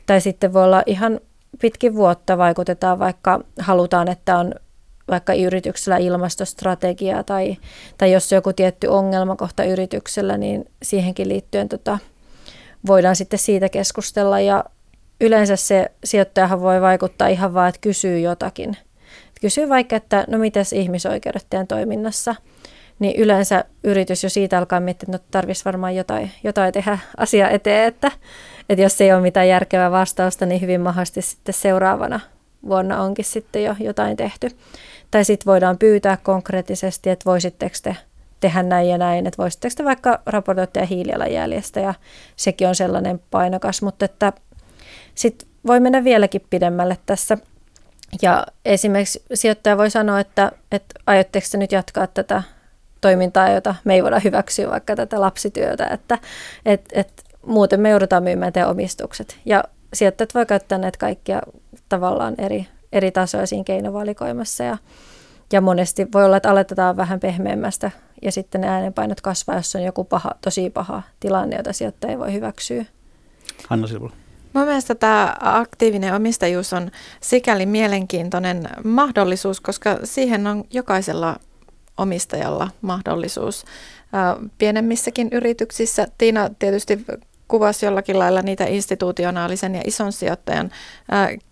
Tai 0.06 0.20
sitten 0.20 0.52
voi 0.52 0.64
olla 0.64 0.82
ihan 0.86 1.20
pitkin 1.60 1.94
vuotta 1.94 2.38
vaikutetaan, 2.38 2.98
vaikka 2.98 3.40
halutaan, 3.58 4.08
että 4.08 4.38
on 4.38 4.54
vaikka 5.08 5.34
yrityksellä 5.34 5.96
ilmastostrategia 5.96 7.22
tai, 7.22 7.56
tai 7.98 8.12
jos 8.12 8.32
joku 8.32 8.52
tietty 8.52 8.86
ongelmakohta 8.86 9.64
yrityksellä, 9.64 10.36
niin 10.36 10.64
siihenkin 10.82 11.28
liittyen 11.28 11.68
tota, 11.68 11.98
voidaan 12.86 13.16
sitten 13.16 13.38
siitä 13.38 13.68
keskustella. 13.68 14.40
Ja 14.40 14.64
yleensä 15.20 15.56
se 15.56 15.90
sijoittajahan 16.04 16.60
voi 16.60 16.80
vaikuttaa 16.80 17.28
ihan 17.28 17.54
vaan, 17.54 17.68
että 17.68 17.80
kysyy 17.80 18.20
jotakin. 18.20 18.76
Kysyy 19.40 19.68
vaikka, 19.68 19.96
että 19.96 20.24
no 20.28 20.38
mitäs 20.38 20.72
ihmisoikeudet 20.72 21.46
teidän 21.50 21.66
toiminnassa, 21.66 22.34
niin 22.98 23.16
yleensä 23.16 23.64
yritys 23.84 24.24
jo 24.24 24.30
siitä 24.30 24.58
alkaa 24.58 24.80
miettiä, 24.80 25.06
että 25.06 25.18
no 25.18 25.24
tarvitsisi 25.30 25.64
varmaan 25.64 25.96
jotain, 25.96 26.30
jotain 26.44 26.72
tehdä 26.72 26.98
asia 27.16 27.50
eteen, 27.50 27.88
että, 27.88 28.10
että 28.68 28.82
jos 28.82 29.00
ei 29.00 29.12
ole 29.12 29.20
mitään 29.20 29.48
järkevää 29.48 29.90
vastausta, 29.90 30.46
niin 30.46 30.60
hyvin 30.60 30.80
mahdollisesti 30.80 31.22
sitten 31.22 31.54
seuraavana 31.54 32.20
vuonna 32.68 33.02
onkin 33.02 33.24
sitten 33.24 33.64
jo 33.64 33.76
jotain 33.80 34.16
tehty. 34.16 34.50
Tai 35.10 35.24
sitten 35.24 35.46
voidaan 35.46 35.78
pyytää 35.78 36.16
konkreettisesti, 36.16 37.10
että 37.10 37.24
voisitteko 37.24 37.76
te 37.82 37.96
tehdä 38.40 38.62
näin 38.62 38.88
ja 38.88 38.98
näin, 38.98 39.26
että 39.26 39.42
voisitteko 39.42 39.74
te 39.76 39.84
vaikka 39.84 40.20
raportoida 40.26 40.86
hiilijalanjäljestä 40.86 41.80
ja 41.80 41.94
sekin 42.36 42.68
on 42.68 42.74
sellainen 42.74 43.20
painokas, 43.30 43.82
mutta 43.82 44.04
että 44.04 44.32
sitten 45.14 45.48
voi 45.66 45.80
mennä 45.80 46.04
vieläkin 46.04 46.42
pidemmälle 46.50 46.98
tässä. 47.06 47.38
Ja 48.22 48.46
esimerkiksi 48.64 49.22
sijoittaja 49.34 49.76
voi 49.76 49.90
sanoa, 49.90 50.20
että, 50.20 50.52
että 50.72 51.00
aiotteko 51.06 51.46
te 51.50 51.58
nyt 51.58 51.72
jatkaa 51.72 52.06
tätä 52.06 52.42
toimintaa, 53.00 53.48
jota 53.48 53.74
me 53.84 53.94
ei 53.94 54.02
voida 54.02 54.20
hyväksyä, 54.20 54.70
vaikka 54.70 54.96
tätä 54.96 55.20
lapsityötä, 55.20 55.86
että 55.86 56.18
et, 56.66 56.80
et, 56.92 57.22
muuten 57.46 57.80
me 57.80 57.90
joudutaan 57.90 58.22
myymään 58.22 58.52
teidän 58.52 58.70
omistukset. 58.70 59.38
Ja 59.44 59.64
sijoittajat 59.94 60.34
voi 60.34 60.46
käyttää 60.46 60.78
näitä 60.78 60.98
kaikkia 60.98 61.40
tavallaan 61.88 62.34
eri, 62.38 62.66
eri 62.92 63.10
tasoja 63.10 63.46
siinä 63.46 63.64
keinovalikoimassa 63.64 64.64
ja, 64.64 64.78
ja 65.52 65.60
monesti 65.60 66.06
voi 66.14 66.24
olla, 66.24 66.36
että 66.36 66.50
aletetaan 66.50 66.96
vähän 66.96 67.20
pehmeämmästä 67.20 67.90
ja 68.22 68.32
sitten 68.32 68.60
ne 68.60 68.68
äänenpainot 68.68 69.20
kasvaa, 69.20 69.56
jos 69.56 69.76
on 69.76 69.82
joku 69.82 70.04
paha, 70.04 70.30
tosi 70.40 70.70
paha 70.70 71.02
tilanne, 71.20 71.56
jota 71.56 71.72
sijoittaja 71.72 72.10
ei 72.10 72.18
voi 72.18 72.32
hyväksyä. 72.32 72.84
Hanna 73.68 73.86
Silvola. 73.86 74.12
Mun 74.52 74.64
mielestä 74.64 74.94
tämä 74.94 75.36
aktiivinen 75.40 76.14
omistajuus 76.14 76.72
on 76.72 76.90
sikäli 77.20 77.66
mielenkiintoinen 77.66 78.68
mahdollisuus, 78.84 79.60
koska 79.60 79.98
siihen 80.04 80.46
on 80.46 80.64
jokaisella 80.70 81.36
omistajalla 81.96 82.70
mahdollisuus. 82.80 83.64
Pienemmissäkin 84.58 85.28
yrityksissä, 85.32 86.06
Tiina 86.18 86.50
tietysti 86.58 87.04
kuvasi 87.48 87.86
jollakin 87.86 88.18
lailla 88.18 88.42
niitä 88.42 88.64
institutionaalisen 88.64 89.74
ja 89.74 89.82
ison 89.84 90.12
sijoittajan 90.12 90.70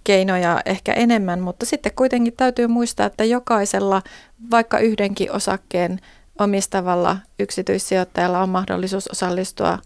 keinoja 0.04 0.61
ehkä 0.66 0.92
enemmän, 0.92 1.40
mutta 1.40 1.66
sitten 1.66 1.92
kuitenkin 1.96 2.33
täytyy 2.37 2.66
muistaa, 2.66 3.07
että 3.07 3.24
jokaisella 3.24 4.02
vaikka 4.50 4.78
yhdenkin 4.78 5.33
osakkeen 5.33 6.00
omistavalla 6.38 7.16
yksityissijoittajalla 7.38 8.40
on 8.40 8.48
mahdollisuus 8.48 9.09
osallistua 9.09 9.78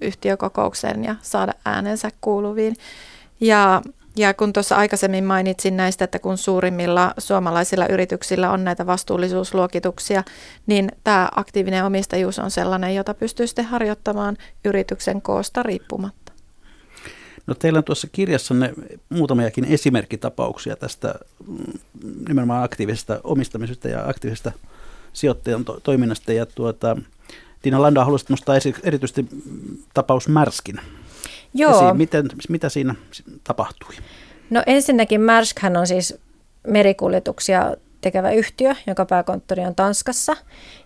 yhtiökokoukseen 0.00 1.04
ja 1.04 1.16
saada 1.22 1.52
äänensä 1.64 2.10
kuuluviin. 2.20 2.76
Ja, 3.40 3.82
ja 4.18 4.34
kun 4.34 4.52
tuossa 4.52 4.76
aikaisemmin 4.76 5.24
mainitsin 5.24 5.76
näistä, 5.76 6.04
että 6.04 6.18
kun 6.18 6.38
suurimmilla 6.38 7.14
suomalaisilla 7.18 7.86
yrityksillä 7.86 8.50
on 8.50 8.64
näitä 8.64 8.86
vastuullisuusluokituksia, 8.86 10.24
niin 10.66 10.92
tämä 11.04 11.28
aktiivinen 11.36 11.84
omistajuus 11.84 12.38
on 12.38 12.50
sellainen, 12.50 12.94
jota 12.94 13.14
pystyy 13.14 13.46
sitten 13.46 13.64
harjoittamaan 13.64 14.36
yrityksen 14.64 15.22
koosta 15.22 15.62
riippumatta. 15.62 16.32
No 17.46 17.54
teillä 17.54 17.78
on 17.78 17.84
tuossa 17.84 18.08
kirjassanne 18.12 18.74
muutamiakin 19.08 19.64
esimerkkitapauksia 19.64 20.76
tästä 20.76 21.14
mm, 21.46 21.78
nimenomaan 22.28 22.64
aktiivisesta 22.64 23.20
omistamisesta 23.24 23.88
ja 23.88 24.08
aktiivisesta 24.08 24.52
sijoittajan 25.12 25.64
to- 25.64 25.80
toiminnasta. 25.82 26.32
Ja 26.32 26.46
tuota, 26.46 26.96
Tiina 27.62 27.82
Landa 27.82 28.04
haluaisit 28.04 28.30
nostaa 28.30 28.54
erityisesti 28.82 29.26
tapaus 29.94 30.28
Märskin 30.28 30.80
Joo. 31.54 31.76
esiin. 31.76 31.96
Miten, 31.96 32.28
mitä 32.48 32.68
siinä 32.68 32.94
tapahtui? 33.44 33.94
No 34.50 34.62
ensinnäkin 34.66 35.20
Märskhän 35.20 35.76
on 35.76 35.86
siis 35.86 36.18
merikuljetuksia 36.66 37.76
tekevä 38.00 38.30
yhtiö, 38.30 38.74
jonka 38.86 39.06
pääkonttori 39.06 39.64
on 39.64 39.74
Tanskassa. 39.74 40.36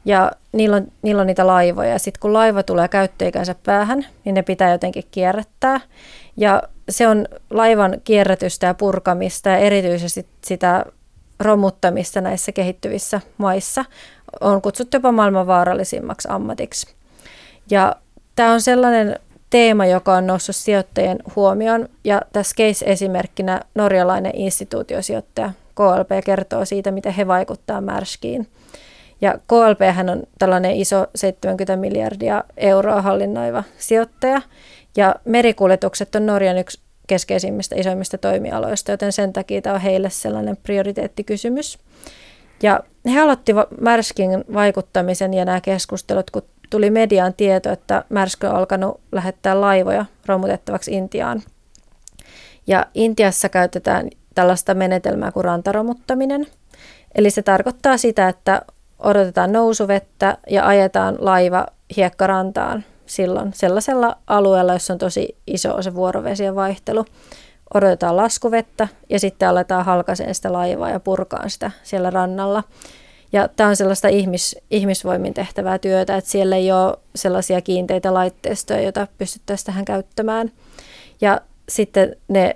Ja 0.04 0.32
niillä 0.52 0.76
on, 0.76 0.92
niillä 1.02 1.20
on 1.20 1.26
niitä 1.26 1.46
laivoja. 1.46 1.90
Ja 1.90 1.98
sitten 1.98 2.20
kun 2.20 2.32
laiva 2.32 2.62
tulee 2.62 2.88
käyttöikänsä 2.88 3.54
päähän, 3.66 4.06
niin 4.24 4.34
ne 4.34 4.42
pitää 4.42 4.72
jotenkin 4.72 5.04
kierrättää. 5.10 5.80
Ja 6.36 6.62
se 6.88 7.08
on 7.08 7.26
laivan 7.50 8.00
kierrätystä 8.04 8.66
ja 8.66 8.74
purkamista 8.74 9.48
ja 9.48 9.56
erityisesti 9.56 10.26
sitä 10.44 10.84
romuttamista 11.40 12.20
näissä 12.20 12.52
kehittyvissä 12.52 13.20
maissa 13.38 13.84
on 14.40 14.62
kutsuttu 14.62 14.96
jopa 14.96 15.12
maailman 15.12 15.46
vaarallisimmaksi 15.46 16.28
ammatiksi. 16.30 16.94
Ja 17.70 17.96
tämä 18.34 18.52
on 18.52 18.60
sellainen 18.60 19.18
teema, 19.52 19.86
joka 19.86 20.14
on 20.14 20.26
noussut 20.26 20.56
sijoittajien 20.56 21.18
huomioon. 21.36 21.88
Ja 22.04 22.22
tässä 22.32 22.56
case-esimerkkinä 22.56 23.60
norjalainen 23.74 24.36
instituutiosijoittaja 24.36 25.52
KLP 25.74 26.24
kertoo 26.24 26.64
siitä, 26.64 26.90
miten 26.90 27.12
he 27.12 27.26
vaikuttaa 27.26 27.80
Märskiin. 27.80 28.48
Ja 29.20 29.38
KLP 29.48 29.80
on 30.10 30.22
tällainen 30.38 30.76
iso 30.76 31.06
70 31.14 31.76
miljardia 31.76 32.44
euroa 32.56 33.02
hallinnoiva 33.02 33.64
sijoittaja. 33.78 34.42
Ja 34.96 35.14
merikuljetukset 35.24 36.14
on 36.14 36.26
Norjan 36.26 36.58
yksi 36.58 36.80
keskeisimmistä 37.06 37.76
isoimmista 37.78 38.18
toimialoista, 38.18 38.90
joten 38.90 39.12
sen 39.12 39.32
takia 39.32 39.62
tämä 39.62 39.74
on 39.74 39.80
heille 39.80 40.10
sellainen 40.10 40.56
prioriteettikysymys. 40.56 41.78
Ja 42.62 42.80
he 43.12 43.20
aloitti 43.20 43.52
Märskin 43.80 44.44
vaikuttamisen 44.54 45.34
ja 45.34 45.44
nämä 45.44 45.60
keskustelut, 45.60 46.30
kun 46.30 46.42
tuli 46.72 46.90
mediaan 46.90 47.34
tieto, 47.34 47.70
että 47.70 48.04
Märskö 48.08 48.50
on 48.50 48.56
alkanut 48.56 49.00
lähettää 49.12 49.60
laivoja 49.60 50.04
romutettavaksi 50.26 50.92
Intiaan. 50.92 51.42
Ja 52.66 52.86
Intiassa 52.94 53.48
käytetään 53.48 54.10
tällaista 54.34 54.74
menetelmää 54.74 55.32
kuin 55.32 55.44
rantaromuttaminen. 55.44 56.46
Eli 57.14 57.30
se 57.30 57.42
tarkoittaa 57.42 57.96
sitä, 57.96 58.28
että 58.28 58.62
odotetaan 58.98 59.52
nousuvettä 59.52 60.36
ja 60.50 60.66
ajetaan 60.66 61.16
laiva 61.18 61.66
hiekkarantaan 61.96 62.84
silloin 63.06 63.52
sellaisella 63.54 64.16
alueella, 64.26 64.72
jossa 64.72 64.92
on 64.92 64.98
tosi 64.98 65.36
iso 65.46 65.82
se 65.82 65.94
vuorovesien 65.94 66.54
vaihtelu. 66.54 67.04
Odotetaan 67.74 68.16
laskuvettä 68.16 68.88
ja 69.08 69.20
sitten 69.20 69.48
aletaan 69.48 69.84
halkaiseen 69.84 70.34
sitä 70.34 70.52
laivaa 70.52 70.90
ja 70.90 71.00
purkaan 71.00 71.50
sitä 71.50 71.70
siellä 71.82 72.10
rannalla. 72.10 72.64
Ja 73.32 73.48
tämä 73.48 73.68
on 73.68 73.76
sellaista 73.76 74.08
ihmis, 74.08 74.56
ihmisvoimin 74.70 75.34
tehtävää 75.34 75.78
työtä, 75.78 76.16
että 76.16 76.30
siellä 76.30 76.56
ei 76.56 76.72
ole 76.72 76.96
sellaisia 77.14 77.60
kiinteitä 77.60 78.14
laitteistoja, 78.14 78.80
joita 78.80 79.06
pystyttäisiin 79.18 79.66
tähän 79.66 79.84
käyttämään. 79.84 80.52
Ja 81.20 81.40
sitten 81.68 82.16
ne 82.28 82.54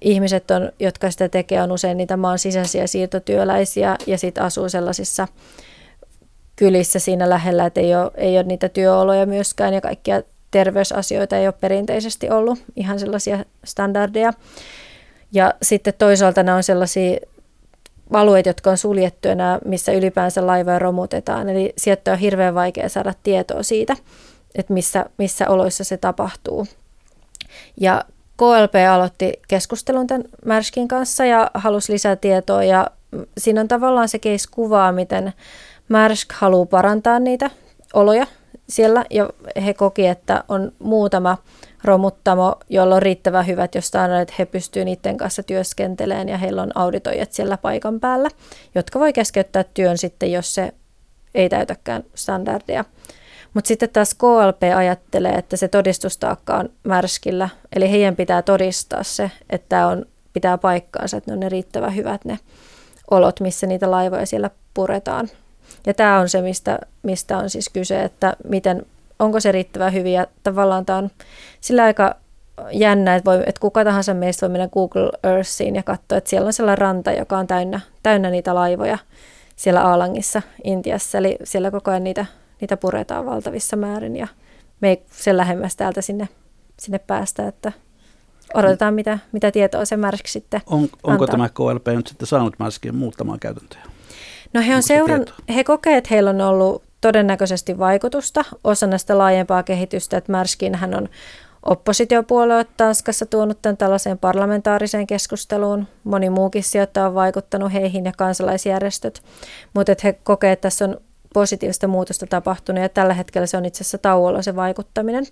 ihmiset, 0.00 0.50
on, 0.50 0.72
jotka 0.78 1.10
sitä 1.10 1.28
tekee, 1.28 1.62
on 1.62 1.72
usein 1.72 1.96
niitä 1.96 2.16
maan 2.16 2.38
sisäisiä 2.38 2.86
siirtotyöläisiä 2.86 3.96
ja 4.06 4.18
sitten 4.18 4.44
asuu 4.44 4.68
sellaisissa 4.68 5.28
kylissä 6.56 6.98
siinä 6.98 7.28
lähellä, 7.28 7.66
että 7.66 7.80
ei 7.80 7.94
ole, 7.94 8.10
ei 8.14 8.36
ole 8.36 8.42
niitä 8.42 8.68
työoloja 8.68 9.26
myöskään 9.26 9.74
ja 9.74 9.80
kaikkia 9.80 10.22
terveysasioita 10.50 11.36
ei 11.36 11.46
ole 11.46 11.54
perinteisesti 11.60 12.30
ollut 12.30 12.58
ihan 12.76 12.98
sellaisia 12.98 13.44
standardeja. 13.64 14.32
Ja 15.32 15.54
sitten 15.62 15.94
toisaalta 15.98 16.42
nämä 16.42 16.56
on 16.56 16.62
sellaisia 16.62 17.18
alueet, 18.12 18.46
jotka 18.46 18.70
on 18.70 18.78
suljettu 18.78 19.28
enää, 19.28 19.58
missä 19.64 19.92
ylipäänsä 19.92 20.46
laivoja 20.46 20.78
romutetaan. 20.78 21.48
Eli 21.48 21.72
sieltä 21.76 22.12
on 22.12 22.18
hirveän 22.18 22.54
vaikea 22.54 22.88
saada 22.88 23.14
tietoa 23.22 23.62
siitä, 23.62 23.96
että 24.54 24.72
missä, 24.72 25.06
missä 25.18 25.48
oloissa 25.48 25.84
se 25.84 25.96
tapahtuu. 25.96 26.66
Ja 27.80 28.04
KLP 28.36 28.74
aloitti 28.90 29.32
keskustelun 29.48 30.06
tämän 30.06 30.24
Märskin 30.44 30.88
kanssa 30.88 31.24
ja 31.24 31.50
halusi 31.54 31.92
lisää 31.92 32.16
tietoa 32.16 32.64
ja 32.64 32.86
siinä 33.38 33.60
on 33.60 33.68
tavallaan 33.68 34.08
se 34.08 34.18
case 34.18 34.48
kuvaa, 34.50 34.92
miten 34.92 35.32
Märsk 35.88 36.32
haluaa 36.32 36.66
parantaa 36.66 37.18
niitä 37.18 37.50
oloja 37.94 38.26
siellä 38.68 39.04
ja 39.10 39.30
he 39.64 39.74
koki, 39.74 40.06
että 40.06 40.44
on 40.48 40.72
muutama 40.78 41.38
romuttamo, 41.84 42.56
jolla 42.68 42.94
on 42.94 43.02
riittävän 43.02 43.46
hyvät 43.46 43.74
jo 43.74 43.80
standardit, 43.80 44.38
he 44.38 44.46
pystyvät 44.46 44.84
niiden 44.84 45.16
kanssa 45.16 45.42
työskentelemään 45.42 46.28
ja 46.28 46.38
heillä 46.38 46.62
on 46.62 46.70
auditoijat 46.74 47.32
siellä 47.32 47.56
paikan 47.56 48.00
päällä, 48.00 48.28
jotka 48.74 49.00
voi 49.00 49.12
keskeyttää 49.12 49.64
työn 49.74 49.98
sitten, 49.98 50.32
jos 50.32 50.54
se 50.54 50.72
ei 51.34 51.48
täytäkään 51.48 52.02
standardia. 52.14 52.84
Mutta 53.54 53.68
sitten 53.68 53.88
taas 53.88 54.14
KLP 54.14 54.62
ajattelee, 54.76 55.32
että 55.32 55.56
se 55.56 55.68
todistustaakka 55.68 56.56
on 56.56 56.68
märskillä, 56.84 57.48
eli 57.76 57.90
heidän 57.90 58.16
pitää 58.16 58.42
todistaa 58.42 59.02
se, 59.02 59.30
että 59.50 59.86
on, 59.86 60.06
pitää 60.32 60.58
paikkaansa, 60.58 61.16
että 61.16 61.30
ne 61.30 61.34
on 61.34 61.40
ne 61.40 61.48
riittävän 61.48 61.96
hyvät 61.96 62.24
ne 62.24 62.38
olot, 63.10 63.40
missä 63.40 63.66
niitä 63.66 63.90
laivoja 63.90 64.26
siellä 64.26 64.50
puretaan. 64.74 65.28
Ja 65.86 65.94
tämä 65.94 66.18
on 66.18 66.28
se, 66.28 66.42
mistä, 66.42 66.78
mistä 67.02 67.38
on 67.38 67.50
siis 67.50 67.68
kyse, 67.68 68.02
että 68.02 68.36
miten, 68.48 68.86
onko 69.20 69.40
se 69.40 69.52
riittävän 69.52 69.92
hyvin. 69.92 70.12
Ja 70.12 70.26
tavallaan 70.42 70.86
tämä 70.86 70.98
on 70.98 71.10
sillä 71.60 71.84
aika 71.84 72.16
jännä, 72.72 73.14
että, 73.16 73.30
voi, 73.30 73.42
että 73.46 73.60
kuka 73.60 73.84
tahansa 73.84 74.14
meistä 74.14 74.46
voi 74.46 74.52
mennä 74.52 74.68
Google 74.68 75.10
Earthiin 75.22 75.76
ja 75.76 75.82
katsoa, 75.82 76.18
että 76.18 76.30
siellä 76.30 76.46
on 76.46 76.52
sellainen 76.52 76.78
ranta, 76.78 77.12
joka 77.12 77.38
on 77.38 77.46
täynnä, 77.46 77.80
täynnä 78.02 78.30
niitä 78.30 78.54
laivoja 78.54 78.98
siellä 79.56 79.82
Aalangissa, 79.82 80.42
Intiassa. 80.64 81.18
Eli 81.18 81.36
siellä 81.44 81.70
koko 81.70 81.90
ajan 81.90 82.04
niitä, 82.04 82.26
niitä 82.60 82.76
puretaan 82.76 83.26
valtavissa 83.26 83.76
määrin 83.76 84.16
ja 84.16 84.28
me 84.80 84.88
ei 84.88 85.02
sen 85.10 85.36
lähemmäs 85.36 85.76
täältä 85.76 86.02
sinne, 86.02 86.28
sinne 86.78 86.98
päästä, 86.98 87.48
että 87.48 87.72
odotetaan, 88.54 88.94
mitä, 88.94 89.18
mitä 89.32 89.50
tietoa 89.50 89.84
se 89.84 89.96
Märsk 89.96 90.26
sitten 90.26 90.60
On, 90.66 90.80
onko 90.82 91.24
antaa. 91.24 91.26
tämä 91.26 91.48
KLP 91.48 91.86
nyt 91.86 92.06
sitten 92.06 92.28
saanut 92.28 92.58
Märskin 92.58 92.96
muuttamaan 92.96 93.40
käytäntöjä? 93.40 93.82
No 94.54 94.60
he, 94.60 94.76
on 94.76 94.82
seuran, 94.82 95.24
he 95.54 95.64
kokee, 95.64 95.96
että 95.96 96.08
heillä 96.10 96.30
on 96.30 96.40
ollut 96.40 96.82
todennäköisesti 97.00 97.78
vaikutusta 97.78 98.44
osana 98.64 98.98
sitä 98.98 99.18
laajempaa 99.18 99.62
kehitystä, 99.62 100.16
että 100.16 100.32
Märskin 100.32 100.74
hän 100.74 100.94
on 100.94 101.08
oppositiopuolue 101.62 102.66
Tanskassa 102.76 103.26
tuonut 103.26 103.62
tämän 103.62 103.76
tällaiseen 103.76 104.18
parlamentaariseen 104.18 105.06
keskusteluun. 105.06 105.86
Moni 106.04 106.30
muukin 106.30 106.64
sijoittaja 106.64 107.06
on 107.06 107.14
vaikuttanut 107.14 107.72
heihin 107.72 108.04
ja 108.04 108.12
kansalaisjärjestöt, 108.16 109.22
mutta 109.74 109.92
että 109.92 110.06
he 110.06 110.12
kokee, 110.12 110.52
että 110.52 110.62
tässä 110.62 110.84
on 110.84 111.00
positiivista 111.34 111.88
muutosta 111.88 112.26
tapahtunut 112.26 112.82
ja 112.82 112.88
tällä 112.88 113.14
hetkellä 113.14 113.46
se 113.46 113.56
on 113.56 113.64
itse 113.64 113.82
asiassa 113.82 113.98
tauolla 113.98 114.42
se 114.42 114.56
vaikuttaminen. 114.56 115.26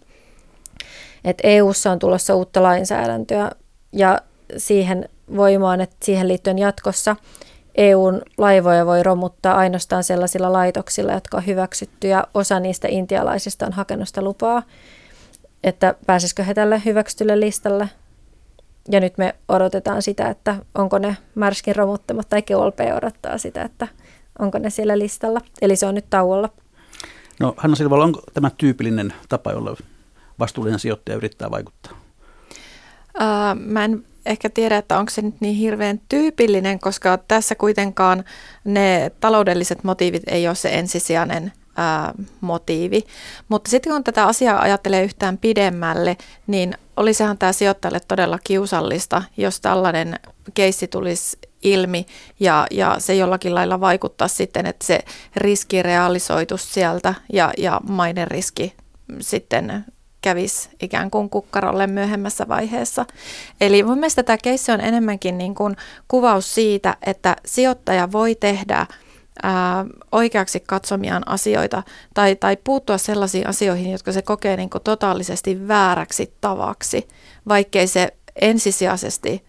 Et 1.25 1.39
EU:ssa 1.43 1.91
on 1.91 1.99
tulossa 1.99 2.35
uutta 2.35 2.63
lainsäädäntöä 2.63 3.51
ja 3.93 4.21
siihen 4.57 5.09
voimaan, 5.37 5.81
että 5.81 5.97
siihen 6.03 6.29
liittyen 6.29 6.59
jatkossa 6.59 7.17
EUn 7.75 8.23
laivoja 8.39 8.87
voi 8.87 9.03
romuttaa 9.03 9.55
ainoastaan 9.55 10.05
sellaisilla 10.05 10.53
laitoksilla, 10.53 11.13
jotka 11.13 11.37
on 11.37 11.47
hyväksytty 11.47 12.09
ja 12.09 12.27
osa 12.35 12.61
niistä 12.61 12.89
intialaisista 12.91 13.67
on 13.67 13.73
hakenut 13.73 14.09
sitä 14.09 14.23
lupaa, 14.23 14.63
että 15.65 15.95
pääsisikö 16.07 16.43
he 16.43 16.55
tälle 16.55 16.83
hyväksytylle 16.85 17.41
listalle. 17.41 17.89
ja 18.91 19.01
nyt 19.01 19.19
me 19.19 19.35
odotetaan 19.49 20.03
sitä, 20.03 20.29
että 20.29 20.57
onko 20.75 20.99
ne 20.99 21.17
Märskin 21.35 21.77
romuttamat 21.77 22.29
tai 22.29 22.43
KLP 22.43 22.81
odottaa 22.97 23.39
sitä, 23.39 23.63
että 23.63 23.89
onko 24.39 24.59
ne 24.59 24.71
siellä 24.71 24.99
listalla. 24.99 25.41
Eli 25.63 25.77
se 25.77 25.87
on 25.87 25.95
nyt 25.95 26.11
tauolla. 26.11 26.49
No 27.41 27.55
Hanna 27.57 27.77
Silvala, 27.77 28.05
onko 28.05 28.23
tämä 28.35 28.51
tyypillinen 28.51 29.13
tapa, 29.29 29.53
jolla 29.53 29.77
vastuullinen 30.39 30.79
sijoittaja 30.79 31.17
yrittää 31.17 31.51
vaikuttaa? 31.51 31.93
Uh, 33.21 33.61
mä 33.61 33.85
en 33.85 34.05
ehkä 34.27 34.51
tiedä, 34.51 34.77
että 34.77 34.99
onko 34.99 35.11
se 35.11 35.23
nyt 35.23 35.35
niin 35.41 35.55
hirveän 35.55 36.01
tyypillinen, 36.09 36.79
koska 36.79 37.19
tässä 37.29 37.55
kuitenkaan 37.55 38.25
ne 38.65 39.11
taloudelliset 39.21 39.85
motiivit 39.85 40.23
ei 40.27 40.49
ole 40.49 40.55
se 40.55 40.69
ensisijainen 40.69 41.53
ää, 41.77 42.15
motiivi. 42.41 43.05
Mutta 43.49 43.71
sitten 43.71 43.93
kun 43.93 44.05
tätä 44.05 44.27
asiaa 44.27 44.61
ajattelee 44.61 45.05
yhtään 45.05 45.39
pidemmälle, 45.39 46.17
niin 46.47 46.75
olisihan 46.97 47.39
tämä 47.39 47.53
sijoittajalle 47.53 48.01
todella 48.09 48.39
kiusallista, 48.45 49.23
jos 49.37 49.61
tällainen 49.61 50.21
keissi 50.55 50.89
tulisi 50.89 51.39
ilmi 51.63 52.07
ja, 52.41 52.67
ja 52.71 52.97
se 52.99 53.15
jollakin 53.15 53.55
lailla 53.55 53.81
vaikuttaa 53.81 54.29
sitten, 54.29 54.67
että 54.67 54.87
se 54.87 55.01
riski 55.37 55.83
realisoitus 55.83 56.75
sieltä 56.75 57.15
ja, 57.33 57.53
ja 57.59 57.81
maiden 57.89 58.29
riski 58.29 58.75
sitten 59.21 59.85
kävisi 60.21 60.69
ikään 60.83 61.11
kuin 61.11 61.31
kukkarolle 61.31 61.87
myöhemmässä 61.87 62.49
vaiheessa. 62.49 63.07
Eli 63.61 63.83
mun 63.83 63.99
mielestä 63.99 64.23
tämä 64.23 64.39
keissi 64.43 64.73
on 64.73 64.81
enemmänkin 64.81 65.39
niin 65.39 65.55
kuin 65.55 65.77
kuvaus 66.09 66.55
siitä, 66.55 66.97
että 67.07 67.37
sijoittaja 67.47 68.13
voi 68.13 68.35
tehdä 68.35 68.87
ää, 69.43 69.85
oikeaksi 70.13 70.61
katsomiaan 70.61 71.29
asioita 71.29 71.83
tai, 72.15 72.37
tai 72.37 72.57
puuttua 72.65 72.99
sellaisiin 72.99 73.47
asioihin, 73.47 73.93
jotka 73.93 74.13
se 74.13 74.23
kokee 74.23 74.57
niin 74.57 74.71
kuin 74.71 74.83
totaalisesti 74.83 75.69
vääräksi 75.69 76.33
tavaksi, 76.41 77.09
vaikkei 77.49 77.87
se 77.87 78.18
ensisijaisesti 78.41 79.45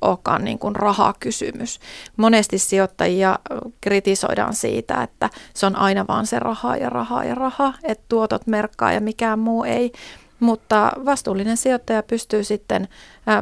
olekaan 0.00 0.44
niin 0.44 0.58
kuin 0.58 0.76
rahakysymys. 0.76 1.80
Monesti 2.16 2.58
sijoittajia 2.58 3.38
kritisoidaan 3.80 4.54
siitä, 4.54 5.02
että 5.02 5.30
se 5.54 5.66
on 5.66 5.76
aina 5.76 6.06
vaan 6.08 6.26
se 6.26 6.38
raha 6.38 6.76
ja 6.76 6.90
raha 6.90 7.24
ja 7.24 7.34
raha, 7.34 7.74
että 7.82 8.04
tuotot 8.08 8.46
merkkaa 8.46 8.92
ja 8.92 9.00
mikään 9.00 9.38
muu 9.38 9.64
ei. 9.64 9.92
Mutta 10.40 10.92
vastuullinen 11.04 11.56
sijoittaja 11.56 12.02
pystyy 12.02 12.44
sitten 12.44 12.88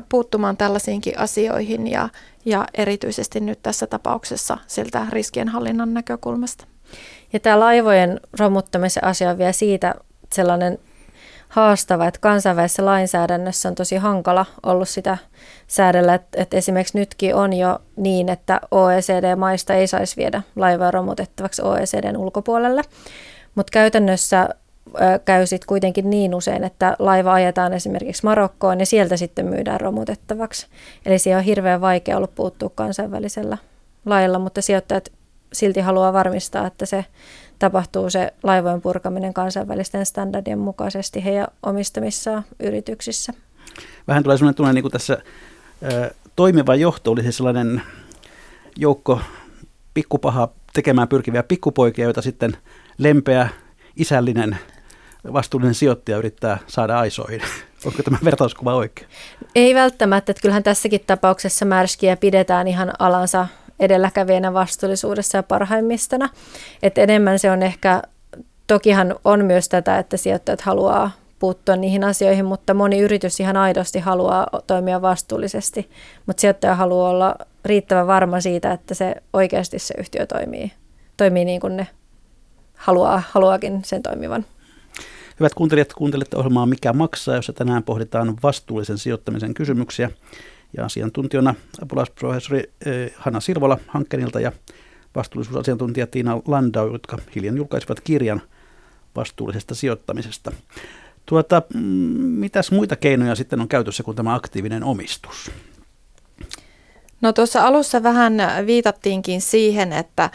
puuttumaan 0.08 0.56
tällaisiinkin 0.56 1.18
asioihin 1.18 1.86
ja, 1.86 2.08
ja 2.44 2.66
erityisesti 2.74 3.40
nyt 3.40 3.62
tässä 3.62 3.86
tapauksessa 3.86 4.58
siltä 4.66 5.06
riskienhallinnan 5.10 5.94
näkökulmasta. 5.94 6.64
Ja 7.32 7.40
tämä 7.40 7.60
laivojen 7.60 8.20
romuttamisen 8.38 9.04
asia 9.04 9.30
on 9.30 9.38
vielä 9.38 9.52
siitä 9.52 9.94
sellainen 10.32 10.78
haastava, 11.48 12.06
että 12.06 12.20
kansainvälisessä 12.20 12.84
lainsäädännössä 12.84 13.68
on 13.68 13.74
tosi 13.74 13.96
hankala 13.96 14.46
ollut 14.62 14.88
sitä 14.88 15.18
säädellä, 15.66 16.14
että, 16.14 16.42
että 16.42 16.56
esimerkiksi 16.56 16.98
nytkin 16.98 17.34
on 17.34 17.52
jo 17.52 17.78
niin, 17.96 18.28
että 18.28 18.60
OECD-maista 18.70 19.74
ei 19.74 19.86
saisi 19.86 20.16
viedä 20.16 20.42
laivoja 20.56 20.90
romutettavaksi 20.90 21.62
OECDn 21.62 22.16
ulkopuolelle, 22.16 22.82
mutta 23.54 23.70
käytännössä 23.70 24.48
käy 25.24 25.46
sitten 25.46 25.66
kuitenkin 25.66 26.10
niin 26.10 26.34
usein, 26.34 26.64
että 26.64 26.96
laiva 26.98 27.32
ajetaan 27.32 27.72
esimerkiksi 27.72 28.24
Marokkoon 28.24 28.80
ja 28.80 28.86
sieltä 28.86 29.16
sitten 29.16 29.46
myydään 29.46 29.80
romutettavaksi. 29.80 30.66
Eli 31.06 31.18
siihen 31.18 31.38
on 31.38 31.44
hirveän 31.44 31.80
vaikea 31.80 32.16
ollut 32.16 32.34
puuttua 32.34 32.70
kansainvälisellä 32.74 33.58
lailla, 34.06 34.38
mutta 34.38 34.62
sijoittajat 34.62 35.12
silti 35.52 35.80
haluaa 35.80 36.12
varmistaa, 36.12 36.66
että 36.66 36.86
se 36.86 37.04
tapahtuu 37.58 38.10
se 38.10 38.32
laivojen 38.42 38.80
purkaminen 38.80 39.34
kansainvälisten 39.34 40.06
standardien 40.06 40.58
mukaisesti 40.58 41.24
heidän 41.24 41.46
omistamissaan 41.62 42.44
yrityksissä. 42.60 43.32
Vähän 44.08 44.22
tulee 44.22 44.36
sellainen 44.36 44.56
tunne, 44.56 44.72
niin 44.72 44.82
kuin 44.82 44.92
tässä 44.92 45.18
toimiva 46.36 46.74
johto 46.74 47.10
olisi 47.10 47.32
sellainen 47.32 47.82
joukko 48.76 49.20
pikkupaha 49.94 50.48
tekemään 50.72 51.08
pyrkiviä 51.08 51.42
pikkupoikia, 51.42 52.04
joita 52.04 52.22
sitten 52.22 52.56
lempeä, 52.98 53.48
isällinen, 53.96 54.58
vastuullinen 55.32 55.74
sijoittaja 55.74 56.18
yrittää 56.18 56.58
saada 56.66 56.98
aisoihin. 56.98 57.40
Onko 57.86 58.02
tämä 58.02 58.18
vertauskuva 58.24 58.74
oikein? 58.74 59.08
Ei 59.54 59.74
välttämättä. 59.74 60.32
Että 60.32 60.42
kyllähän 60.42 60.62
tässäkin 60.62 61.00
tapauksessa 61.06 61.64
märskiä 61.64 62.16
pidetään 62.16 62.68
ihan 62.68 62.92
alansa 62.98 63.46
edelläkävijänä 63.80 64.54
vastuullisuudessa 64.54 65.38
ja 65.38 65.42
parhaimmistona. 65.42 66.28
Et 66.82 66.98
enemmän 66.98 67.38
se 67.38 67.50
on 67.50 67.62
ehkä, 67.62 68.02
tokihan 68.66 69.14
on 69.24 69.44
myös 69.44 69.68
tätä, 69.68 69.98
että 69.98 70.16
sijoittajat 70.16 70.60
haluaa 70.60 71.10
puuttua 71.38 71.76
niihin 71.76 72.04
asioihin, 72.04 72.44
mutta 72.44 72.74
moni 72.74 72.98
yritys 72.98 73.40
ihan 73.40 73.56
aidosti 73.56 73.98
haluaa 73.98 74.46
toimia 74.66 75.02
vastuullisesti, 75.02 75.90
mutta 76.26 76.40
sijoittaja 76.40 76.74
haluaa 76.74 77.10
olla 77.10 77.36
riittävän 77.64 78.06
varma 78.06 78.40
siitä, 78.40 78.72
että 78.72 78.94
se 78.94 79.14
oikeasti 79.32 79.78
se 79.78 79.94
yhtiö 79.98 80.26
toimii, 80.26 80.72
toimii 81.16 81.44
niin 81.44 81.60
kuin 81.60 81.76
ne 81.76 81.86
haluaa, 82.74 83.22
haluakin 83.30 83.80
sen 83.84 84.02
toimivan. 84.02 84.44
Hyvät 85.40 85.54
kuuntelijat, 85.54 85.92
kuuntelette 85.92 86.36
ohjelmaa 86.36 86.66
Mikä 86.66 86.92
maksaa, 86.92 87.36
jossa 87.36 87.52
tänään 87.52 87.82
pohditaan 87.82 88.36
vastuullisen 88.42 88.98
sijoittamisen 88.98 89.54
kysymyksiä 89.54 90.10
ja 90.76 90.84
asiantuntijana 90.84 91.54
apulaisprofessori 91.82 92.62
eh, 92.86 93.12
Hanna 93.16 93.40
Sirvola 93.40 93.78
Hankkeenilta 93.86 94.40
ja 94.40 94.52
vastuullisuusasiantuntija 95.14 96.06
Tiina 96.06 96.42
Landau, 96.46 96.92
jotka 96.92 97.18
hiljan 97.34 97.56
julkaisivat 97.56 98.00
kirjan 98.00 98.42
vastuullisesta 99.16 99.74
sijoittamisesta. 99.74 100.52
Tuota, 101.26 101.62
mm, 101.74 101.80
mitäs 102.40 102.70
muita 102.70 102.96
keinoja 102.96 103.34
sitten 103.34 103.60
on 103.60 103.68
käytössä 103.68 104.02
kuin 104.02 104.16
tämä 104.16 104.34
aktiivinen 104.34 104.84
omistus? 104.84 105.50
No 107.20 107.32
tuossa 107.32 107.66
alussa 107.66 108.02
vähän 108.02 108.34
viitattiinkin 108.66 109.40
siihen, 109.40 109.92
että 109.92 110.30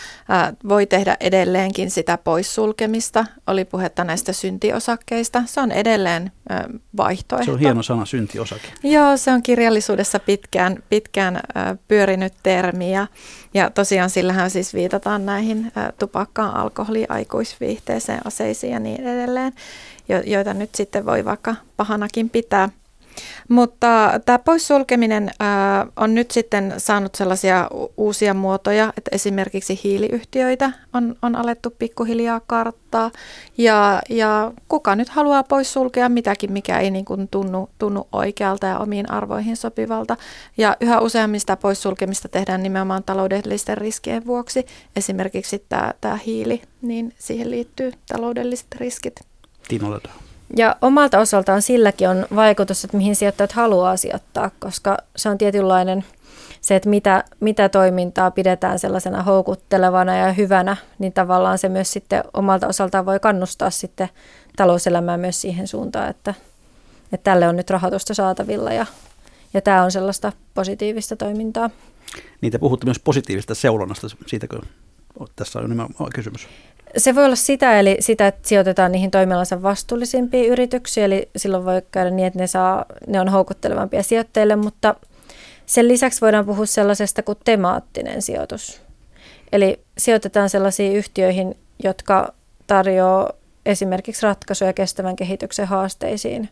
voi 0.69 0.85
tehdä 0.85 1.17
edelleenkin 1.19 1.91
sitä 1.91 2.17
poissulkemista. 2.17 3.25
Oli 3.47 3.65
puhetta 3.65 4.03
näistä 4.03 4.33
syntiosakkeista. 4.33 5.43
Se 5.45 5.61
on 5.61 5.71
edelleen 5.71 6.31
vaihtoehto. 6.97 7.45
Se 7.45 7.51
on 7.51 7.59
hieno 7.59 7.83
sana, 7.83 8.05
syntiosake. 8.05 8.67
Joo, 8.83 9.17
se 9.17 9.31
on 9.31 9.43
kirjallisuudessa 9.43 10.19
pitkään, 10.19 10.83
pitkään 10.89 11.39
pyörinyt 11.87 12.33
termi. 12.43 12.93
Ja, 12.93 13.07
ja 13.53 13.69
tosiaan 13.69 14.09
sillähän 14.09 14.49
siis 14.49 14.73
viitataan 14.73 15.25
näihin 15.25 15.71
tupakkaan, 15.99 16.55
alkoholiin, 16.55 17.11
aikuisviihteeseen, 17.11 18.21
aseisiin 18.25 18.73
ja 18.73 18.79
niin 18.79 19.07
edelleen, 19.07 19.53
joita 20.25 20.53
nyt 20.53 20.75
sitten 20.75 21.05
voi 21.05 21.25
vaikka 21.25 21.55
pahanakin 21.77 22.29
pitää– 22.29 22.69
mutta 23.49 24.19
tämä 24.25 24.39
poissulkeminen 24.39 25.31
ää, 25.39 25.87
on 25.95 26.15
nyt 26.15 26.31
sitten 26.31 26.73
saanut 26.77 27.15
sellaisia 27.15 27.69
uusia 27.97 28.33
muotoja, 28.33 28.93
että 28.97 29.09
esimerkiksi 29.13 29.79
hiiliyhtiöitä 29.83 30.71
on, 30.93 31.15
on 31.21 31.35
alettu 31.35 31.69
pikkuhiljaa 31.79 32.41
karttaa. 32.47 33.11
Ja, 33.57 34.01
ja 34.09 34.51
kuka 34.67 34.95
nyt 34.95 35.09
haluaa 35.09 35.43
poissulkea 35.43 36.09
mitäkin, 36.09 36.51
mikä 36.51 36.79
ei 36.79 36.91
niin 36.91 37.05
kuin 37.05 37.27
tunnu, 37.27 37.69
tunnu 37.77 38.07
oikealta 38.11 38.67
ja 38.67 38.79
omiin 38.79 39.11
arvoihin 39.11 39.57
sopivalta. 39.57 40.17
Ja 40.57 40.77
yhä 40.81 40.99
useammista 40.99 41.57
poissulkemista 41.57 42.29
tehdään 42.29 42.63
nimenomaan 42.63 43.03
taloudellisten 43.03 43.77
riskien 43.77 44.25
vuoksi. 44.25 44.65
Esimerkiksi 44.95 45.65
tämä, 45.69 45.93
tämä 46.01 46.19
hiili, 46.25 46.61
niin 46.81 47.13
siihen 47.19 47.51
liittyy 47.51 47.91
taloudelliset 48.07 48.67
riskit. 48.75 49.15
Tiina 49.67 49.99
ja 50.55 50.75
omalta 50.81 51.19
osaltaan 51.19 51.61
silläkin 51.61 52.09
on 52.09 52.25
vaikutus, 52.35 52.83
että 52.83 52.97
mihin 52.97 53.15
sijoittajat 53.15 53.51
haluaa 53.51 53.97
sijoittaa, 53.97 54.51
koska 54.59 54.97
se 55.15 55.29
on 55.29 55.37
tietynlainen 55.37 56.05
se, 56.61 56.75
että 56.75 56.89
mitä, 56.89 57.23
mitä 57.39 57.69
toimintaa 57.69 58.31
pidetään 58.31 58.79
sellaisena 58.79 59.23
houkuttelevana 59.23 60.17
ja 60.17 60.33
hyvänä, 60.33 60.77
niin 60.99 61.13
tavallaan 61.13 61.57
se 61.57 61.69
myös 61.69 61.91
sitten 61.93 62.23
omalta 62.33 62.67
osaltaan 62.67 63.05
voi 63.05 63.19
kannustaa 63.19 63.69
sitten 63.69 64.09
talouselämää 64.55 65.17
myös 65.17 65.41
siihen 65.41 65.67
suuntaan, 65.67 66.09
että, 66.09 66.33
että 67.13 67.31
tälle 67.31 67.47
on 67.47 67.55
nyt 67.55 67.69
rahoitusta 67.69 68.13
saatavilla 68.13 68.73
ja, 68.73 68.85
ja 69.53 69.61
tämä 69.61 69.83
on 69.83 69.91
sellaista 69.91 70.31
positiivista 70.53 71.15
toimintaa. 71.15 71.69
Niitä 72.41 72.59
puhutte 72.59 72.85
myös 72.85 72.99
positiivista 72.99 73.55
seulonnasta, 73.55 74.07
siitäkö 74.27 74.59
tässä 75.35 75.59
on 75.59 75.69
nimenomaan 75.69 76.11
kysymys? 76.15 76.47
Se 76.97 77.15
voi 77.15 77.25
olla 77.25 77.35
sitä, 77.35 77.79
eli 77.79 77.97
sitä, 77.99 78.27
että 78.27 78.49
sijoitetaan 78.49 78.91
niihin 78.91 79.11
toimialansa 79.11 79.61
vastuullisimpiin 79.61 80.49
yrityksiin, 80.49 81.03
eli 81.05 81.29
silloin 81.35 81.65
voi 81.65 81.81
käydä 81.91 82.09
niin, 82.09 82.27
että 82.27 82.39
ne, 82.39 82.47
saa, 82.47 82.85
ne 83.07 83.21
on 83.21 83.29
houkuttelevampia 83.29 84.03
sijoittajille, 84.03 84.55
mutta 84.55 84.95
sen 85.65 85.87
lisäksi 85.87 86.21
voidaan 86.21 86.45
puhua 86.45 86.65
sellaisesta 86.65 87.23
kuin 87.23 87.37
temaattinen 87.45 88.21
sijoitus. 88.21 88.81
Eli 89.51 89.79
sijoitetaan 89.97 90.49
sellaisiin 90.49 90.95
yhtiöihin, 90.95 91.57
jotka 91.83 92.33
tarjoaa 92.67 93.29
esimerkiksi 93.65 94.23
ratkaisuja 94.23 94.73
kestävän 94.73 95.15
kehityksen 95.15 95.67
haasteisiin, 95.67 96.49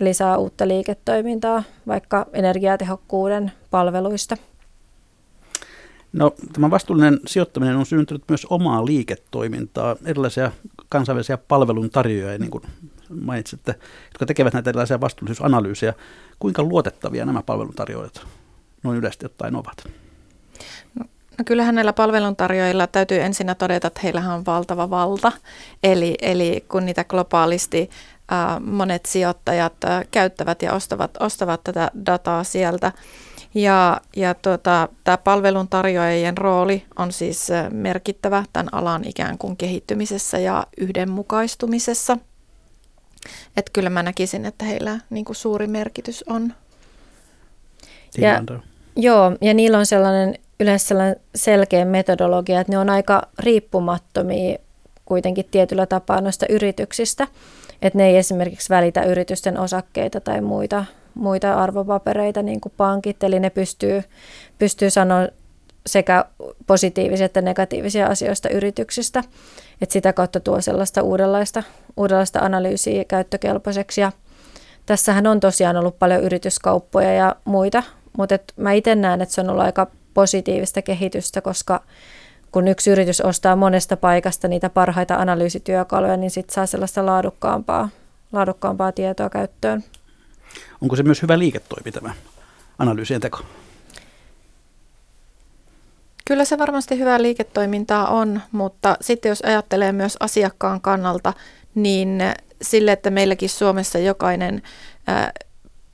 eli 0.00 0.14
saa 0.14 0.38
uutta 0.38 0.68
liiketoimintaa 0.68 1.62
vaikka 1.86 2.26
energiatehokkuuden 2.32 3.52
palveluista– 3.70 4.36
No, 6.12 6.34
tämä 6.52 6.70
vastuullinen 6.70 7.20
sijoittaminen 7.26 7.76
on 7.76 7.86
syntynyt 7.86 8.22
myös 8.28 8.46
omaa 8.50 8.86
liiketoimintaa, 8.86 9.96
erilaisia 10.04 10.52
kansainvälisiä 10.88 11.36
palveluntarjoajia, 11.36 12.38
niin 12.38 12.50
kuin 12.50 12.64
mainitsitte, 13.20 13.74
jotka 14.04 14.26
tekevät 14.26 14.52
näitä 14.52 14.70
erilaisia 14.70 15.00
vastuullisuusanalyysejä. 15.00 15.94
Kuinka 16.38 16.62
luotettavia 16.62 17.24
nämä 17.24 17.42
palveluntarjoajat 17.42 18.26
noin 18.82 18.98
yleisesti 18.98 19.26
ottaen 19.26 19.56
ovat? 19.56 19.88
No, 20.94 21.04
no 21.38 21.44
kyllähän 21.44 21.74
näillä 21.74 21.92
palveluntarjoajilla 21.92 22.86
täytyy 22.86 23.20
ensinnä 23.20 23.54
todeta, 23.54 23.86
että 23.86 24.00
heillähän 24.04 24.36
on 24.36 24.46
valtava 24.46 24.90
valta. 24.90 25.32
Eli, 25.82 26.14
eli 26.22 26.64
kun 26.68 26.86
niitä 26.86 27.04
globaalisti 27.04 27.90
äh, 28.32 28.60
monet 28.60 29.06
sijoittajat 29.06 29.84
äh, 29.84 30.04
käyttävät 30.10 30.62
ja 30.62 30.72
ostavat, 30.72 31.10
ostavat 31.20 31.64
tätä 31.64 31.90
dataa 32.06 32.44
sieltä, 32.44 32.92
ja, 33.54 34.00
ja 34.16 34.34
tuota, 34.34 34.88
tämä 35.04 35.16
palveluntarjoajien 35.16 36.38
rooli 36.38 36.84
on 36.96 37.12
siis 37.12 37.48
merkittävä 37.70 38.44
tämän 38.52 38.74
alan 38.74 39.04
ikään 39.04 39.38
kuin 39.38 39.56
kehittymisessä 39.56 40.38
ja 40.38 40.66
yhdenmukaistumisessa. 40.76 42.18
Että 43.56 43.70
kyllä 43.72 43.90
mä 43.90 44.02
näkisin, 44.02 44.46
että 44.46 44.64
heillä 44.64 45.00
niin 45.10 45.24
kuin 45.24 45.36
suuri 45.36 45.66
merkitys 45.66 46.24
on. 46.28 46.54
Ja, 48.18 48.42
joo, 48.96 49.32
ja 49.40 49.54
niillä 49.54 49.78
on 49.78 49.86
sellainen 49.86 50.34
yleensä 50.60 50.88
sellainen 50.88 51.16
selkeä 51.34 51.84
metodologia, 51.84 52.60
että 52.60 52.72
ne 52.72 52.78
on 52.78 52.90
aika 52.90 53.22
riippumattomia 53.38 54.58
kuitenkin 55.04 55.44
tietyllä 55.50 55.86
tapaa 55.86 56.20
noista 56.20 56.46
yrityksistä. 56.48 57.26
Että 57.82 57.98
ne 57.98 58.06
ei 58.06 58.16
esimerkiksi 58.16 58.68
välitä 58.68 59.02
yritysten 59.02 59.58
osakkeita 59.58 60.20
tai 60.20 60.40
muita 60.40 60.84
muita 61.20 61.54
arvopapereita 61.54 62.42
niin 62.42 62.60
kuin 62.60 62.72
pankit, 62.76 63.24
eli 63.24 63.40
ne 63.40 63.50
pystyy, 63.50 64.04
pystyy 64.58 64.90
sanoa 64.90 65.28
sekä 65.86 66.24
positiivisia 66.66 67.26
että 67.26 67.40
negatiivisia 67.40 68.06
asioista 68.06 68.48
yrityksistä. 68.48 69.24
Et 69.82 69.90
sitä 69.90 70.12
kautta 70.12 70.40
tuo 70.40 70.60
sellaista 70.60 71.02
uudenlaista, 71.02 71.62
uudenlaista 71.96 72.38
analyysiä 72.38 73.04
käyttökelpoiseksi. 73.04 74.00
Ja 74.00 74.12
tässähän 74.86 75.26
on 75.26 75.40
tosiaan 75.40 75.76
ollut 75.76 75.98
paljon 75.98 76.22
yrityskauppoja 76.22 77.12
ja 77.12 77.36
muita, 77.44 77.82
mutta 78.18 78.34
et 78.34 78.52
mä 78.56 78.72
itse 78.72 78.94
näen, 78.94 79.22
että 79.22 79.34
se 79.34 79.40
on 79.40 79.50
ollut 79.50 79.64
aika 79.64 79.86
positiivista 80.14 80.82
kehitystä, 80.82 81.40
koska 81.40 81.82
kun 82.52 82.68
yksi 82.68 82.90
yritys 82.90 83.20
ostaa 83.20 83.56
monesta 83.56 83.96
paikasta 83.96 84.48
niitä 84.48 84.70
parhaita 84.70 85.14
analyysityökaluja, 85.14 86.16
niin 86.16 86.30
sitten 86.30 86.54
saa 86.54 86.66
sellaista 86.66 87.06
laadukkaampaa, 87.06 87.88
laadukkaampaa 88.32 88.92
tietoa 88.92 89.30
käyttöön. 89.30 89.84
Onko 90.80 90.96
se 90.96 91.02
myös 91.02 91.22
hyvä 91.22 91.38
liiketoimi 91.38 91.92
tämä 91.92 92.14
analyysien 92.78 93.20
teko? 93.20 93.38
Kyllä 96.24 96.44
se 96.44 96.58
varmasti 96.58 96.98
hyvää 96.98 97.22
liiketoimintaa 97.22 98.08
on, 98.08 98.40
mutta 98.52 98.96
sitten 99.00 99.28
jos 99.28 99.40
ajattelee 99.40 99.92
myös 99.92 100.16
asiakkaan 100.20 100.80
kannalta, 100.80 101.32
niin 101.74 102.22
sille, 102.62 102.92
että 102.92 103.10
meilläkin 103.10 103.48
Suomessa 103.48 103.98
jokainen 103.98 104.62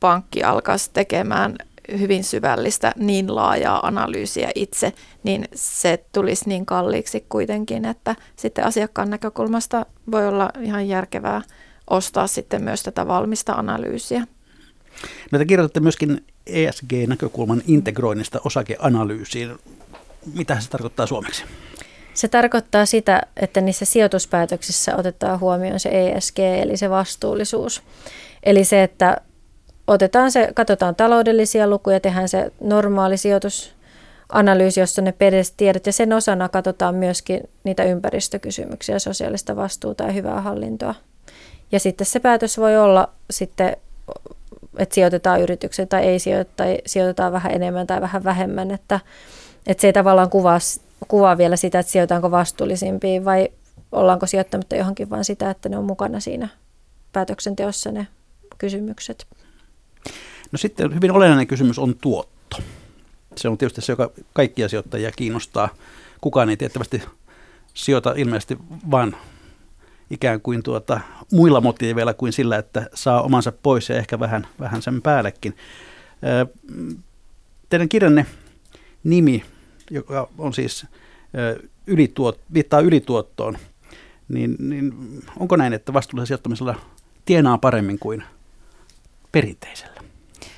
pankki 0.01 0.43
alkaisi 0.43 0.91
tekemään 0.93 1.57
hyvin 1.99 2.24
syvällistä, 2.24 2.93
niin 2.97 3.34
laajaa 3.34 3.87
analyysiä 3.87 4.51
itse, 4.55 4.93
niin 5.22 5.49
se 5.55 6.05
tulisi 6.12 6.49
niin 6.49 6.66
kalliiksi 6.66 7.26
kuitenkin, 7.28 7.84
että 7.84 8.16
sitten 8.37 8.64
asiakkaan 8.64 9.11
näkökulmasta 9.11 9.87
voi 10.11 10.28
olla 10.28 10.51
ihan 10.61 10.89
järkevää 10.89 11.43
ostaa 11.91 12.26
sitten 12.26 12.62
myös 12.62 12.82
tätä 12.82 13.09
valmista 13.09 13.53
analyysiä. 13.53 14.26
No 15.31 15.39
te 15.39 15.45
kirjoitatte 15.45 15.81
myöskin 15.81 16.25
ESG-näkökulman 16.47 17.63
integroinnista 17.67 18.41
osakeanalyysiin. 18.45 19.59
Mitä 20.35 20.61
se 20.61 20.71
tarkoittaa 20.71 21.07
suomeksi? 21.07 21.45
Se 22.15 22.29
tarkoittaa 22.29 22.87
sitä, 22.87 23.23
että 23.37 23.61
niissä 23.61 23.85
sijoituspäätöksissä 23.85 24.97
otetaan 24.97 25.41
huomioon 25.41 25.81
se 25.81 25.89
ESG, 25.93 26.39
eli 26.39 26.77
se 26.77 26.91
vastuullisuus. 26.91 27.83
Eli 28.43 28.65
se, 28.65 28.83
että 28.83 29.17
otetaan 29.87 30.33
se, 30.33 30.49
katsotaan 30.55 30.95
taloudellisia 30.95 31.69
lukuja, 31.69 32.01
tehdään 32.01 32.29
se 32.29 32.53
normaali 32.61 33.17
sijoitusanalyysi, 33.17 34.81
jossa 34.81 35.03
ne 35.03 35.15
tiedot 35.57 35.87
ja 35.87 35.93
sen 35.93 36.13
osana 36.13 36.49
katsotaan 36.49 36.95
myöskin 36.95 37.41
niitä 37.65 37.85
ympäristökysymyksiä, 37.85 38.99
sosiaalista 38.99 39.57
vastuuta 39.57 40.05
ja 40.05 40.13
hyvää 40.13 40.41
hallintoa. 40.41 40.95
Ja 41.73 41.81
sitten 41.81 42.07
se 42.07 42.21
päätös 42.21 42.59
voi 42.59 42.77
olla 42.77 43.09
sitten 43.31 43.77
että 44.79 44.95
sijoitetaan 44.95 45.41
yritykseen 45.41 45.89
tai 45.89 46.05
ei 46.05 46.18
sijoita, 46.18 46.53
tai 46.57 46.79
sijoitetaan 46.87 47.33
vähän 47.33 47.53
enemmän 47.53 47.87
tai 47.87 48.01
vähän 48.01 48.24
vähemmän, 48.24 48.70
että, 48.70 49.01
että 49.66 49.81
se 49.81 49.87
ei 49.87 49.93
tavallaan 49.93 50.31
kuvaa, 50.31 50.59
kuvaa 51.09 51.39
vielä 51.39 51.57
sitä, 51.57 51.79
että 51.79 51.93
sijoitaanko 51.93 52.31
vastuullisimpiin 52.31 53.24
vai 53.24 53.49
ollaanko 53.93 54.27
sijoittamatta 54.27 54.77
johonkin, 54.77 55.11
vaan 55.11 55.24
sitä, 55.24 55.51
että 55.51 55.68
ne 55.68 55.79
on 55.79 55.85
mukana 55.85 56.20
siinä 56.20 56.49
päätöksenteossa 57.12 57.93
ne 57.93 58.07
kysymykset. 58.59 59.27
No 60.53 60.59
sitten 60.59 60.95
hyvin 60.95 61.12
olennainen 61.12 61.47
kysymys 61.47 61.79
on 61.79 61.95
tuotto. 62.01 62.57
Se 63.37 63.49
on 63.49 63.59
tietysti 63.59 63.81
se, 63.81 63.93
joka 63.93 64.11
kaikkia 64.33 64.68
sijoittajia 64.68 65.12
kiinnostaa. 65.12 65.68
Kukaan 66.20 66.51
ei 66.51 66.57
tiettävästi 66.57 67.03
sijoita 67.74 68.14
ilmeisesti 68.16 68.59
vain 68.91 69.16
ikään 70.11 70.41
kuin 70.41 70.63
tuota, 70.63 71.01
muilla 71.33 71.61
motiiveilla 71.61 72.15
kuin 72.15 72.33
sillä, 72.33 72.57
että 72.57 72.91
saa 72.95 73.23
omansa 73.23 73.53
pois 73.53 73.89
ja 73.89 73.97
ehkä 73.97 74.21
vähän, 74.21 74.47
vähän 74.61 74.83
sen 74.83 75.03
päällekin. 75.03 75.57
Teidän 77.69 77.89
kirjanne 77.89 78.27
nimi, 79.05 79.45
joka 79.91 80.29
on 80.39 80.55
siis 80.55 80.87
ylituot, 81.87 82.41
viittaa 82.55 82.81
ylituottoon, 82.81 83.59
niin, 84.29 84.57
niin 84.59 84.93
onko 85.39 85.57
näin, 85.57 85.73
että 85.73 85.93
vastuullisella 85.93 86.27
sijoittamisella 86.27 86.75
tienaa 87.25 87.59
paremmin 87.59 87.99
kuin 87.99 88.25
perinteisellä? 89.33 89.96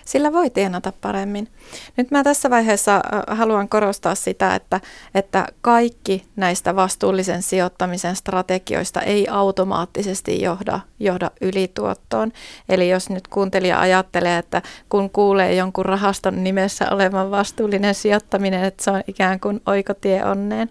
Sillä 0.08 0.32
voi 0.32 0.50
tienata 0.50 0.92
paremmin. 1.00 1.48
Nyt 1.96 2.10
mä 2.10 2.24
tässä 2.24 2.50
vaiheessa 2.50 3.00
haluan 3.28 3.68
korostaa 3.68 4.14
sitä, 4.14 4.54
että, 4.54 4.80
että 5.14 5.46
kaikki 5.60 6.24
näistä 6.36 6.76
vastuullisen 6.76 7.42
sijoittamisen 7.42 8.16
strategioista 8.16 9.00
ei 9.00 9.28
automaattisesti 9.30 10.42
johda, 10.42 10.80
johda 11.00 11.30
ylituottoon. 11.40 12.32
Eli 12.68 12.90
jos 12.90 13.10
nyt 13.10 13.28
kuuntelija 13.28 13.80
ajattelee, 13.80 14.38
että 14.38 14.62
kun 14.88 15.10
kuulee 15.10 15.54
jonkun 15.54 15.86
rahaston 15.86 16.44
nimessä 16.44 16.90
olevan 16.90 17.30
vastuullinen 17.30 17.94
sijoittaminen, 17.94 18.64
että 18.64 18.84
se 18.84 18.90
on 18.90 19.02
ikään 19.06 19.40
kuin 19.40 19.60
oikotie 19.66 20.24
onneen. 20.24 20.70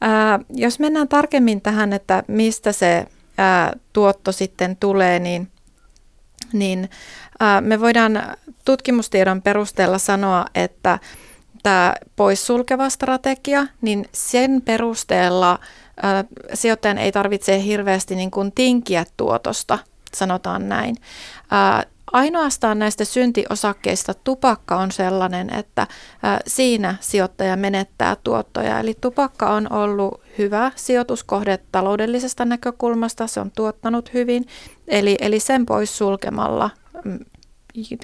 Ää, 0.00 0.40
jos 0.50 0.78
mennään 0.78 1.08
tarkemmin 1.08 1.60
tähän, 1.60 1.92
että 1.92 2.22
mistä 2.28 2.72
se 2.72 3.06
ää, 3.38 3.76
tuotto 3.92 4.32
sitten 4.32 4.76
tulee, 4.76 5.18
niin, 5.18 5.48
niin 6.52 6.90
me 7.60 7.80
voidaan 7.80 8.22
tutkimustiedon 8.64 9.42
perusteella 9.42 9.98
sanoa, 9.98 10.44
että 10.54 10.98
tämä 11.62 11.94
poissulkeva 12.16 12.90
strategia, 12.90 13.66
niin 13.80 14.08
sen 14.12 14.62
perusteella 14.62 15.58
sijoittajan 16.54 16.98
ei 16.98 17.12
tarvitse 17.12 17.62
hirveästi 17.62 18.14
niin 18.14 18.30
kuin 18.30 18.52
tinkiä 18.52 19.04
tuotosta, 19.16 19.78
sanotaan 20.14 20.68
näin. 20.68 20.96
Ainoastaan 22.12 22.78
näistä 22.78 23.04
syntiosakkeista 23.04 24.14
tupakka 24.14 24.76
on 24.76 24.92
sellainen, 24.92 25.54
että 25.54 25.86
siinä 26.46 26.94
sijoittaja 27.00 27.56
menettää 27.56 28.16
tuottoja. 28.24 28.80
Eli 28.80 28.94
tupakka 29.00 29.50
on 29.50 29.72
ollut 29.72 30.20
hyvä 30.38 30.72
sijoituskohde 30.76 31.58
taloudellisesta 31.72 32.44
näkökulmasta, 32.44 33.26
se 33.26 33.40
on 33.40 33.50
tuottanut 33.50 34.14
hyvin. 34.14 34.46
Eli, 34.88 35.16
eli 35.20 35.40
sen 35.40 35.66
pois 35.66 35.98
sulkemalla 35.98 36.70
mm, 37.04 37.18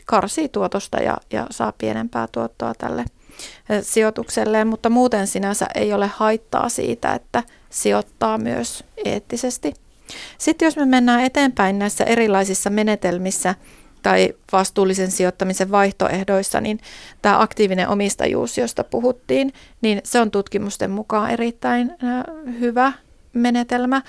karsii 0.05 0.49
tuotosta 0.49 0.97
ja, 0.97 1.17
ja 1.33 1.47
saa 1.51 1.73
pienempää 1.79 2.29
tuottoa 2.33 2.75
tälle 2.79 3.05
sijoitukselle, 3.83 4.65
mutta 4.65 4.91
muuten 4.91 5.27
sinänsä 5.27 5.67
ei 5.75 5.93
ole 5.93 6.07
haittaa 6.07 6.69
siitä, 6.69 7.15
että 7.15 7.43
sijoittaa 7.71 8.39
myös 8.39 8.85
eettisesti. 9.05 9.75
Sitten 10.39 10.67
jos 10.67 10.77
me 10.77 10.85
mennään 10.85 11.25
eteenpäin 11.25 11.79
näissä 11.79 12.05
erilaisissa 12.05 12.71
menetelmissä 12.71 13.55
tai 14.03 14.35
vastuullisen 14.53 15.11
sijoittamisen 15.11 15.71
vaihtoehdoissa, 15.71 16.61
niin 16.61 16.81
tämä 17.23 17.41
aktiivinen 17.41 17.89
omistajuus, 17.89 18.59
josta 18.59 18.85
puhuttiin, 18.85 19.53
niin 19.81 20.01
se 20.05 20.21
on 20.21 20.31
tutkimusten 20.31 20.91
mukaan 20.91 21.31
erittäin 21.31 21.95
hyvä 22.61 22.93
menetelmä 23.33 24.03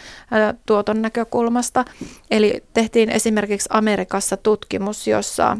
tuoton 0.66 1.02
näkökulmasta. 1.02 1.86
Eli 2.32 2.64
tehtiin 2.74 3.10
esimerkiksi 3.10 3.70
Amerikassa 3.72 4.38
tutkimus, 4.38 5.08
jossa 5.08 5.58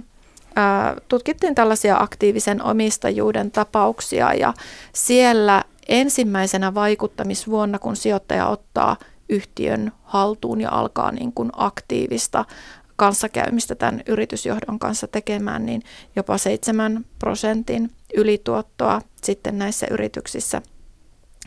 tutkittiin 1.08 1.56
tällaisia 1.56 1.98
aktiivisen 1.98 2.64
omistajuuden 2.64 3.52
tapauksia 3.52 4.34
ja 4.34 4.54
siellä 4.94 5.64
ensimmäisenä 5.88 6.74
vaikuttamisvuonna, 6.74 7.80
kun 7.80 7.96
sijoittaja 7.96 8.48
ottaa 8.48 8.98
yhtiön 9.30 9.92
haltuun 10.04 10.62
ja 10.62 10.70
alkaa 10.72 11.12
niin 11.12 11.34
kuin 11.34 11.50
aktiivista 11.54 12.46
kanssakäymistä 13.04 13.76
tämän 13.76 14.02
yritysjohdon 14.08 14.80
kanssa 14.80 15.08
tekemään, 15.08 15.66
niin 15.66 15.82
jopa 16.16 16.38
7 16.38 17.06
prosentin 17.20 17.92
ylituottoa 18.14 19.02
sitten 19.24 19.58
näissä 19.58 19.88
yrityksissä 19.92 20.62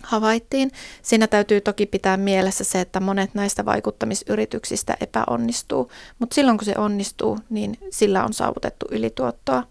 havaittiin. 0.03 0.71
Siinä 1.03 1.27
täytyy 1.27 1.61
toki 1.61 1.87
pitää 1.87 2.17
mielessä 2.17 2.65
se, 2.65 2.81
että 2.81 3.01
monet 3.01 3.35
näistä 3.35 3.65
vaikuttamisyrityksistä 3.65 4.97
epäonnistuu, 5.01 5.91
mutta 6.19 6.35
silloin 6.35 6.59
kun 6.59 6.65
se 6.65 6.75
onnistuu, 6.79 7.39
niin 7.51 7.79
sillä 7.91 8.25
on 8.25 8.33
saavutettu 8.33 8.87
ylituottoa. 8.91 9.63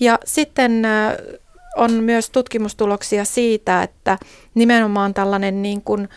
Ja 0.00 0.18
sitten 0.24 0.82
on 1.76 1.92
myös 1.92 2.30
tutkimustuloksia 2.30 3.24
siitä, 3.24 3.82
että 3.82 4.18
nimenomaan 4.54 5.14
tällainen 5.14 5.62
niin 5.62 5.82
kuin 5.82 6.08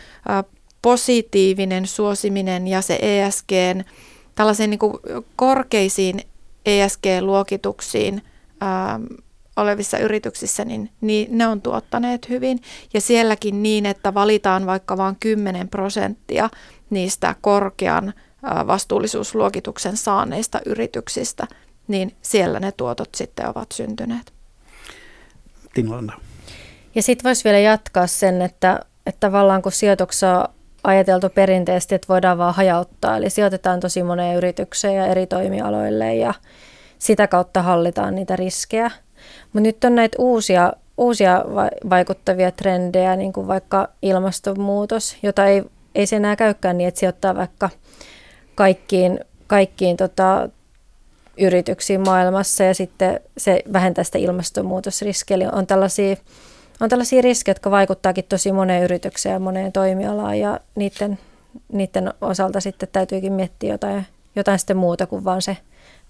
positiivinen 0.82 1.88
suosiminen 1.88 2.68
ja 2.68 2.82
se 2.82 3.00
ESGn 3.02 3.84
tällaisiin 4.40 4.70
niin 4.70 4.80
kuin 4.80 4.94
korkeisiin 5.36 6.22
ESG-luokituksiin 6.66 8.22
olevissa 9.56 9.98
yrityksissä, 9.98 10.66
niin, 10.66 10.90
niin 11.02 11.38
ne 11.38 11.48
on 11.48 11.62
tuottaneet 11.62 12.30
hyvin. 12.30 12.62
Ja 12.94 13.02
sielläkin 13.02 13.64
niin, 13.64 13.86
että 13.86 14.14
valitaan 14.14 14.66
vaikka 14.66 14.98
vain 14.98 15.16
10 15.20 15.68
prosenttia 15.68 16.50
niistä 16.90 17.36
korkean 17.42 18.14
vastuullisuusluokituksen 18.68 19.98
saaneista 19.98 20.62
yrityksistä, 20.66 21.48
niin 21.88 22.16
siellä 22.22 22.60
ne 22.60 22.72
tuotot 22.72 23.10
sitten 23.16 23.48
ovat 23.48 23.72
syntyneet. 23.72 24.34
Tinlanda. 25.74 26.14
Ja 26.96 27.02
sitten 27.02 27.24
voisi 27.24 27.44
vielä 27.44 27.60
jatkaa 27.60 28.08
sen, 28.08 28.42
että, 28.42 28.80
että 29.06 29.20
tavallaan 29.20 29.62
kun 29.62 29.72
sijoituksessa 29.72 30.50
ajateltu 30.84 31.30
perinteisesti, 31.30 31.96
että 31.96 32.08
voidaan 32.08 32.38
vaan 32.38 32.54
hajauttaa, 32.54 33.18
eli 33.18 33.30
sijoitetaan 33.30 33.80
tosi 33.80 34.04
moneen 34.04 34.38
yritykseen 34.38 34.96
ja 34.96 35.06
eri 35.06 35.28
toimialoille 35.28 36.16
ja 36.16 36.34
sitä 37.00 37.28
kautta 37.28 37.62
hallitaan 37.62 38.16
niitä 38.16 38.36
riskejä. 38.36 38.92
Mutta 39.44 39.60
nyt 39.60 39.84
on 39.84 39.96
näitä 39.96 40.16
uusia, 40.20 40.74
uusia 40.98 41.46
vaikuttavia 41.90 42.52
trendejä, 42.52 43.16
niin 43.16 43.34
kuin 43.34 43.48
vaikka 43.48 43.90
ilmastonmuutos, 44.02 45.18
jota 45.24 45.46
ei, 45.46 45.64
ei 45.96 46.06
se 46.06 46.16
enää 46.16 46.36
käykään 46.36 46.78
niin, 46.78 46.88
että 46.88 47.00
sijoittaa 47.00 47.36
vaikka 47.36 47.70
kaikkiin, 48.56 49.20
kaikkiin 49.48 49.98
tota, 49.98 50.50
yrityksiin 51.40 52.02
maailmassa 52.02 52.64
ja 52.64 52.74
sitten 52.74 53.20
se 53.38 53.64
vähentää 53.74 54.04
sitä 54.04 54.18
ilmastonmuutosriskiä. 54.18 55.36
Eli 55.36 55.46
on 55.52 55.68
tällaisia, 55.68 56.16
on 56.80 56.90
tällaisia 56.90 57.22
riskejä, 57.22 57.52
jotka 57.52 57.72
vaikuttaakin 57.72 58.26
tosi 58.30 58.52
moneen 58.52 58.84
yritykseen 58.84 59.34
ja 59.34 59.40
moneen 59.40 59.72
toimialaan 59.72 60.40
ja 60.40 60.60
niiden, 60.76 61.20
niiden 61.72 62.14
osalta 62.22 62.60
sitten 62.60 62.90
täytyykin 62.92 63.34
miettiä 63.34 63.74
jotain, 63.74 64.06
jotain 64.36 64.60
sitten 64.60 64.78
muuta 64.78 65.08
kuin 65.08 65.24
vaan 65.24 65.42
se 65.42 65.58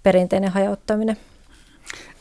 perinteinen 0.03 0.51
hajauttaminen. 0.51 1.17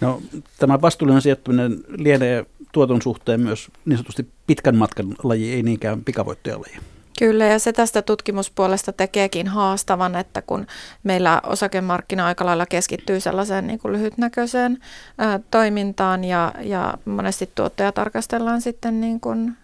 No, 0.01 0.23
tämä 0.59 0.81
vastuullinen 0.81 1.23
sijoittaminen 1.23 1.79
lienee 1.89 2.47
tuoton 2.73 3.03
suhteen 3.03 3.41
myös 3.41 3.69
niin 3.85 3.97
sanotusti 3.97 4.29
pitkän 4.47 4.77
matkan 4.77 5.15
laji, 5.23 5.55
ei 5.55 5.63
niinkään 5.63 6.05
pikavoittajalaji. 6.05 6.77
Kyllä, 7.19 7.45
ja 7.45 7.59
se 7.59 7.73
tästä 7.73 8.03
tutkimuspuolesta 8.03 8.93
tekeekin 8.93 9.49
haastavan, 9.49 10.17
että 10.17 10.43
kun 10.43 10.67
meillä 11.03 11.41
osakemarkkina 11.47 12.27
aika 12.27 12.47
lailla 12.47 12.67
keskittyy 12.67 13.21
sellaiseen 13.21 13.67
niin 13.67 13.79
kuin 13.79 13.93
lyhytnäköiseen 13.93 14.79
ä, 15.21 15.41
toimintaan 15.51 16.25
ja, 16.25 16.53
ja 16.61 16.95
monesti 17.05 17.51
tuottoja 17.55 17.93
tarkastellaan 17.93 18.61
sitten 18.61 19.01
niin 19.01 19.21
kuin, 19.21 19.57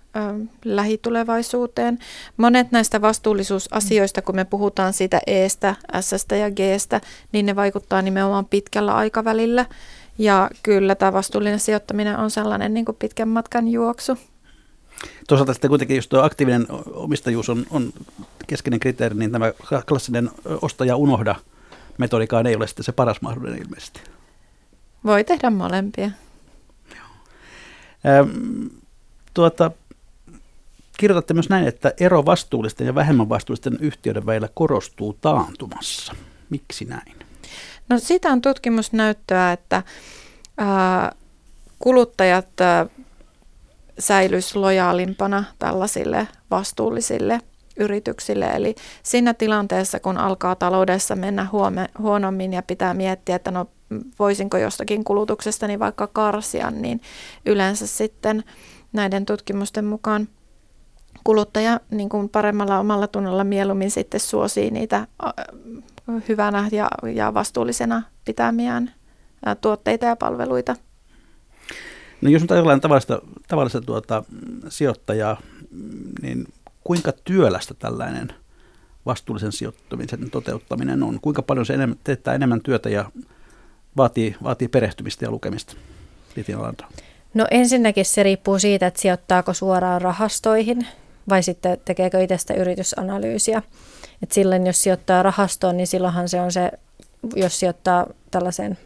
lähitulevaisuuteen. 0.65 1.99
Monet 2.37 2.73
näistä 2.73 3.01
vastuullisuusasioista, 3.01 4.23
kun 4.23 4.37
me 4.37 4.45
puhutaan 4.45 4.93
siitä 4.93 5.21
Estä, 5.27 5.75
Sstä 6.01 6.37
ja 6.37 6.51
Gstä, 6.51 7.01
niin 7.33 7.47
ne 7.47 7.57
vaikuttaa 7.57 8.03
nimenomaan 8.03 8.47
pitkällä 8.47 8.95
aikavälillä. 8.95 9.67
Ja 10.19 10.51
kyllä 10.63 10.95
tämä 10.95 11.13
vastuullinen 11.13 11.61
sijoittaminen 11.61 12.19
on 12.19 12.31
sellainen 12.31 12.75
niin 12.75 12.85
kuin 12.85 12.97
pitkän 12.97 13.29
matkan 13.29 13.69
juoksu. 13.69 14.19
Toisaalta 15.29 15.53
sitten 15.53 15.69
kuitenkin, 15.69 15.97
jos 15.97 16.09
tuo 16.09 16.23
aktiivinen 16.23 16.67
omistajuus 16.93 17.49
on, 17.49 17.67
on 17.71 17.93
keskeinen 18.47 18.81
kriteeri, 18.81 19.15
niin 19.15 19.33
tämä 19.33 19.53
klassinen 19.89 20.31
ostaja 20.63 20.97
unohda 20.97 21.35
metodikaan 21.99 22.47
ei 22.47 22.57
ole 22.57 22.67
sitten 22.67 22.85
se 22.85 22.93
paras 22.93 23.21
mahdollinen 23.21 23.63
ilmeisesti. 23.63 24.01
Voi 25.05 25.25
tehdä 25.25 25.51
molempia. 25.51 26.11
Ähm, 28.07 28.67
tuota, 29.35 29.71
kirjoitatte 30.99 31.35
myös 31.35 31.49
näin, 31.49 31.69
että 31.69 31.93
ero 32.01 32.27
vastuullisten 32.27 32.87
ja 32.87 32.95
vähemmän 32.95 33.29
vastuullisten 33.29 33.79
yhtiöiden 33.81 34.27
välillä 34.27 34.49
korostuu 34.55 35.19
taantumassa. 35.21 36.15
Miksi 36.51 36.85
näin? 36.85 37.17
No 37.89 37.99
siitä 37.99 38.29
on 38.29 38.41
tutkimusnäyttöä, 38.43 39.53
että 39.53 39.83
ää, 40.59 41.13
kuluttajat 41.79 42.61
ää, 42.61 42.87
säilyisi 43.99 44.59
lojaalimpana 44.59 45.45
tällaisille 45.59 46.29
vastuullisille 46.51 47.41
yrityksille. 47.77 48.47
Eli 48.47 48.75
siinä 49.03 49.35
tilanteessa, 49.35 50.01
kun 50.01 50.19
alkaa 50.19 50.57
taloudessa 50.57 51.17
mennä 51.17 51.47
huome, 51.53 51.89
huonommin 51.99 52.53
ja 52.53 52.63
pitää 52.63 52.95
miettiä, 52.95 53.37
että 53.37 53.51
no 53.51 53.67
voisinko 54.19 54.59
jostakin 54.59 55.05
kulutuksesta 55.05 55.67
niin 55.67 55.81
vaikka 55.81 56.07
karsia, 56.07 56.71
niin 56.71 57.01
yleensä 57.47 57.87
sitten 57.87 58.45
näiden 58.93 59.27
tutkimusten 59.27 59.85
mukaan 59.85 60.29
kuluttaja 61.25 61.81
niin 61.91 62.09
kuin 62.09 62.29
paremmalla 62.29 62.79
omalla 62.79 63.07
tunnolla 63.07 63.45
mieluummin 63.45 63.91
sitten 63.91 64.21
suosii 64.21 64.71
niitä 64.71 65.07
hyvänä 66.29 66.69
ja, 66.73 66.89
ja 67.15 67.35
vastuullisena 67.35 68.03
pitämiään 68.25 68.95
tuotteita 69.61 70.07
ja 70.07 70.17
palveluita. 70.17 70.77
No 72.25 72.31
jos 72.31 72.43
nyt 72.43 72.51
ajatellaan 72.51 72.81
tavallista, 72.81 73.23
tavallista 73.49 73.81
tuota, 73.81 74.25
sijoittajaa, 74.69 75.41
niin 76.23 76.49
kuinka 76.85 77.13
työlästä 77.25 77.75
tällainen 77.75 78.33
vastuullisen 79.07 79.53
sijoittamisen 79.53 80.31
toteuttaminen 80.31 81.03
on? 81.03 81.19
Kuinka 81.21 81.43
paljon 81.43 81.67
se 81.67 81.75
enemmän, 81.75 81.99
teettää 82.05 82.35
enemmän 82.35 82.61
työtä 82.61 82.89
ja 82.89 83.11
vaatii, 83.97 84.37
vaatii 84.43 84.69
perehtymistä 84.69 85.25
ja 85.25 85.31
lukemista? 85.31 85.75
No 87.35 87.47
ensinnäkin 87.51 88.05
se 88.05 88.23
riippuu 88.23 88.59
siitä, 88.59 88.87
että 88.87 89.01
sijoittaako 89.01 89.55
suoraan 89.55 90.03
rahastoihin 90.03 90.87
vai 91.29 91.43
sitten 91.43 91.79
tekeekö 91.85 92.23
itsestä 92.23 92.55
yritysanalyysiä. 92.55 93.63
Et 94.23 94.33
silloin 94.33 94.67
jos 94.67 94.83
sijoittaa 94.83 95.23
rahastoon, 95.23 95.77
niin 95.77 95.87
silloinhan 95.87 96.29
se 96.29 96.41
on 96.41 96.53
se, 96.53 96.71
jos 97.37 97.61
sijoittaa 97.61 98.07
tällaisen 98.31 98.79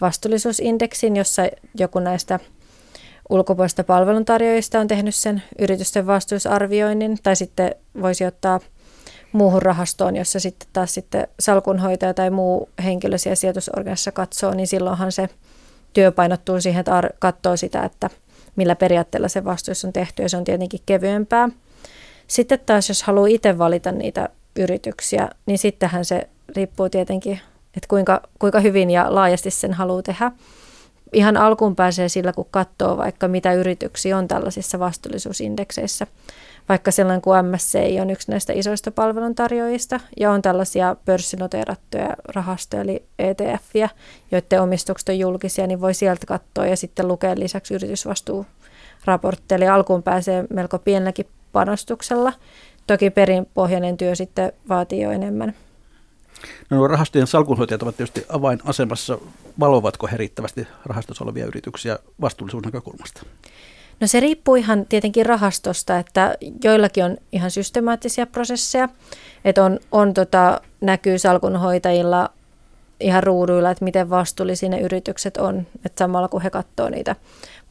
vastuullisuusindeksin, 0.00 1.16
jossa 1.16 1.42
joku 1.74 1.98
näistä 1.98 2.40
ulkopuolista 3.32 3.84
palveluntarjoajista 3.84 4.80
on 4.80 4.88
tehnyt 4.88 5.14
sen 5.14 5.42
yritysten 5.58 6.06
vastuusarvioinnin, 6.06 7.18
tai 7.22 7.36
sitten 7.36 7.74
voisi 8.02 8.26
ottaa 8.26 8.60
muuhun 9.32 9.62
rahastoon, 9.62 10.16
jossa 10.16 10.40
sitten 10.40 10.68
taas 10.72 10.94
sitten 10.94 11.28
salkunhoitaja 11.40 12.14
tai 12.14 12.30
muu 12.30 12.68
henkilö 12.84 13.18
siellä 13.18 13.34
sijoitusorganissa 13.34 14.12
katsoo, 14.12 14.54
niin 14.54 14.66
silloinhan 14.66 15.12
se 15.12 15.28
työ 15.92 16.12
painottuu 16.12 16.60
siihen, 16.60 16.80
että 16.80 17.10
katsoo 17.18 17.56
sitä, 17.56 17.84
että 17.84 18.10
millä 18.56 18.76
periaatteella 18.76 19.28
se 19.28 19.44
vastuus 19.44 19.84
on 19.84 19.92
tehty, 19.92 20.22
ja 20.22 20.28
se 20.28 20.36
on 20.36 20.44
tietenkin 20.44 20.80
kevyempää. 20.86 21.48
Sitten 22.26 22.60
taas, 22.66 22.88
jos 22.88 23.02
haluaa 23.02 23.26
itse 23.26 23.58
valita 23.58 23.92
niitä 23.92 24.28
yrityksiä, 24.56 25.28
niin 25.46 25.58
sittenhän 25.58 26.04
se 26.04 26.28
riippuu 26.56 26.88
tietenkin, 26.88 27.40
että 27.76 27.88
kuinka, 27.88 28.20
kuinka 28.38 28.60
hyvin 28.60 28.90
ja 28.90 29.14
laajasti 29.14 29.50
sen 29.50 29.72
haluaa 29.72 30.02
tehdä 30.02 30.32
ihan 31.12 31.36
alkuun 31.36 31.76
pääsee 31.76 32.08
sillä, 32.08 32.32
kun 32.32 32.46
katsoo 32.50 32.96
vaikka 32.96 33.28
mitä 33.28 33.52
yrityksiä 33.52 34.18
on 34.18 34.28
tällaisissa 34.28 34.78
vastuullisuusindekseissä. 34.78 36.06
Vaikka 36.68 36.90
sellainen 36.90 37.22
kuin 37.22 37.46
MSCI 37.46 38.00
on 38.00 38.10
yksi 38.10 38.30
näistä 38.30 38.52
isoista 38.52 38.90
palveluntarjoajista 38.90 40.00
ja 40.20 40.30
on 40.30 40.42
tällaisia 40.42 40.96
pörssinoteerattuja 41.04 42.16
rahastoja 42.24 42.82
eli 42.82 43.02
ETFiä, 43.18 43.88
joiden 44.32 44.62
omistukset 44.62 45.08
on 45.08 45.18
julkisia, 45.18 45.66
niin 45.66 45.80
voi 45.80 45.94
sieltä 45.94 46.26
katsoa 46.26 46.66
ja 46.66 46.76
sitten 46.76 47.08
lukea 47.08 47.34
lisäksi 47.36 47.74
yritysvastuuraportteja. 47.74 49.56
Eli 49.56 49.68
alkuun 49.68 50.02
pääsee 50.02 50.44
melko 50.50 50.78
pienelläkin 50.78 51.26
panostuksella. 51.52 52.32
Toki 52.86 53.10
perinpohjainen 53.10 53.96
työ 53.96 54.14
sitten 54.14 54.52
vaatii 54.68 55.00
jo 55.00 55.10
enemmän. 55.10 55.54
No, 56.70 56.76
nuo 56.76 56.88
rahastojen 56.88 57.26
salkunhoitajat 57.26 57.82
ovat 57.82 57.96
tietysti 57.96 58.26
avainasemassa. 58.28 59.18
Valovatko 59.60 60.06
he 60.06 60.16
riittävästi 60.16 60.66
rahastossa 60.84 61.24
olevia 61.24 61.46
yrityksiä 61.46 61.98
vastuullisuusnäkökulmasta? 62.20 63.22
No 64.00 64.06
se 64.06 64.20
riippuu 64.20 64.56
ihan 64.56 64.86
tietenkin 64.86 65.26
rahastosta, 65.26 65.98
että 65.98 66.36
joillakin 66.64 67.04
on 67.04 67.16
ihan 67.32 67.50
systemaattisia 67.50 68.26
prosesseja, 68.26 68.88
että 69.44 69.64
on, 69.64 69.78
on 69.92 70.14
tota, 70.14 70.60
näkyy 70.80 71.18
salkunhoitajilla 71.18 72.30
ihan 73.00 73.22
ruuduilla, 73.22 73.70
että 73.70 73.84
miten 73.84 74.10
vastuullisia 74.10 74.68
ne 74.68 74.80
yritykset 74.80 75.36
on, 75.36 75.66
että 75.84 76.04
samalla 76.04 76.28
kun 76.28 76.42
he 76.42 76.50
katsoo 76.50 76.88
niitä 76.88 77.16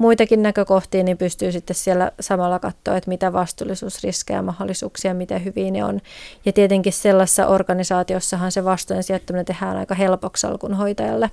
muitakin 0.02 0.44
näkökohtia, 0.44 1.04
niin 1.04 1.18
pystyy 1.18 1.52
sitten 1.52 1.76
siellä 1.76 2.12
samalla 2.20 2.60
katsoa, 2.60 2.98
että 2.98 3.10
mitä 3.10 3.34
vastuullisuusriskejä 3.34 4.38
ja 4.38 4.44
mahdollisuuksia, 4.44 5.14
miten 5.14 5.46
hyvin 5.46 5.74
ne 5.74 5.86
on. 5.86 6.02
Ja 6.46 6.54
tietenkin 6.54 6.94
sellaisessa 6.94 7.48
organisaatiossahan 7.48 8.52
se 8.52 8.64
vastuun 8.64 9.04
sijoittaminen 9.04 9.46
tehdään 9.46 9.78
aika 9.78 9.96
helpoksi 9.96 10.48
alkunhoitajalle. 10.48 11.32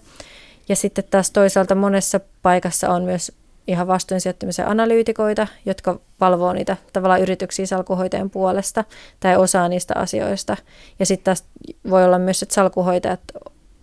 Ja 0.68 0.76
sitten 0.76 1.04
taas 1.10 1.30
toisaalta 1.30 1.74
monessa 1.74 2.20
paikassa 2.42 2.90
on 2.90 3.02
myös 3.02 3.32
ihan 3.66 3.86
vastuun 3.86 4.20
sijoittamisen 4.20 4.68
analyytikoita, 4.68 5.46
jotka 5.66 6.00
valvoo 6.20 6.52
niitä 6.52 6.76
tavallaan 6.92 7.20
yrityksiä 7.20 7.66
salkuhoitajan 7.66 8.30
puolesta 8.30 8.84
tai 9.20 9.36
osaa 9.36 9.68
niistä 9.68 9.94
asioista. 9.96 10.56
Ja 10.98 11.06
sitten 11.06 11.24
taas 11.24 11.44
voi 11.90 12.04
olla 12.04 12.18
myös, 12.18 12.42
että 12.42 12.54
salkuhoitajat 12.54 13.20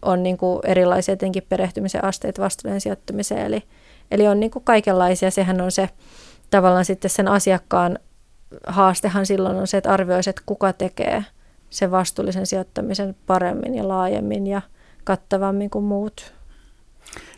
on 0.02 0.24
niin 0.24 0.38
kuin 0.38 0.60
erilaisia 0.64 1.12
jotenkin 1.12 1.44
perehtymisen 1.50 2.04
asteet 2.04 2.40
vastuulliseen 2.40 2.82
sijoittamiseen. 2.82 3.46
Eli, 3.46 3.64
eli 4.12 4.28
on 4.28 4.40
niin 4.40 4.52
kuin 4.52 4.66
kaikenlaisia. 4.66 5.32
Sehän 5.32 5.62
on 5.62 5.72
se 5.72 5.90
tavallaan 6.50 6.86
sitten 6.86 7.12
sen 7.12 7.28
asiakkaan 7.28 8.00
haastehan 8.68 9.26
silloin 9.26 9.58
on 9.58 9.68
se, 9.68 9.78
että 9.78 9.92
arvioisi, 9.92 10.30
että 10.30 10.42
kuka 10.46 10.74
tekee 10.74 11.26
sen 11.70 11.92
vastuullisen 11.92 12.46
sijoittamisen 12.46 13.16
paremmin 13.28 13.76
ja 13.76 13.88
laajemmin 13.88 14.48
ja 14.48 14.62
kattavammin 15.04 15.70
kuin 15.70 15.86
muut. 15.86 16.34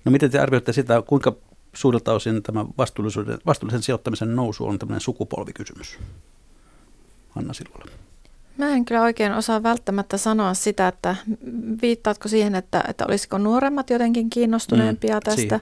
No 0.06 0.12
miten 0.12 0.32
te 0.32 0.40
arvioitte 0.40 0.74
sitä, 0.74 1.02
kuinka 1.02 1.36
suurelta 1.74 2.14
osin 2.14 2.44
tämä 2.44 2.66
vastuullisen 2.78 3.82
sijoittamisen 3.82 4.36
nousu 4.36 4.68
on 4.68 4.80
tämmöinen 4.80 5.02
sukupolvikysymys? 5.02 6.00
Hanna 7.30 7.54
Silvola. 7.54 7.86
Mä 8.58 8.70
en 8.70 8.86
kyllä 8.86 9.02
oikein 9.02 9.34
osaa 9.34 9.64
välttämättä 9.64 10.18
sanoa 10.18 10.54
sitä, 10.54 10.88
että 10.88 11.16
viittaatko 11.82 12.28
siihen, 12.28 12.56
että, 12.56 12.84
että 12.88 13.06
olisiko 13.08 13.38
nuoremmat 13.38 13.90
jotenkin 13.90 14.30
kiinnostuneempia 14.30 15.16
mm, 15.16 15.22
tästä. 15.24 15.42
Siihen. 15.42 15.62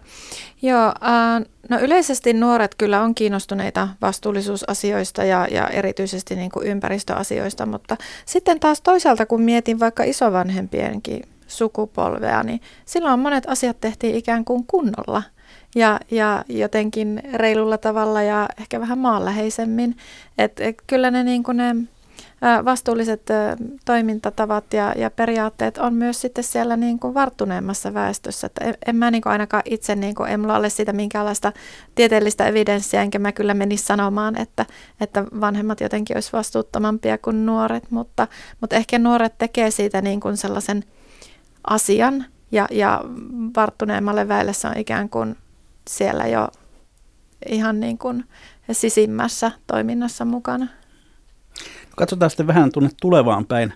Joo, 0.61 0.87
äh, 0.87 1.45
no 1.69 1.79
yleisesti 1.79 2.33
nuoret 2.33 2.75
kyllä 2.77 3.01
on 3.01 3.15
kiinnostuneita 3.15 3.87
vastuullisuusasioista 4.01 5.23
ja, 5.23 5.47
ja 5.51 5.67
erityisesti 5.67 6.35
niin 6.35 6.51
kuin 6.51 6.67
ympäristöasioista, 6.67 7.65
mutta 7.65 7.97
sitten 8.25 8.59
taas 8.59 8.81
toisaalta 8.81 9.25
kun 9.25 9.41
mietin 9.41 9.79
vaikka 9.79 10.03
isovanhempienkin 10.03 11.23
sukupolvea, 11.47 12.43
niin 12.43 12.61
silloin 12.85 13.19
monet 13.19 13.43
asiat 13.47 13.81
tehtiin 13.81 14.15
ikään 14.15 14.45
kuin 14.45 14.65
kunnolla 14.67 15.23
ja, 15.75 15.99
ja 16.11 16.45
jotenkin 16.49 17.21
reilulla 17.33 17.77
tavalla 17.77 18.21
ja 18.21 18.49
ehkä 18.59 18.79
vähän 18.79 18.99
maanläheisemmin. 18.99 19.97
Et, 20.37 20.59
et 20.59 20.75
kyllä 20.87 21.11
ne, 21.11 21.23
niin 21.23 21.43
kuin 21.43 21.57
ne 21.57 21.75
vastuulliset 22.65 23.21
toimintatavat 23.86 24.73
ja, 24.73 24.93
ja 24.97 25.11
periaatteet 25.11 25.77
on 25.77 25.93
myös 25.93 26.21
sitten 26.21 26.43
siellä 26.43 26.77
niin 26.77 26.99
kuin 26.99 27.13
varttuneemmassa 27.13 27.93
väestössä. 27.93 28.47
Että 28.47 28.65
en, 28.65 28.77
en 28.88 28.95
mä 28.95 29.11
niin 29.11 29.21
kuin 29.21 29.31
ainakaan 29.31 29.63
itse, 29.65 29.95
niin 29.95 30.15
kuin, 30.15 30.29
en 30.29 30.39
mulla 30.39 30.57
ole 30.57 30.69
sitä 30.69 30.93
minkäänlaista 30.93 31.51
tieteellistä 31.95 32.47
evidenssiä, 32.47 33.01
enkä 33.01 33.19
mä 33.19 33.31
kyllä 33.31 33.53
menisi 33.53 33.86
sanomaan, 33.86 34.38
että, 34.41 34.65
että 35.01 35.25
vanhemmat 35.41 35.81
jotenkin 35.81 36.17
olisi 36.17 36.33
vastuuttomampia 36.33 37.17
kuin 37.17 37.45
nuoret, 37.45 37.91
mutta, 37.91 38.27
mutta 38.61 38.75
ehkä 38.75 38.99
nuoret 38.99 39.38
tekee 39.38 39.71
siitä 39.71 40.01
niin 40.01 40.19
kuin 40.19 40.38
sellaisen 40.38 40.83
asian 41.67 42.25
ja, 42.51 42.67
ja 42.71 43.01
varttuneemmalle 43.55 44.27
väelle 44.27 44.53
se 44.53 44.67
on 44.67 44.77
ikään 44.77 45.09
kuin 45.09 45.36
siellä 45.88 46.27
jo 46.27 46.47
ihan 47.49 47.79
niin 47.79 47.97
kuin 47.97 48.23
sisimmässä 48.71 49.51
toiminnassa 49.67 50.25
mukana. 50.25 50.67
Katsotaan 51.95 52.29
sitten 52.29 52.47
vähän 52.47 52.71
tuonne 52.71 52.89
tulevaan 53.01 53.45
päin. 53.45 53.73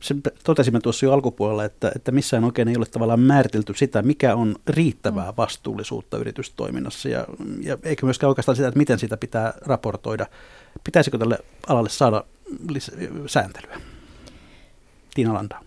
Sen 0.00 0.22
totesimme 0.44 0.80
tuossa 0.80 1.06
jo 1.06 1.12
alkupuolella, 1.12 1.64
että, 1.64 1.92
että 1.96 2.12
missään 2.12 2.44
oikein 2.44 2.68
ei 2.68 2.76
ole 2.76 2.86
tavallaan 2.86 3.20
määritelty 3.20 3.74
sitä, 3.74 4.02
mikä 4.02 4.34
on 4.34 4.56
riittävää 4.68 5.30
mm. 5.30 5.36
vastuullisuutta 5.36 6.18
yritystoiminnassa 6.18 7.08
ja, 7.08 7.26
ja 7.60 7.78
eikä 7.82 8.06
myöskään 8.06 8.28
oikeastaan 8.28 8.56
sitä, 8.56 8.68
että 8.68 8.78
miten 8.78 8.98
sitä 8.98 9.16
pitää 9.16 9.54
raportoida. 9.66 10.26
Pitäisikö 10.84 11.18
tälle 11.18 11.38
alalle 11.66 11.88
saada 11.88 12.24
sääntelyä? 13.26 13.80
Tiina 15.14 15.34
Landa 15.34 15.65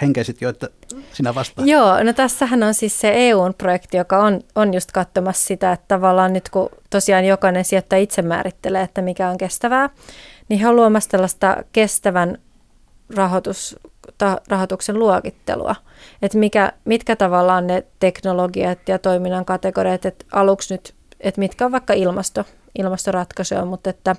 henkeisit 0.00 0.40
jo, 0.40 0.48
että 0.48 0.68
sinä 1.12 1.34
vastaat. 1.34 1.68
Joo, 1.68 2.02
no 2.02 2.12
tässähän 2.12 2.62
on 2.62 2.74
siis 2.74 3.00
se 3.00 3.12
EU-projekti, 3.14 3.96
joka 3.96 4.18
on, 4.18 4.40
on 4.54 4.74
just 4.74 4.92
katsomassa 4.92 5.46
sitä, 5.46 5.72
että 5.72 5.84
tavallaan 5.88 6.32
nyt 6.32 6.48
kun 6.48 6.68
tosiaan 6.90 7.24
jokainen 7.24 7.64
sijoittaja 7.64 8.02
itse 8.02 8.22
määrittelee, 8.22 8.82
että 8.82 9.02
mikä 9.02 9.28
on 9.28 9.38
kestävää, 9.38 9.90
niin 10.48 10.60
he 10.60 10.68
on 10.68 10.76
luomassa 10.76 11.10
tällaista 11.10 11.56
kestävän 11.72 12.38
rahoitus, 13.14 13.76
ta, 14.18 14.40
rahoituksen 14.48 14.98
luokittelua. 14.98 15.74
Että 16.22 16.38
mikä, 16.38 16.72
mitkä 16.84 17.16
tavallaan 17.16 17.66
ne 17.66 17.84
teknologiat 17.98 18.88
ja 18.88 18.98
toiminnan 18.98 19.44
kategoriat, 19.44 20.06
että 20.06 20.24
aluksi 20.32 20.74
nyt, 20.74 20.94
että 21.20 21.38
mitkä 21.38 21.64
on 21.64 21.72
vaikka 21.72 21.92
ilmasto, 21.92 22.44
ilmastoratkaisuja, 22.78 23.64
mutta 23.64 23.90
että 23.90 24.16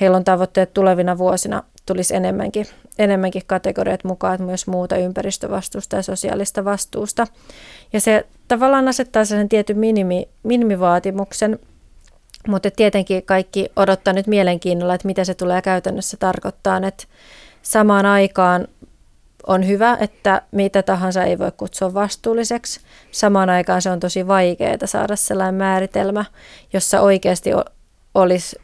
heillä 0.00 0.16
on 0.16 0.24
tavoitteet 0.24 0.74
tulevina 0.74 1.18
vuosina 1.18 1.62
tulisi 1.88 2.14
enemmänkin, 2.14 2.66
enemmänkin 2.98 3.42
kategoriat 3.46 4.04
mukaan, 4.04 4.34
että 4.34 4.44
myös 4.44 4.66
muuta 4.66 4.96
ympäristövastuusta 4.96 5.96
ja 5.96 6.02
sosiaalista 6.02 6.64
vastuusta. 6.64 7.26
Ja 7.92 8.00
se 8.00 8.26
tavallaan 8.48 8.88
asettaa 8.88 9.24
sen 9.24 9.48
tietyn 9.48 9.78
minimi, 9.78 10.28
minimivaatimuksen, 10.42 11.58
mutta 12.48 12.70
tietenkin 12.70 13.22
kaikki 13.22 13.68
odottaa 13.76 14.12
nyt 14.12 14.26
mielenkiinnolla, 14.26 14.94
että 14.94 15.06
mitä 15.06 15.24
se 15.24 15.34
tulee 15.34 15.62
käytännössä 15.62 16.16
tarkoittaa, 16.16 16.80
että 16.86 17.04
samaan 17.62 18.06
aikaan 18.06 18.68
on 19.46 19.66
hyvä, 19.66 19.96
että 20.00 20.42
mitä 20.52 20.82
tahansa 20.82 21.24
ei 21.24 21.38
voi 21.38 21.52
kutsua 21.56 21.94
vastuulliseksi. 21.94 22.80
Samaan 23.10 23.50
aikaan 23.50 23.82
se 23.82 23.90
on 23.90 24.00
tosi 24.00 24.26
vaikeaa 24.26 24.76
saada 24.84 25.16
sellainen 25.16 25.54
määritelmä, 25.54 26.24
jossa 26.72 27.00
oikeasti 27.00 27.50
olisi, 28.14 28.56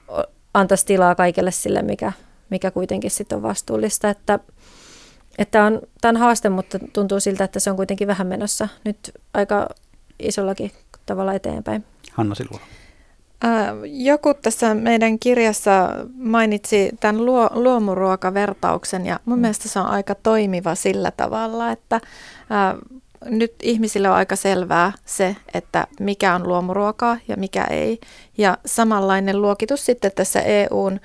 antaisi 0.55 0.87
tilaa 0.87 1.15
kaikelle 1.15 1.51
sille, 1.51 1.83
mikä, 1.83 2.13
mikä 2.51 2.71
kuitenkin 2.71 3.11
sitten 3.11 3.37
on 3.37 3.43
vastuullista. 3.43 4.11
Että, 4.11 4.39
että 5.39 5.65
on, 5.65 5.81
tämä 6.01 6.11
on 6.11 6.17
haaste, 6.17 6.49
mutta 6.49 6.79
tuntuu 6.93 7.21
siltä, 7.21 7.45
että 7.45 7.61
se 7.61 7.71
on 7.71 7.77
kuitenkin 7.77 8.09
vähän 8.09 8.27
menossa 8.27 8.69
nyt 8.85 8.99
aika 9.35 9.69
isollakin 10.19 10.71
tavalla 11.07 11.35
eteenpäin. 11.35 11.85
Hanna 12.13 12.35
Silvola. 12.35 12.61
Joku 13.85 14.35
tässä 14.35 14.75
meidän 14.75 15.19
kirjassa 15.19 15.89
mainitsi 16.15 16.91
tämän 17.01 17.27
luo, 17.27 17.51
luomuruokavertauksen 17.55 19.07
ja 19.07 19.21
mun 19.25 19.39
mm. 19.39 19.41
mielestä 19.41 19.69
se 19.69 19.79
on 19.79 19.87
aika 19.87 20.15
toimiva 20.15 20.75
sillä 20.75 21.11
tavalla, 21.11 21.71
että 21.71 22.01
ää, 22.51 22.77
nyt 23.25 23.55
ihmisille 23.63 24.09
on 24.09 24.15
aika 24.15 24.37
selvää 24.37 24.93
se, 25.05 25.37
että 25.55 25.87
mikä 26.01 26.35
on 26.35 26.49
luomuruokaa 26.49 27.17
ja 27.29 27.37
mikä 27.37 27.65
ei. 27.65 28.01
Ja 28.39 28.59
samanlainen 28.67 29.43
luokitus 29.43 29.87
sitten 29.87 30.13
tässä 30.15 30.41
EUn 30.41 31.01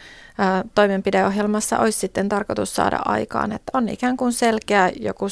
toimenpideohjelmassa 0.76 1.80
olisi 1.80 2.00
sitten 2.00 2.30
tarkoitus 2.30 2.76
saada 2.76 3.00
aikaan, 3.06 3.52
että 3.52 3.72
on 3.74 3.90
ikään 3.90 4.18
kuin 4.18 4.34
selkeä 4.34 4.92
joku 5.00 5.26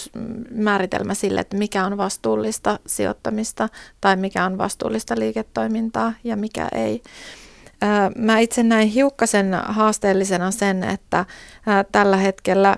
määritelmä 0.52 1.14
sille, 1.14 1.40
että 1.40 1.58
mikä 1.58 1.86
on 1.86 1.98
vastuullista 1.98 2.80
sijoittamista 2.86 3.70
tai 4.02 4.16
mikä 4.16 4.46
on 4.46 4.58
vastuullista 4.58 5.16
liiketoimintaa 5.20 6.14
ja 6.24 6.38
mikä 6.38 6.68
ei. 6.76 7.02
Mä 8.18 8.40
itse 8.40 8.64
näin 8.64 8.88
hiukkasen 8.88 9.54
haasteellisena 9.54 10.52
sen, 10.52 10.84
että 10.84 11.26
tällä 11.92 12.18
hetkellä 12.18 12.76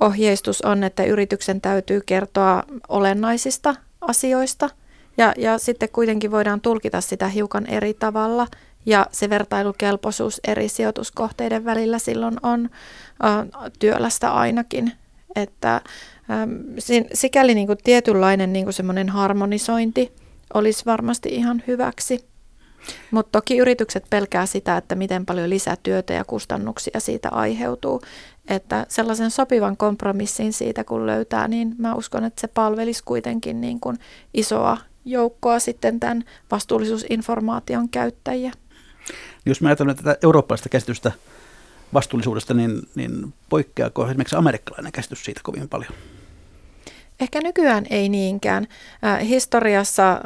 ohjeistus 0.00 0.62
on, 0.62 0.84
että 0.84 1.04
yrityksen 1.04 1.60
täytyy 1.60 2.00
kertoa 2.06 2.62
olennaisista 2.88 3.74
asioista 4.00 4.70
ja, 5.16 5.32
ja 5.36 5.58
sitten 5.58 5.88
kuitenkin 5.88 6.30
voidaan 6.30 6.60
tulkita 6.60 7.00
sitä 7.00 7.28
hiukan 7.28 7.66
eri 7.66 7.94
tavalla– 7.94 8.46
ja 8.86 9.06
se 9.12 9.30
vertailukelpoisuus 9.30 10.40
eri 10.46 10.68
sijoituskohteiden 10.68 11.64
välillä 11.64 11.98
silloin 11.98 12.36
on 12.42 12.70
äh, 13.24 13.70
työlästä 13.78 14.32
ainakin. 14.32 14.92
Että 15.34 15.74
ähm, 16.30 16.50
sikäli 17.14 17.54
niin 17.54 17.66
kuin 17.66 17.78
tietynlainen 17.84 18.52
niin 18.52 18.64
kuin 18.64 18.74
semmoinen 18.74 19.08
harmonisointi 19.08 20.12
olisi 20.54 20.86
varmasti 20.86 21.28
ihan 21.28 21.62
hyväksi. 21.66 22.32
Mutta 23.10 23.32
toki 23.32 23.58
yritykset 23.58 24.04
pelkää 24.10 24.46
sitä, 24.46 24.76
että 24.76 24.94
miten 24.94 25.26
paljon 25.26 25.50
lisätyötä 25.50 26.12
ja 26.12 26.24
kustannuksia 26.24 27.00
siitä 27.00 27.28
aiheutuu. 27.28 28.02
Että 28.48 28.86
sellaisen 28.88 29.30
sopivan 29.30 29.76
kompromissin 29.76 30.52
siitä 30.52 30.84
kun 30.84 31.06
löytää, 31.06 31.48
niin 31.48 31.74
mä 31.78 31.94
uskon, 31.94 32.24
että 32.24 32.40
se 32.40 32.48
palvelisi 32.48 33.02
kuitenkin 33.04 33.60
niin 33.60 33.80
kuin 33.80 33.98
isoa 34.34 34.78
joukkoa 35.04 35.58
sitten 35.58 36.00
tämän 36.00 36.24
vastuullisuusinformaation 36.50 37.88
käyttäjiä. 37.88 38.52
Jos 39.46 39.60
me 39.60 39.68
ajatellaan 39.68 39.96
tätä 39.96 40.16
eurooppalaista 40.22 40.68
käsitystä 40.68 41.12
vastuullisuudesta, 41.94 42.54
niin, 42.54 42.88
niin 42.94 43.34
poikkeako 43.48 44.06
esimerkiksi 44.06 44.36
amerikkalainen 44.36 44.92
käsitys 44.92 45.24
siitä 45.24 45.40
kovin 45.44 45.68
paljon? 45.68 45.92
Ehkä 47.22 47.40
nykyään 47.40 47.86
ei 47.90 48.08
niinkään. 48.08 48.66
Historiassa 49.20 50.20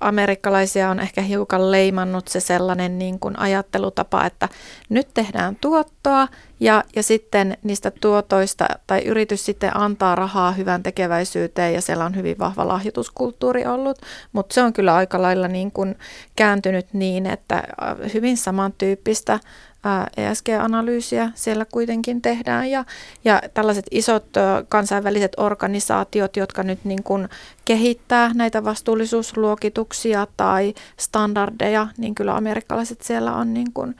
amerikkalaisia 0.00 0.90
on 0.90 1.00
ehkä 1.00 1.22
hiukan 1.22 1.70
leimannut 1.70 2.28
se 2.28 2.40
sellainen 2.40 2.98
niin 2.98 3.18
kuin 3.18 3.38
ajattelutapa, 3.38 4.24
että 4.24 4.48
nyt 4.88 5.08
tehdään 5.14 5.56
tuottoa 5.56 6.28
ja, 6.60 6.84
ja 6.96 7.02
sitten 7.02 7.56
niistä 7.62 7.90
tuotoista 7.90 8.66
tai 8.86 9.02
yritys 9.04 9.44
sitten 9.44 9.76
antaa 9.76 10.14
rahaa 10.14 10.52
hyvän 10.52 10.82
tekeväisyyteen 10.82 11.74
ja 11.74 11.80
siellä 11.80 12.04
on 12.04 12.16
hyvin 12.16 12.38
vahva 12.38 12.68
lahjoituskulttuuri 12.68 13.66
ollut, 13.66 13.98
mutta 14.32 14.54
se 14.54 14.62
on 14.62 14.72
kyllä 14.72 14.94
aika 14.94 15.22
lailla 15.22 15.48
niin 15.48 15.72
kuin 15.72 15.98
kääntynyt 16.36 16.86
niin, 16.92 17.26
että 17.26 17.62
hyvin 18.14 18.36
samantyyppistä 18.36 19.40
ESG-analyysiä 20.16 21.30
siellä 21.34 21.64
kuitenkin 21.64 22.22
tehdään 22.22 22.70
ja, 22.70 22.84
ja 23.24 23.42
tällaiset 23.54 23.86
isot 23.90 24.26
kansainväliset 24.68 25.32
organisaatiot, 25.36 26.36
jotka 26.36 26.62
nyt 26.62 26.84
niin 26.84 27.02
kuin 27.02 27.28
kehittää 27.64 28.30
näitä 28.34 28.64
vastuullisuusluokituksia 28.64 30.26
tai 30.36 30.74
standardeja, 30.96 31.88
niin 31.98 32.14
kyllä 32.14 32.36
amerikkalaiset 32.36 33.02
siellä 33.02 33.34
on 33.34 33.54
niin 33.54 33.72
kuin 33.72 33.96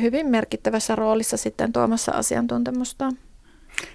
hyvin 0.00 0.26
merkittävässä 0.26 0.96
roolissa 0.96 1.36
sitten 1.36 1.72
tuomassa 1.72 2.12
asiantuntemusta. 2.12 3.04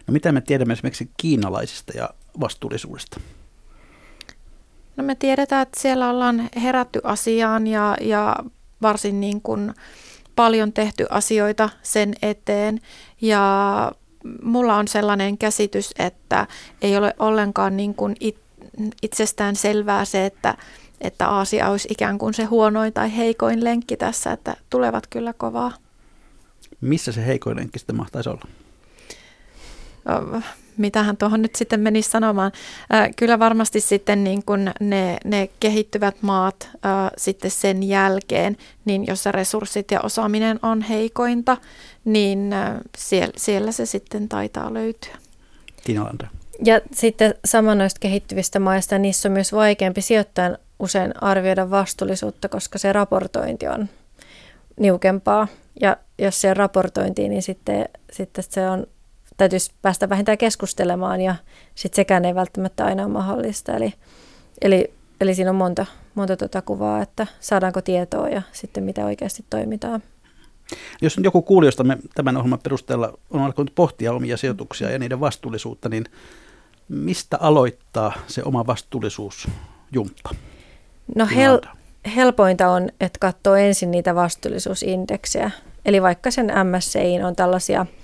No 0.07 0.12
mitä 0.12 0.32
me 0.32 0.41
tiedämme 0.41 0.74
esimerkiksi 0.74 1.10
kiinalaisista 1.18 1.97
ja 1.97 2.10
vastuullisuudesta? 2.39 3.20
No 4.95 5.03
me 5.03 5.16
tiedetään, 5.16 5.62
että 5.62 5.80
siellä 5.80 6.10
ollaan 6.10 6.49
herätty 6.64 6.99
asiaan 7.03 7.68
ja, 7.68 7.97
ja 8.01 8.36
varsin 8.82 9.20
niin 9.20 9.41
kuin 9.41 9.74
paljon 10.40 10.74
tehty 10.74 11.06
asioita 11.10 11.70
sen 11.84 12.14
eteen 12.22 12.80
ja 13.22 13.92
mulla 14.44 14.76
on 14.76 14.88
sellainen 14.88 15.38
käsitys, 15.38 15.92
että 16.00 16.48
ei 16.82 16.98
ole 16.98 17.14
ollenkaan 17.20 17.78
niin 17.78 17.96
kuin 17.96 18.16
it, 18.20 18.38
itsestään 19.02 19.56
selvää 19.56 20.06
se, 20.06 20.26
että, 20.26 20.58
että 21.02 21.28
Aasia 21.28 21.70
olisi 21.70 21.88
ikään 21.92 22.18
kuin 22.18 22.34
se 22.34 22.44
huonoin 22.44 22.94
tai 22.94 23.18
heikoin 23.18 23.64
lenkki 23.64 23.98
tässä, 23.98 24.32
että 24.32 24.56
tulevat 24.70 25.08
kyllä 25.08 25.34
kovaa. 25.34 25.74
Missä 26.82 27.12
se 27.12 27.26
heikoin 27.26 27.58
lenkki 27.58 27.80
sitten 27.80 27.96
mahtaisi 27.96 28.30
olla? 28.30 28.46
Mitähän 30.80 31.17
tuohon 31.17 31.41
nyt 31.41 31.55
sitten 31.55 31.80
menisi 31.80 32.09
sanomaan. 32.09 32.51
Kyllä 33.15 33.39
varmasti 33.39 33.82
sitten 33.82 34.23
niin 34.23 34.45
kuin 34.45 34.71
ne, 34.80 35.17
ne 35.25 35.49
kehittyvät 35.59 36.15
maat 36.21 36.69
sitten 37.17 37.51
sen 37.51 37.84
jälkeen, 37.84 38.57
niin 38.86 39.07
jossa 39.07 39.32
resurssit 39.32 39.91
ja 39.91 40.01
osaaminen 40.01 40.59
on 40.61 40.82
heikointa, 40.82 41.57
niin 42.05 42.51
siellä, 42.97 43.34
siellä 43.38 43.71
se 43.71 43.86
sitten 43.86 44.30
taitaa 44.30 44.73
löytyä. 44.73 45.15
Tina 45.84 46.11
Ja 46.65 46.82
sitten 46.93 47.36
sama 47.45 47.75
noista 47.75 47.99
kehittyvistä 47.99 48.59
maista, 48.59 48.97
niissä 48.97 49.30
on 49.30 49.34
myös 49.34 49.53
vaikeampi 49.53 50.01
sijoittaa 50.01 50.57
usein 50.80 51.23
arvioida 51.23 51.69
vastuullisuutta, 51.69 52.49
koska 52.49 52.77
se 52.77 52.93
raportointi 52.93 53.67
on 53.67 53.89
niukempaa. 54.80 55.47
Ja 55.82 55.97
jos 56.17 56.41
se 56.41 56.53
raportointiin, 56.53 57.30
niin 57.30 57.41
sitten, 57.41 57.89
sitten 58.11 58.43
se 58.49 58.69
on 58.69 58.88
täytyisi 59.40 59.72
päästä 59.82 60.10
vähintään 60.10 60.38
keskustelemaan 60.38 61.22
ja 61.22 61.36
sitten 61.76 61.96
sekään 61.96 62.26
ei 62.26 62.36
välttämättä 62.36 62.86
aina 62.86 63.04
ole 63.04 63.12
mahdollista. 63.12 63.76
Eli, 63.76 63.94
eli, 64.62 64.94
eli 65.22 65.36
siinä 65.36 65.50
on 65.50 65.56
monta, 65.56 65.86
monta 66.16 66.38
tuota 66.38 66.62
kuvaa, 66.62 67.02
että 67.02 67.28
saadaanko 67.40 67.82
tietoa 67.82 68.30
ja 68.30 68.42
sitten 68.52 68.84
mitä 68.84 69.06
oikeasti 69.06 69.46
toimitaan. 69.50 70.04
Jos 71.02 71.20
joku 71.24 71.42
kuulijoista 71.42 71.84
me 71.84 71.98
tämän 72.16 72.38
ohjelman 72.38 72.60
perusteella 72.60 73.18
on 73.30 73.42
alkanut 73.42 73.72
pohtia 73.76 74.14
omia 74.14 74.38
sijoituksia 74.38 74.90
ja 74.90 75.00
niiden 75.00 75.20
vastuullisuutta, 75.20 75.90
niin 75.90 76.06
mistä 76.90 77.38
aloittaa 77.40 78.14
se 78.28 78.44
oma 78.44 78.68
vastuullisuusjumppa? 78.68 80.30
No 81.16 81.26
hel- 81.26 81.70
helpointa 82.16 82.70
on, 82.70 82.90
että 83.00 83.20
katsoo 83.20 83.56
ensin 83.56 83.92
niitä 83.92 84.16
vastuullisuusindeksejä. 84.16 85.52
Eli 85.86 86.02
vaikka 86.02 86.32
sen 86.32 86.52
MSCI 86.64 87.24
on 87.24 87.36
tällaisia– 87.36 87.86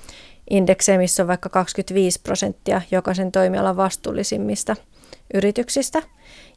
indeksejä, 0.49 0.97
missä 0.97 1.23
on 1.23 1.27
vaikka 1.27 1.49
25 1.49 2.21
prosenttia 2.21 2.81
jokaisen 2.91 3.31
toimialan 3.31 3.77
vastuullisimmista 3.77 4.75
yrityksistä. 5.33 6.03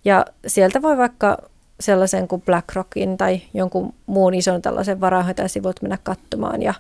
Ja 0.05 0.27
sieltä 0.47 0.83
voi 0.83 0.97
vaikka 0.97 1.39
sellaisen 1.81 2.29
kuin 2.29 2.43
BlackRockin 2.43 3.17
tai 3.17 3.41
jonkun 3.55 3.95
muun 4.07 4.35
ison 4.35 4.63
tällaisen 4.63 5.01
varainhoitajasivut 5.01 5.83
mennä 5.83 5.99
katsomaan 6.03 6.63
ja 6.63 6.75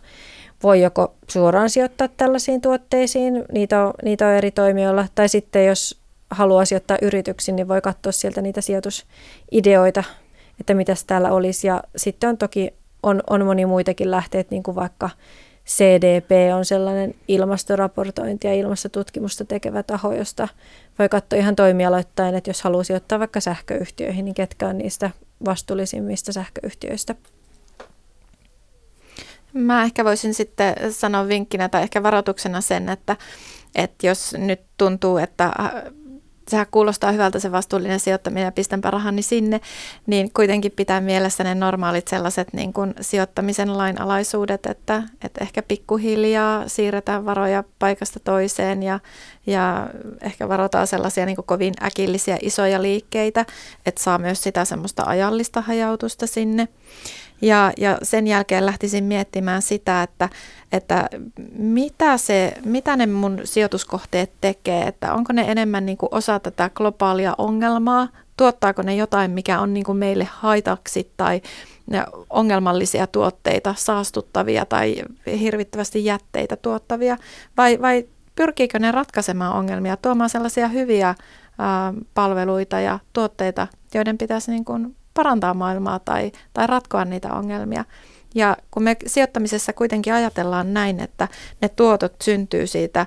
voi 0.63 0.83
joko 0.83 1.15
suoraan 1.29 1.71
sijoittaa 1.71 2.09
tällaisiin 2.09 2.61
tuotteisiin, 2.61 3.45
niitä 3.53 3.85
on, 3.85 3.95
niitä 4.05 4.27
on 4.27 4.33
eri 4.33 4.51
toimijoilla, 4.51 5.07
tai 5.15 5.29
sitten 5.29 5.67
jos 5.67 6.01
haluaa 6.31 6.65
sijoittaa 6.65 6.99
yrityksiin, 7.03 7.57
niin 7.57 7.69
voi 7.69 7.81
katsoa 7.81 8.13
sieltä 8.13 8.43
niitä 8.43 8.61
sijoitusideoita, 8.61 10.05
että 10.61 10.75
mitäs 10.75 11.05
täällä 11.05 11.33
olisi. 11.33 11.67
Ja 11.67 11.83
sitten 11.97 12.31
on 12.31 12.39
toki 12.39 12.75
on, 13.03 13.23
on 13.31 13.47
moni 13.47 13.67
muitakin 13.67 14.11
lähteet, 14.11 14.51
niin 14.51 14.63
kuin 14.63 14.75
vaikka 14.75 15.11
CDP 15.69 16.31
on 16.57 16.64
sellainen 16.64 17.14
ilmastoraportointi 17.29 18.47
ja 18.47 18.55
ilmastotutkimusta 18.55 19.45
tekevä 19.45 19.83
taho, 19.83 20.12
josta 20.12 20.49
voi 20.99 21.09
katsoa 21.09 21.39
ihan 21.39 21.57
toimialoittain, 21.57 22.35
että 22.35 22.51
jos 22.51 22.62
haluaa 22.62 22.85
sijoittaa 22.85 23.19
vaikka 23.19 23.41
sähköyhtiöihin, 23.41 24.25
niin 24.25 24.35
ketkä 24.35 24.69
on 24.69 24.79
niistä 24.79 25.11
vastuullisimmista 25.45 26.33
sähköyhtiöistä. 26.33 27.14
Mä 29.53 29.83
ehkä 29.83 30.05
voisin 30.05 30.35
sitten 30.35 30.75
sanoa 30.91 31.29
vinkkinä 31.29 31.69
tai 31.69 31.83
ehkä 31.83 32.03
varoituksena 32.03 32.61
sen, 32.61 32.89
että, 32.89 33.16
että 33.75 34.07
jos 34.07 34.35
nyt 34.39 34.61
tuntuu, 34.77 35.19
että 35.19 35.53
sehän 36.49 36.67
kuulostaa 36.71 37.13
hyvältä 37.13 37.39
se 37.39 37.53
vastuullinen 37.53 38.01
sijoittaminen 38.01 38.45
ja 38.45 38.53
pistänpä 38.53 38.91
rahani 38.91 39.23
sinne, 39.23 39.61
niin 40.07 40.31
kuitenkin 40.33 40.73
pitää 40.73 41.01
mielessä 41.01 41.45
ne 41.45 41.55
normaalit 41.55 42.09
sellaiset 42.09 42.53
niin 42.53 42.73
kuin 42.73 42.95
sijoittamisen 43.01 43.79
lainalaisuudet, 43.79 44.67
että, 44.67 45.03
että 45.25 45.45
ehkä 45.45 45.63
pikkuhiljaa 45.63 46.69
siirretään 46.69 47.25
varoja 47.25 47.65
paikasta 47.79 48.21
toiseen 48.21 48.83
ja, 48.83 49.01
ja 49.47 49.87
ehkä 50.23 50.49
varotaan 50.49 50.87
sellaisia 50.87 51.27
niin 51.27 51.37
kuin 51.37 51.47
kovin 51.47 51.75
äkillisiä 51.83 52.39
isoja 52.43 52.83
liikkeitä, 52.83 53.47
että 53.87 54.03
saa 54.03 54.19
myös 54.19 54.43
sitä 54.43 54.65
semmoista 54.65 55.03
ajallista 55.07 55.61
hajautusta 55.61 56.27
sinne. 56.27 56.69
Ja, 57.43 57.72
ja 57.76 57.99
sen 58.03 58.26
jälkeen 58.26 58.66
lähtisin 58.66 59.05
miettimään 59.05 59.62
sitä, 59.62 60.03
että, 60.03 60.28
että 60.72 61.09
mitä, 61.59 62.16
se, 62.16 62.55
mitä 62.64 62.97
ne 62.97 63.07
mun 63.07 63.41
sijoituskohteet 63.45 64.32
tekee, 64.41 64.82
että 64.82 65.14
onko 65.14 65.32
ne 65.32 65.45
enemmän 65.49 65.86
niin 65.86 65.99
kuin 65.99 66.14
osa 66.14 66.41
tätä 66.41 66.70
globaalia 66.74 67.34
ongelmaa, 67.39 68.09
tuottaako 68.36 68.82
ne 68.82 68.95
jotain, 68.95 69.30
mikä 69.30 69.61
on 69.61 69.74
niin 69.74 69.84
kuin 69.84 69.99
meille 69.99 70.28
haitaksi 70.30 71.12
tai 71.16 71.41
ongelmallisia 72.30 73.07
tuotteita, 73.07 73.74
saastuttavia 73.78 74.66
tai 74.66 75.03
hirvittävästi 75.41 76.05
jätteitä 76.05 76.57
tuottavia, 76.57 77.16
vai, 77.57 77.78
vai 77.82 78.07
pyrkiikö 78.36 78.78
ne 78.78 78.93
ratkaisemaan 78.93 79.57
ongelmia, 79.57 79.97
tuomaan 79.97 80.30
sellaisia 80.30 80.68
hyviä 80.68 81.14
palveluita 82.14 82.80
ja 82.80 82.99
tuotteita, 83.12 83.66
joiden 83.95 84.18
pitäisi 84.18 84.51
niin 84.51 84.64
kuin 84.64 84.97
parantaa 85.15 85.55
maailmaa 85.55 85.99
tai, 85.99 86.33
tai 86.53 86.67
ratkoa 86.67 87.05
niitä 87.05 87.33
ongelmia. 87.33 87.85
Ja 88.35 88.57
kun 88.71 88.83
me 88.83 88.97
sijoittamisessa 89.07 89.73
kuitenkin 89.73 90.13
ajatellaan 90.15 90.75
näin, 90.75 91.01
että 91.01 91.29
ne 91.63 91.69
tuotot 91.69 92.15
syntyy 92.23 92.67
siitä 92.67 93.07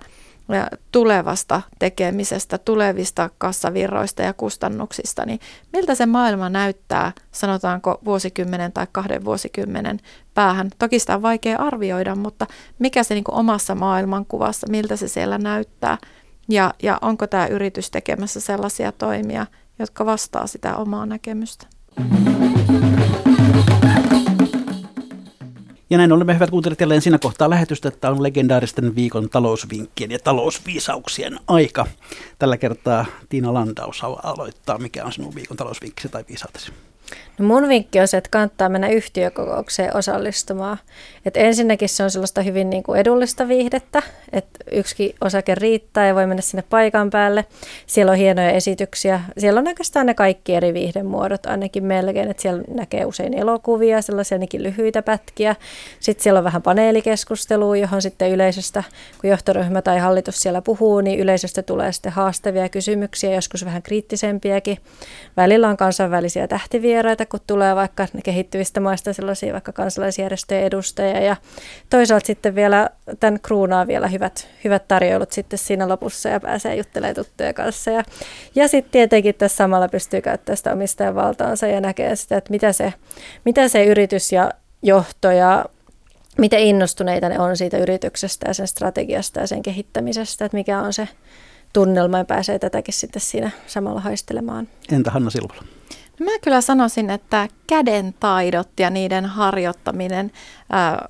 tulevasta 0.91 1.61
tekemisestä, 1.79 2.57
tulevista 2.57 3.29
kassavirroista 3.37 4.21
ja 4.21 4.33
kustannuksista, 4.33 5.25
niin 5.25 5.39
miltä 5.73 5.95
se 5.95 6.05
maailma 6.05 6.49
näyttää, 6.49 7.11
sanotaanko 7.31 7.99
vuosikymmenen 8.05 8.71
tai 8.71 8.87
kahden 8.91 9.25
vuosikymmenen 9.25 9.99
päähän. 10.33 10.69
Toki 10.79 10.99
sitä 10.99 11.15
on 11.15 11.21
vaikea 11.21 11.57
arvioida, 11.57 12.15
mutta 12.15 12.47
mikä 12.79 13.03
se 13.03 13.13
niin 13.13 13.23
omassa 13.31 13.75
maailmankuvassa, 13.75 14.67
miltä 14.69 14.95
se 14.95 15.07
siellä 15.07 15.37
näyttää 15.37 15.97
ja, 16.49 16.73
ja 16.83 16.97
onko 17.01 17.27
tämä 17.27 17.47
yritys 17.47 17.91
tekemässä 17.91 18.39
sellaisia 18.39 18.91
toimia, 18.91 19.45
jotka 19.79 20.05
vastaa 20.05 20.47
sitä 20.47 20.75
omaa 20.75 21.05
näkemystä. 21.05 21.67
Ja 25.89 25.97
näin 25.97 26.11
olemme 26.11 26.33
hyvät 26.33 26.49
kuuntelijat 26.49 26.81
jälleen 26.81 27.01
siinä 27.01 27.19
kohtaa 27.19 27.49
lähetystä, 27.49 27.87
että 27.87 28.09
on 28.09 28.23
legendaaristen 28.23 28.95
viikon 28.95 29.29
talousvinkkien 29.29 30.11
ja 30.11 30.19
talousviisauksien 30.19 31.39
aika. 31.47 31.85
Tällä 32.39 32.57
kertaa 32.57 33.05
Tiina 33.29 33.53
Landaus 33.53 34.03
aloittaa, 34.23 34.77
mikä 34.77 35.05
on 35.05 35.11
sinun 35.11 35.35
viikon 35.35 35.57
talousvinkkisi 35.57 36.09
tai 36.09 36.25
viisautesi. 36.29 36.71
No 37.41 37.47
mun 37.47 37.69
vinkki 37.69 37.99
on 37.99 38.07
se, 38.07 38.17
että 38.17 38.29
kannattaa 38.31 38.69
mennä 38.69 38.89
yhtiökokoukseen 38.89 39.95
osallistumaan. 39.95 40.77
Et 41.25 41.37
ensinnäkin 41.37 41.89
se 41.89 42.03
on 42.03 42.11
sellaista 42.11 42.41
hyvin 42.41 42.69
niin 42.69 42.83
kuin 42.83 42.99
edullista 42.99 43.47
viihdettä, 43.47 44.01
että 44.33 44.59
yksi 44.71 45.15
osake 45.21 45.55
riittää 45.55 46.07
ja 46.07 46.15
voi 46.15 46.27
mennä 46.27 46.41
sinne 46.41 46.63
paikan 46.69 47.09
päälle. 47.09 47.45
Siellä 47.87 48.11
on 48.11 48.17
hienoja 48.17 48.51
esityksiä. 48.51 49.21
Siellä 49.37 49.59
on 49.59 49.67
oikeastaan 49.67 50.05
ne 50.05 50.13
kaikki 50.13 50.55
eri 50.55 50.73
viihdemuodot, 50.73 51.45
ainakin 51.45 51.83
melkein, 51.83 52.31
että 52.31 52.41
siellä 52.41 52.63
näkee 52.75 53.05
usein 53.05 53.33
elokuvia, 53.33 54.01
sellaisia 54.01 54.35
ainakin 54.35 54.63
lyhyitä 54.63 55.01
pätkiä. 55.01 55.55
Sitten 55.99 56.23
siellä 56.23 56.37
on 56.37 56.43
vähän 56.43 56.61
paneelikeskustelua, 56.61 57.77
johon 57.77 58.01
sitten 58.01 58.31
yleisöstä, 58.31 58.83
kun 59.21 59.29
johtoryhmä 59.29 59.81
tai 59.81 59.99
hallitus 59.99 60.41
siellä 60.41 60.61
puhuu, 60.61 61.01
niin 61.01 61.19
yleisöstä 61.19 61.63
tulee 61.63 61.91
sitten 61.91 62.11
haastavia 62.11 62.69
kysymyksiä, 62.69 63.35
joskus 63.35 63.65
vähän 63.65 63.81
kriittisempiäkin. 63.81 64.77
Välillä 65.37 65.69
on 65.69 65.77
kansainvälisiä 65.77 66.47
tähtivieraita, 66.47 67.25
kun 67.31 67.39
tulee 67.47 67.75
vaikka 67.75 68.07
kehittyvistä 68.23 68.79
maista 68.79 69.13
sellaisia 69.13 69.53
vaikka 69.53 69.71
kansalaisjärjestöjen 69.71 70.63
edustajia 70.63 71.19
ja 71.21 71.35
toisaalta 71.89 72.25
sitten 72.25 72.55
vielä 72.55 72.89
tämän 73.19 73.39
kruunaa 73.41 73.87
vielä 73.87 74.07
hyvät, 74.07 74.47
hyvät 74.63 74.87
tarjoulut 74.87 75.31
sitten 75.31 75.59
siinä 75.59 75.87
lopussa 75.87 76.29
ja 76.29 76.39
pääsee 76.39 76.75
juttelemaan 76.75 77.15
tuttujen 77.15 77.53
kanssa. 77.53 77.91
Ja, 77.91 78.03
ja 78.55 78.67
sitten 78.67 78.91
tietenkin 78.91 79.35
tässä 79.35 79.55
samalla 79.55 79.87
pystyy 79.87 80.21
käyttämään 80.21 80.57
sitä 80.57 80.73
omistajan 80.73 81.15
valtaansa 81.15 81.67
ja 81.67 81.81
näkee 81.81 82.15
sitä, 82.15 82.37
että 82.37 82.51
mitä 82.51 82.73
se, 82.73 82.93
mitä 83.45 83.67
se 83.67 83.85
yritys 83.85 84.31
ja 84.31 84.51
johto 84.83 85.31
ja 85.31 85.65
miten 86.37 86.59
innostuneita 86.59 87.29
ne 87.29 87.39
on 87.39 87.57
siitä 87.57 87.77
yrityksestä 87.77 88.47
ja 88.49 88.53
sen 88.53 88.67
strategiasta 88.67 89.39
ja 89.39 89.47
sen 89.47 89.61
kehittämisestä, 89.61 90.45
että 90.45 90.57
mikä 90.57 90.81
on 90.81 90.93
se 90.93 91.07
tunnelma 91.73 92.17
ja 92.17 92.25
pääsee 92.25 92.59
tätäkin 92.59 92.93
sitten 92.93 93.21
siinä 93.21 93.51
samalla 93.67 93.99
haistelemaan. 93.99 94.67
Entä 94.91 95.11
Hanna 95.11 95.29
Silvola? 95.29 95.63
Mä 96.21 96.39
kyllä 96.41 96.61
sanoisin, 96.61 97.09
että 97.09 97.47
käden 97.67 98.13
taidot 98.19 98.69
ja 98.79 98.89
niiden 98.89 99.25
harjoittaminen 99.25 100.31
ää, 100.69 101.07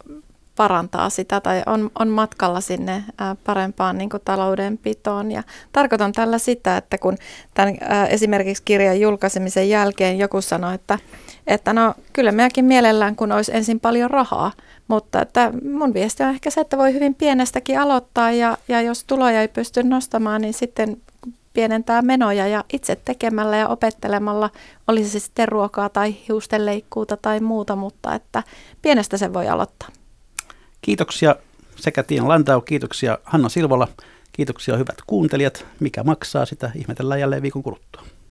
parantaa 0.55 1.09
sitä 1.09 1.41
tai 1.41 1.64
on, 1.66 1.91
on 1.99 2.07
matkalla 2.07 2.62
sinne 2.62 3.03
ää, 3.18 3.36
parempaan 3.45 3.97
niin 3.97 4.09
kuin 4.09 4.22
taloudenpitoon. 4.26 5.32
Ja 5.32 5.43
tarkoitan 5.72 6.12
tällä 6.12 6.38
sitä, 6.38 6.78
että 6.78 6.97
kun 6.97 7.18
tämän 7.53 7.78
ää, 7.82 8.07
esimerkiksi 8.07 8.64
kirjan 8.66 8.99
julkaisemisen 8.99 9.70
jälkeen 9.70 10.20
joku 10.20 10.41
sanoi, 10.41 10.76
että, 10.76 10.99
että 11.47 11.74
no 11.74 11.93
kyllä 12.14 12.32
meäkin 12.32 12.66
mielellään, 12.66 13.16
kun 13.16 13.32
olisi 13.32 13.55
ensin 13.55 13.80
paljon 13.80 14.12
rahaa, 14.12 14.51
mutta 14.88 15.22
että 15.22 15.51
mun 15.74 15.93
viesti 15.93 16.24
on 16.24 16.30
ehkä 16.30 16.49
se, 16.49 16.62
että 16.62 16.78
voi 16.78 16.93
hyvin 16.93 17.16
pienestäkin 17.16 17.80
aloittaa 17.80 18.32
ja, 18.32 18.57
ja 18.68 18.82
jos 18.82 19.03
tuloja 19.03 19.41
ei 19.41 19.47
pysty 19.47 19.84
nostamaan, 19.84 20.41
niin 20.41 20.53
sitten 20.53 20.97
pienentää 21.54 22.02
menoja 22.02 22.47
ja 22.47 22.64
itse 22.74 22.95
tekemällä 22.95 23.58
ja 23.58 23.68
opettelemalla, 23.68 24.49
olisi 24.88 25.10
se 25.10 25.20
sitten 25.20 25.47
ruokaa 25.47 25.89
tai 25.89 26.16
hiustenleikkuuta 26.28 27.18
tai 27.18 27.39
muuta, 27.39 27.76
mutta 27.76 28.16
että 28.16 28.43
pienestä 28.82 29.18
se 29.18 29.34
voi 29.34 29.47
aloittaa. 29.47 29.89
Kiitoksia 30.82 31.36
sekä 31.76 32.04
Tiina 32.04 32.28
Lantau, 32.28 32.62
kiitoksia 32.62 33.18
Hanna 33.24 33.49
Silvola, 33.49 33.88
kiitoksia 34.32 34.78
hyvät 34.78 34.97
kuuntelijat. 35.08 35.66
Mikä 35.80 36.04
maksaa 36.04 36.45
sitä, 36.45 36.72
ihmetellään 36.76 37.20
jälleen 37.20 37.41
viikon 37.41 37.64
kuluttua. 37.64 38.02